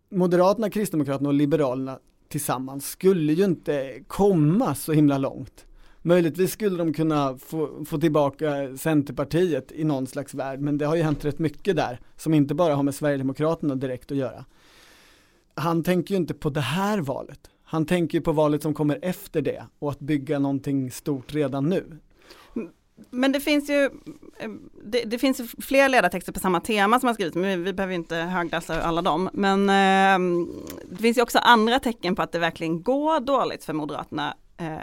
Moderaterna, 0.09 0.69
Kristdemokraterna 0.69 1.29
och 1.29 1.35
Liberalerna 1.35 1.99
tillsammans 2.31 2.89
skulle 2.89 3.33
ju 3.33 3.45
inte 3.45 4.03
komma 4.07 4.75
så 4.75 4.93
himla 4.93 5.17
långt. 5.17 5.65
Möjligtvis 6.01 6.51
skulle 6.51 6.77
de 6.77 6.93
kunna 6.93 7.37
få, 7.37 7.85
få 7.85 7.97
tillbaka 7.97 8.77
Centerpartiet 8.77 9.71
i 9.71 9.83
någon 9.83 10.07
slags 10.07 10.33
värld, 10.33 10.59
men 10.59 10.77
det 10.77 10.85
har 10.85 10.95
ju 10.95 11.03
hänt 11.03 11.25
rätt 11.25 11.39
mycket 11.39 11.75
där 11.75 11.99
som 12.17 12.33
inte 12.33 12.55
bara 12.55 12.75
har 12.75 12.83
med 12.83 12.95
Sverigedemokraterna 12.95 13.75
direkt 13.75 14.11
att 14.11 14.17
göra. 14.17 14.45
Han 15.55 15.83
tänker 15.83 16.13
ju 16.13 16.17
inte 16.17 16.33
på 16.33 16.49
det 16.49 16.61
här 16.61 16.99
valet. 16.99 17.49
Han 17.63 17.85
tänker 17.85 18.17
ju 18.17 18.21
på 18.21 18.31
valet 18.31 18.61
som 18.61 18.73
kommer 18.73 18.99
efter 19.01 19.41
det 19.41 19.63
och 19.79 19.91
att 19.91 19.99
bygga 19.99 20.39
någonting 20.39 20.91
stort 20.91 21.33
redan 21.33 21.69
nu. 21.69 21.97
Men 23.09 23.31
det 23.31 23.39
finns 23.39 23.69
ju 23.69 23.89
det, 24.83 25.03
det 25.03 25.19
finns 25.19 25.41
fler 25.59 25.89
ledartexter 25.89 26.33
på 26.33 26.39
samma 26.39 26.59
tema 26.59 26.99
som 26.99 27.07
har 27.07 27.13
skrivits, 27.13 27.35
men 27.35 27.63
vi 27.63 27.73
behöver 27.73 27.93
inte 27.93 28.15
högläsa 28.15 28.81
alla 28.81 29.01
dem. 29.01 29.29
Men 29.33 29.69
eh, 29.69 30.47
det 30.91 31.01
finns 31.01 31.17
ju 31.17 31.21
också 31.21 31.39
andra 31.39 31.79
tecken 31.79 32.15
på 32.15 32.21
att 32.21 32.31
det 32.31 32.39
verkligen 32.39 32.83
går 32.83 33.19
dåligt 33.19 33.63
för 33.63 33.73
Moderaterna 33.73 34.37
eh, 34.57 34.77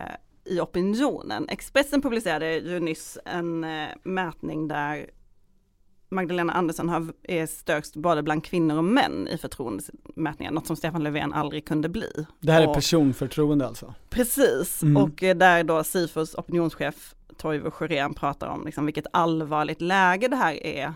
i 0.44 0.61
opinionen. 0.61 1.48
Expressen 1.48 2.02
publicerade 2.02 2.54
ju 2.54 2.80
nyss 2.80 3.18
en 3.24 3.64
eh, 3.64 3.88
mätning 4.02 4.68
där 4.68 5.11
Magdalena 6.11 6.52
Andersson 6.52 6.88
har, 6.88 7.12
är 7.22 7.46
störst 7.46 7.96
både 7.96 8.22
bland 8.22 8.44
kvinnor 8.44 8.76
och 8.76 8.84
män 8.84 9.28
i 9.28 9.38
förtroendemätningen, 9.38 10.54
något 10.54 10.66
som 10.66 10.76
Stefan 10.76 11.02
Löfven 11.02 11.32
aldrig 11.32 11.66
kunde 11.66 11.88
bli. 11.88 12.26
Det 12.40 12.52
här 12.52 12.64
och, 12.64 12.70
är 12.70 12.74
personförtroende 12.74 13.66
alltså? 13.66 13.94
Precis, 14.11 14.82
mm. 14.82 14.96
och 14.96 15.22
eh, 15.22 15.36
där 15.36 15.64
då 15.64 15.84
Sifos 15.84 16.34
opinionschef 16.34 17.14
Toivo 17.39 17.70
Sjörén 17.70 18.14
pratar 18.14 18.47
om 18.47 18.64
liksom 18.64 18.86
vilket 18.86 19.07
allvarligt 19.12 19.80
läge 19.80 20.28
det 20.28 20.36
här 20.36 20.66
är 20.66 20.95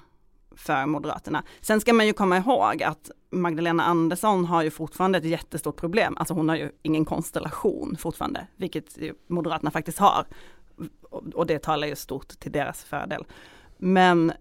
för 0.57 0.87
Moderaterna. 0.87 1.45
Sen 1.61 1.81
ska 1.81 1.93
man 1.93 2.07
ju 2.07 2.13
komma 2.13 2.37
ihåg 2.37 2.83
att 2.83 3.11
Magdalena 3.31 3.83
Andersson 3.83 4.45
har 4.45 4.63
ju 4.63 4.71
fortfarande 4.71 5.19
ett 5.19 5.25
jättestort 5.25 5.77
problem, 5.77 6.17
alltså 6.17 6.35
hon 6.35 6.49
har 6.49 6.57
ju 6.57 6.71
ingen 6.83 7.05
konstellation 7.05 7.97
fortfarande, 7.99 8.47
vilket 8.57 8.99
Moderaterna 9.27 9.71
faktiskt 9.71 9.99
har. 9.99 10.27
Och 11.35 11.47
det 11.47 11.59
talar 11.59 11.89
ju 11.89 11.97
stort 11.97 12.29
till 12.29 12.53
deras 12.53 12.85
fördel. 12.85 13.25
Men, 13.79 14.33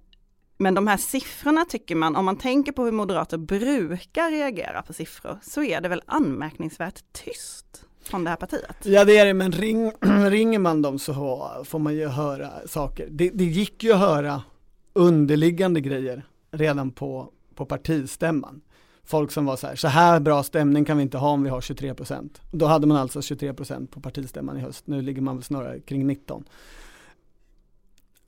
men 0.58 0.74
de 0.74 0.88
här 0.88 0.98
siffrorna 0.98 1.66
tycker 1.66 1.96
man, 1.96 2.16
om 2.16 2.26
man 2.26 2.38
tänker 2.38 2.72
på 2.72 2.86
hur 2.86 2.92
moderater 2.92 3.38
brukar 3.38 4.32
reagera 4.32 4.82
på 4.82 4.94
siffror, 4.94 5.40
så 5.42 5.64
är 5.64 5.82
det 5.82 5.90
väl 5.90 6.04
anmärkningsvärt 6.06 7.04
tyst 7.12 7.86
från 8.04 8.24
det 8.24 8.30
här 8.30 8.38
partiet. 8.38 8.76
Ja 8.84 9.06
det 9.06 9.18
är 9.18 9.26
det, 9.26 9.34
men 9.34 9.52
ring, 9.52 9.92
ringer 10.30 10.60
man 10.60 10.82
dem 10.82 11.00
så 11.00 11.14
får 11.66 11.80
man 11.80 11.96
ju 11.96 12.08
höra 12.08 12.68
saker. 12.68 13.08
Det, 13.12 13.30
det 13.30 13.44
gick 13.44 13.84
ju 13.84 13.94
att 13.94 14.00
höra 14.00 14.44
underliggande 14.94 15.82
grejer 15.82 16.26
redan 16.52 16.92
på, 16.92 17.32
på 17.56 17.66
partistämman. 17.66 18.62
Folk 19.04 19.32
som 19.32 19.46
var 19.46 19.56
så 19.56 19.68
här, 19.68 19.76
så 19.76 19.88
här 19.88 20.20
bra 20.20 20.44
stämning 20.44 20.86
kan 20.86 20.98
vi 20.98 21.04
inte 21.04 21.18
ha 21.18 21.30
om 21.30 21.44
vi 21.44 21.50
har 21.50 21.62
23 21.62 21.94
procent. 21.94 22.42
Då 22.52 22.66
hade 22.66 22.88
man 22.88 22.98
alltså 22.98 23.22
23 23.22 23.54
procent 23.54 23.92
på 23.92 24.02
partistämman 24.02 24.58
i 24.58 24.62
höst, 24.62 24.88
nu 24.88 25.02
ligger 25.02 25.22
man 25.22 25.36
väl 25.36 25.44
snarare 25.44 25.80
kring 25.80 26.08
19. 26.08 26.44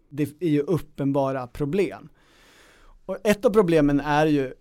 Det 0.10 0.24
är 0.40 0.50
ju 0.50 0.62
uppenbara 0.62 1.48
problem. 1.48 2.10
Och 3.06 3.18
ett 3.24 3.46
av 3.46 3.50
problemen 3.50 4.00
är 4.00 4.26
ju 4.26 4.54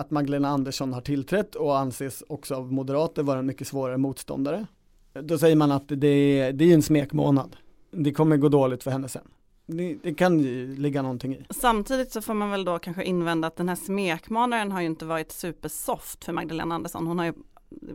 att 0.00 0.10
Magdalena 0.10 0.48
Andersson 0.48 0.92
har 0.92 1.00
tillträtt 1.00 1.54
och 1.54 1.78
anses 1.78 2.22
också 2.28 2.54
av 2.54 2.72
moderater 2.72 3.22
vara 3.22 3.38
en 3.38 3.46
mycket 3.46 3.68
svårare 3.68 3.98
motståndare. 3.98 4.66
Då 5.12 5.38
säger 5.38 5.56
man 5.56 5.72
att 5.72 5.84
det 5.88 6.06
är, 6.08 6.52
det 6.52 6.64
är 6.64 6.74
en 6.74 6.82
smekmånad. 6.82 7.56
Det 7.90 8.12
kommer 8.12 8.36
gå 8.36 8.48
dåligt 8.48 8.82
för 8.82 8.90
henne 8.90 9.08
sen. 9.08 9.28
Det, 9.66 9.96
det, 10.02 10.14
kan 10.14 10.40
ju 10.40 10.76
ligga 10.76 11.02
någonting 11.02 11.34
i. 11.34 11.44
Samtidigt 11.50 12.12
så 12.12 12.22
får 12.22 12.34
man 12.34 12.50
väl 12.50 12.64
då 12.64 12.78
kanske 12.78 13.04
invända 13.04 13.48
att 13.48 13.56
den 13.56 13.68
här 13.68 13.76
smekmånaden 13.76 14.72
har 14.72 14.80
ju 14.80 14.86
inte 14.86 15.04
varit 15.04 15.32
supersoft 15.32 16.24
för 16.24 16.32
Magdalena 16.32 16.74
Andersson. 16.74 17.06
Hon 17.06 17.18
har 17.18 17.26
ju 17.26 17.32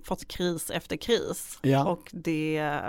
fått 0.03 0.27
kris 0.27 0.69
efter 0.69 0.97
kris 0.97 1.59
ja. 1.61 1.85
och 1.85 2.09
det 2.11 2.81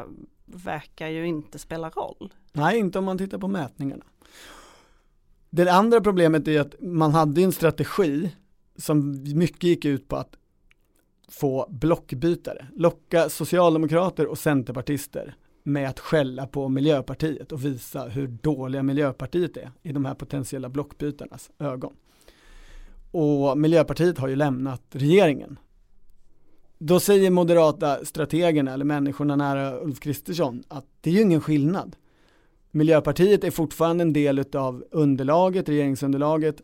verkar 0.45 1.09
ju 1.09 1.27
inte 1.27 1.59
spela 1.59 1.91
roll. 1.91 2.33
Nej, 2.53 2.79
inte 2.79 2.99
om 2.99 3.05
man 3.05 3.19
tittar 3.19 3.39
på 3.39 3.49
mätningarna. 3.49 4.05
Det 5.51 5.73
andra 5.73 6.01
problemet 6.01 6.49
är 6.49 6.61
att 6.61 6.75
man 6.81 7.15
hade 7.15 7.43
en 7.43 7.53
strategi 7.53 8.31
som 8.79 9.25
mycket 9.35 9.63
gick 9.65 9.85
ut 9.85 10.09
på 10.09 10.17
att 10.17 10.37
få 11.29 11.67
blockbytare, 11.71 12.67
locka 12.77 13.29
socialdemokrater 13.29 14.27
och 14.27 14.39
centerpartister 14.39 15.37
med 15.63 15.89
att 15.89 16.01
skälla 16.01 16.47
på 16.47 16.69
Miljöpartiet 16.69 17.53
och 17.53 17.65
visa 17.65 18.05
hur 18.05 18.27
dåliga 18.27 18.83
Miljöpartiet 18.83 19.57
är 19.57 19.71
i 19.83 19.93
de 19.93 20.05
här 20.05 20.15
potentiella 20.15 20.69
blockbytarnas 20.69 21.51
ögon. 21.59 21.93
Och 23.11 23.59
Miljöpartiet 23.59 24.19
har 24.19 24.29
ju 24.29 24.37
lämnat 24.37 24.83
regeringen. 24.91 25.59
Då 26.79 27.01
säger 27.01 27.31
moderata 27.31 28.05
strategerna 28.05 28.73
eller 28.73 28.85
människorna 28.85 29.37
nära 29.37 29.81
Ulf 29.81 30.01
Kristersson 30.01 30.63
att 30.69 30.87
det 31.01 31.11
är 31.11 31.15
ju 31.15 31.21
ingen 31.21 31.41
skillnad. 31.41 31.97
Miljöpartiet 32.71 33.45
är 33.45 33.51
fortfarande 33.51 34.03
en 34.03 34.13
del 34.13 34.45
av 34.53 34.85
underlaget, 34.91 35.69
regeringsunderlaget 35.69 36.63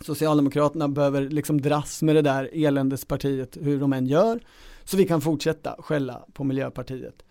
Socialdemokraterna 0.00 0.88
behöver 0.88 1.28
liksom 1.28 1.60
dras 1.60 2.02
med 2.02 2.16
det 2.16 2.22
där 2.22 2.50
eländespartiet 2.52 3.56
hur 3.60 3.80
de 3.80 3.92
än 3.92 4.06
gör. 4.06 4.40
Så 4.84 4.96
vi 4.96 5.06
kan 5.06 5.20
fortsätta 5.20 5.76
skälla 5.78 6.24
på 6.32 6.44
Miljöpartiet. 6.44 7.22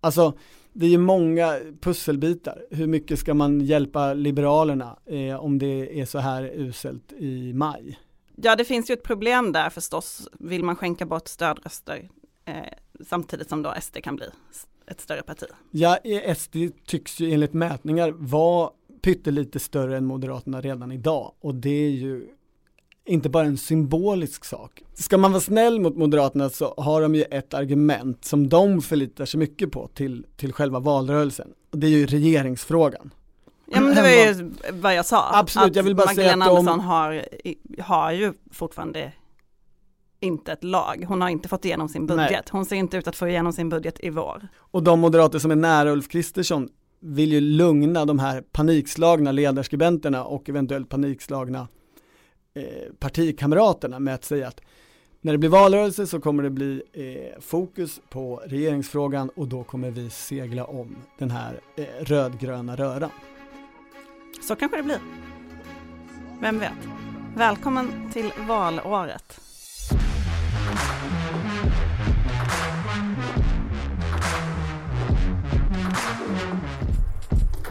Alltså, 0.00 0.34
det 0.72 0.86
är 0.86 0.90
ju 0.90 0.98
många 0.98 1.58
pusselbitar. 1.80 2.64
Hur 2.70 2.86
mycket 2.86 3.18
ska 3.18 3.34
man 3.34 3.60
hjälpa 3.60 4.14
Liberalerna 4.14 4.98
eh, 5.06 5.36
om 5.36 5.58
det 5.58 6.00
är 6.00 6.04
så 6.04 6.18
här 6.18 6.42
uselt 6.54 7.12
i 7.12 7.52
maj? 7.52 7.98
Ja, 8.36 8.56
det 8.56 8.64
finns 8.64 8.90
ju 8.90 8.92
ett 8.92 9.02
problem 9.02 9.52
där 9.52 9.70
förstås. 9.70 10.28
Vill 10.32 10.64
man 10.64 10.76
skänka 10.76 11.06
bort 11.06 11.28
stödröster 11.28 12.08
eh, 12.44 12.54
samtidigt 13.06 13.48
som 13.48 13.62
då 13.62 13.74
SD 13.82 13.96
kan 14.02 14.16
bli 14.16 14.26
ett 14.86 15.00
större 15.00 15.22
parti? 15.22 15.46
Ja, 15.70 15.98
SD 16.36 16.56
tycks 16.86 17.20
ju 17.20 17.32
enligt 17.32 17.52
mätningar 17.52 18.10
vara 18.10 18.70
pyttelite 19.06 19.58
större 19.58 19.96
än 19.96 20.06
Moderaterna 20.06 20.60
redan 20.60 20.92
idag 20.92 21.32
och 21.40 21.54
det 21.54 21.86
är 21.86 21.90
ju 21.90 22.28
inte 23.04 23.28
bara 23.28 23.44
en 23.44 23.56
symbolisk 23.56 24.44
sak. 24.44 24.82
Ska 24.94 25.18
man 25.18 25.32
vara 25.32 25.40
snäll 25.40 25.80
mot 25.80 25.96
Moderaterna 25.96 26.50
så 26.50 26.74
har 26.76 27.02
de 27.02 27.14
ju 27.14 27.22
ett 27.22 27.54
argument 27.54 28.24
som 28.24 28.48
de 28.48 28.82
förlitar 28.82 29.24
sig 29.24 29.40
mycket 29.40 29.70
på 29.70 29.88
till, 29.94 30.26
till 30.36 30.52
själva 30.52 30.78
valrörelsen. 30.78 31.48
Och 31.72 31.78
det 31.78 31.86
är 31.86 31.90
ju 31.90 32.06
regeringsfrågan. 32.06 33.10
Ja 33.66 33.80
men 33.80 33.94
det 33.94 34.02
var 34.02 34.08
ju 34.08 34.50
vad 34.72 34.94
jag 34.94 35.06
sa. 35.06 35.30
Absolut, 35.32 35.70
att 35.70 35.76
jag 35.76 35.82
vill 35.82 35.96
bara 35.96 36.06
Magdalena 36.06 36.44
säga 36.44 36.54
att 36.54 36.64
de... 36.64 36.68
Andersson 36.68 36.80
har, 36.80 37.24
har 37.82 38.12
ju 38.12 38.32
fortfarande 38.52 39.12
inte 40.20 40.52
ett 40.52 40.64
lag. 40.64 41.04
Hon 41.08 41.20
har 41.20 41.28
inte 41.28 41.48
fått 41.48 41.64
igenom 41.64 41.88
sin 41.88 42.06
budget. 42.06 42.30
Nej. 42.30 42.42
Hon 42.50 42.64
ser 42.66 42.76
inte 42.76 42.96
ut 42.96 43.08
att 43.08 43.16
få 43.16 43.28
igenom 43.28 43.52
sin 43.52 43.68
budget 43.68 44.00
i 44.00 44.10
vår. 44.10 44.48
Och 44.56 44.82
de 44.82 45.00
moderater 45.00 45.38
som 45.38 45.50
är 45.50 45.56
nära 45.56 45.90
Ulf 45.90 46.08
Kristersson 46.08 46.68
vill 47.06 47.32
ju 47.32 47.40
lugna 47.40 48.04
de 48.04 48.18
här 48.18 48.40
panikslagna 48.52 49.32
ledarskribenterna 49.32 50.24
och 50.24 50.48
eventuellt 50.48 50.88
panikslagna 50.88 51.68
eh, 52.54 52.92
partikamraterna 52.98 53.98
med 53.98 54.14
att 54.14 54.24
säga 54.24 54.48
att 54.48 54.60
när 55.20 55.32
det 55.32 55.38
blir 55.38 55.50
valrörelse 55.50 56.06
så 56.06 56.20
kommer 56.20 56.42
det 56.42 56.50
bli 56.50 56.82
eh, 56.92 57.40
fokus 57.40 58.00
på 58.08 58.42
regeringsfrågan 58.46 59.30
och 59.34 59.48
då 59.48 59.64
kommer 59.64 59.90
vi 59.90 60.10
segla 60.10 60.64
om 60.64 60.96
den 61.18 61.30
här 61.30 61.60
eh, 61.76 61.84
rödgröna 62.00 62.76
röran. 62.76 63.10
Så 64.48 64.56
kanske 64.56 64.76
det 64.76 64.82
blir. 64.82 65.00
Vem 66.40 66.58
vet? 66.58 66.72
Välkommen 67.36 68.10
till 68.12 68.32
valåret. 68.48 69.40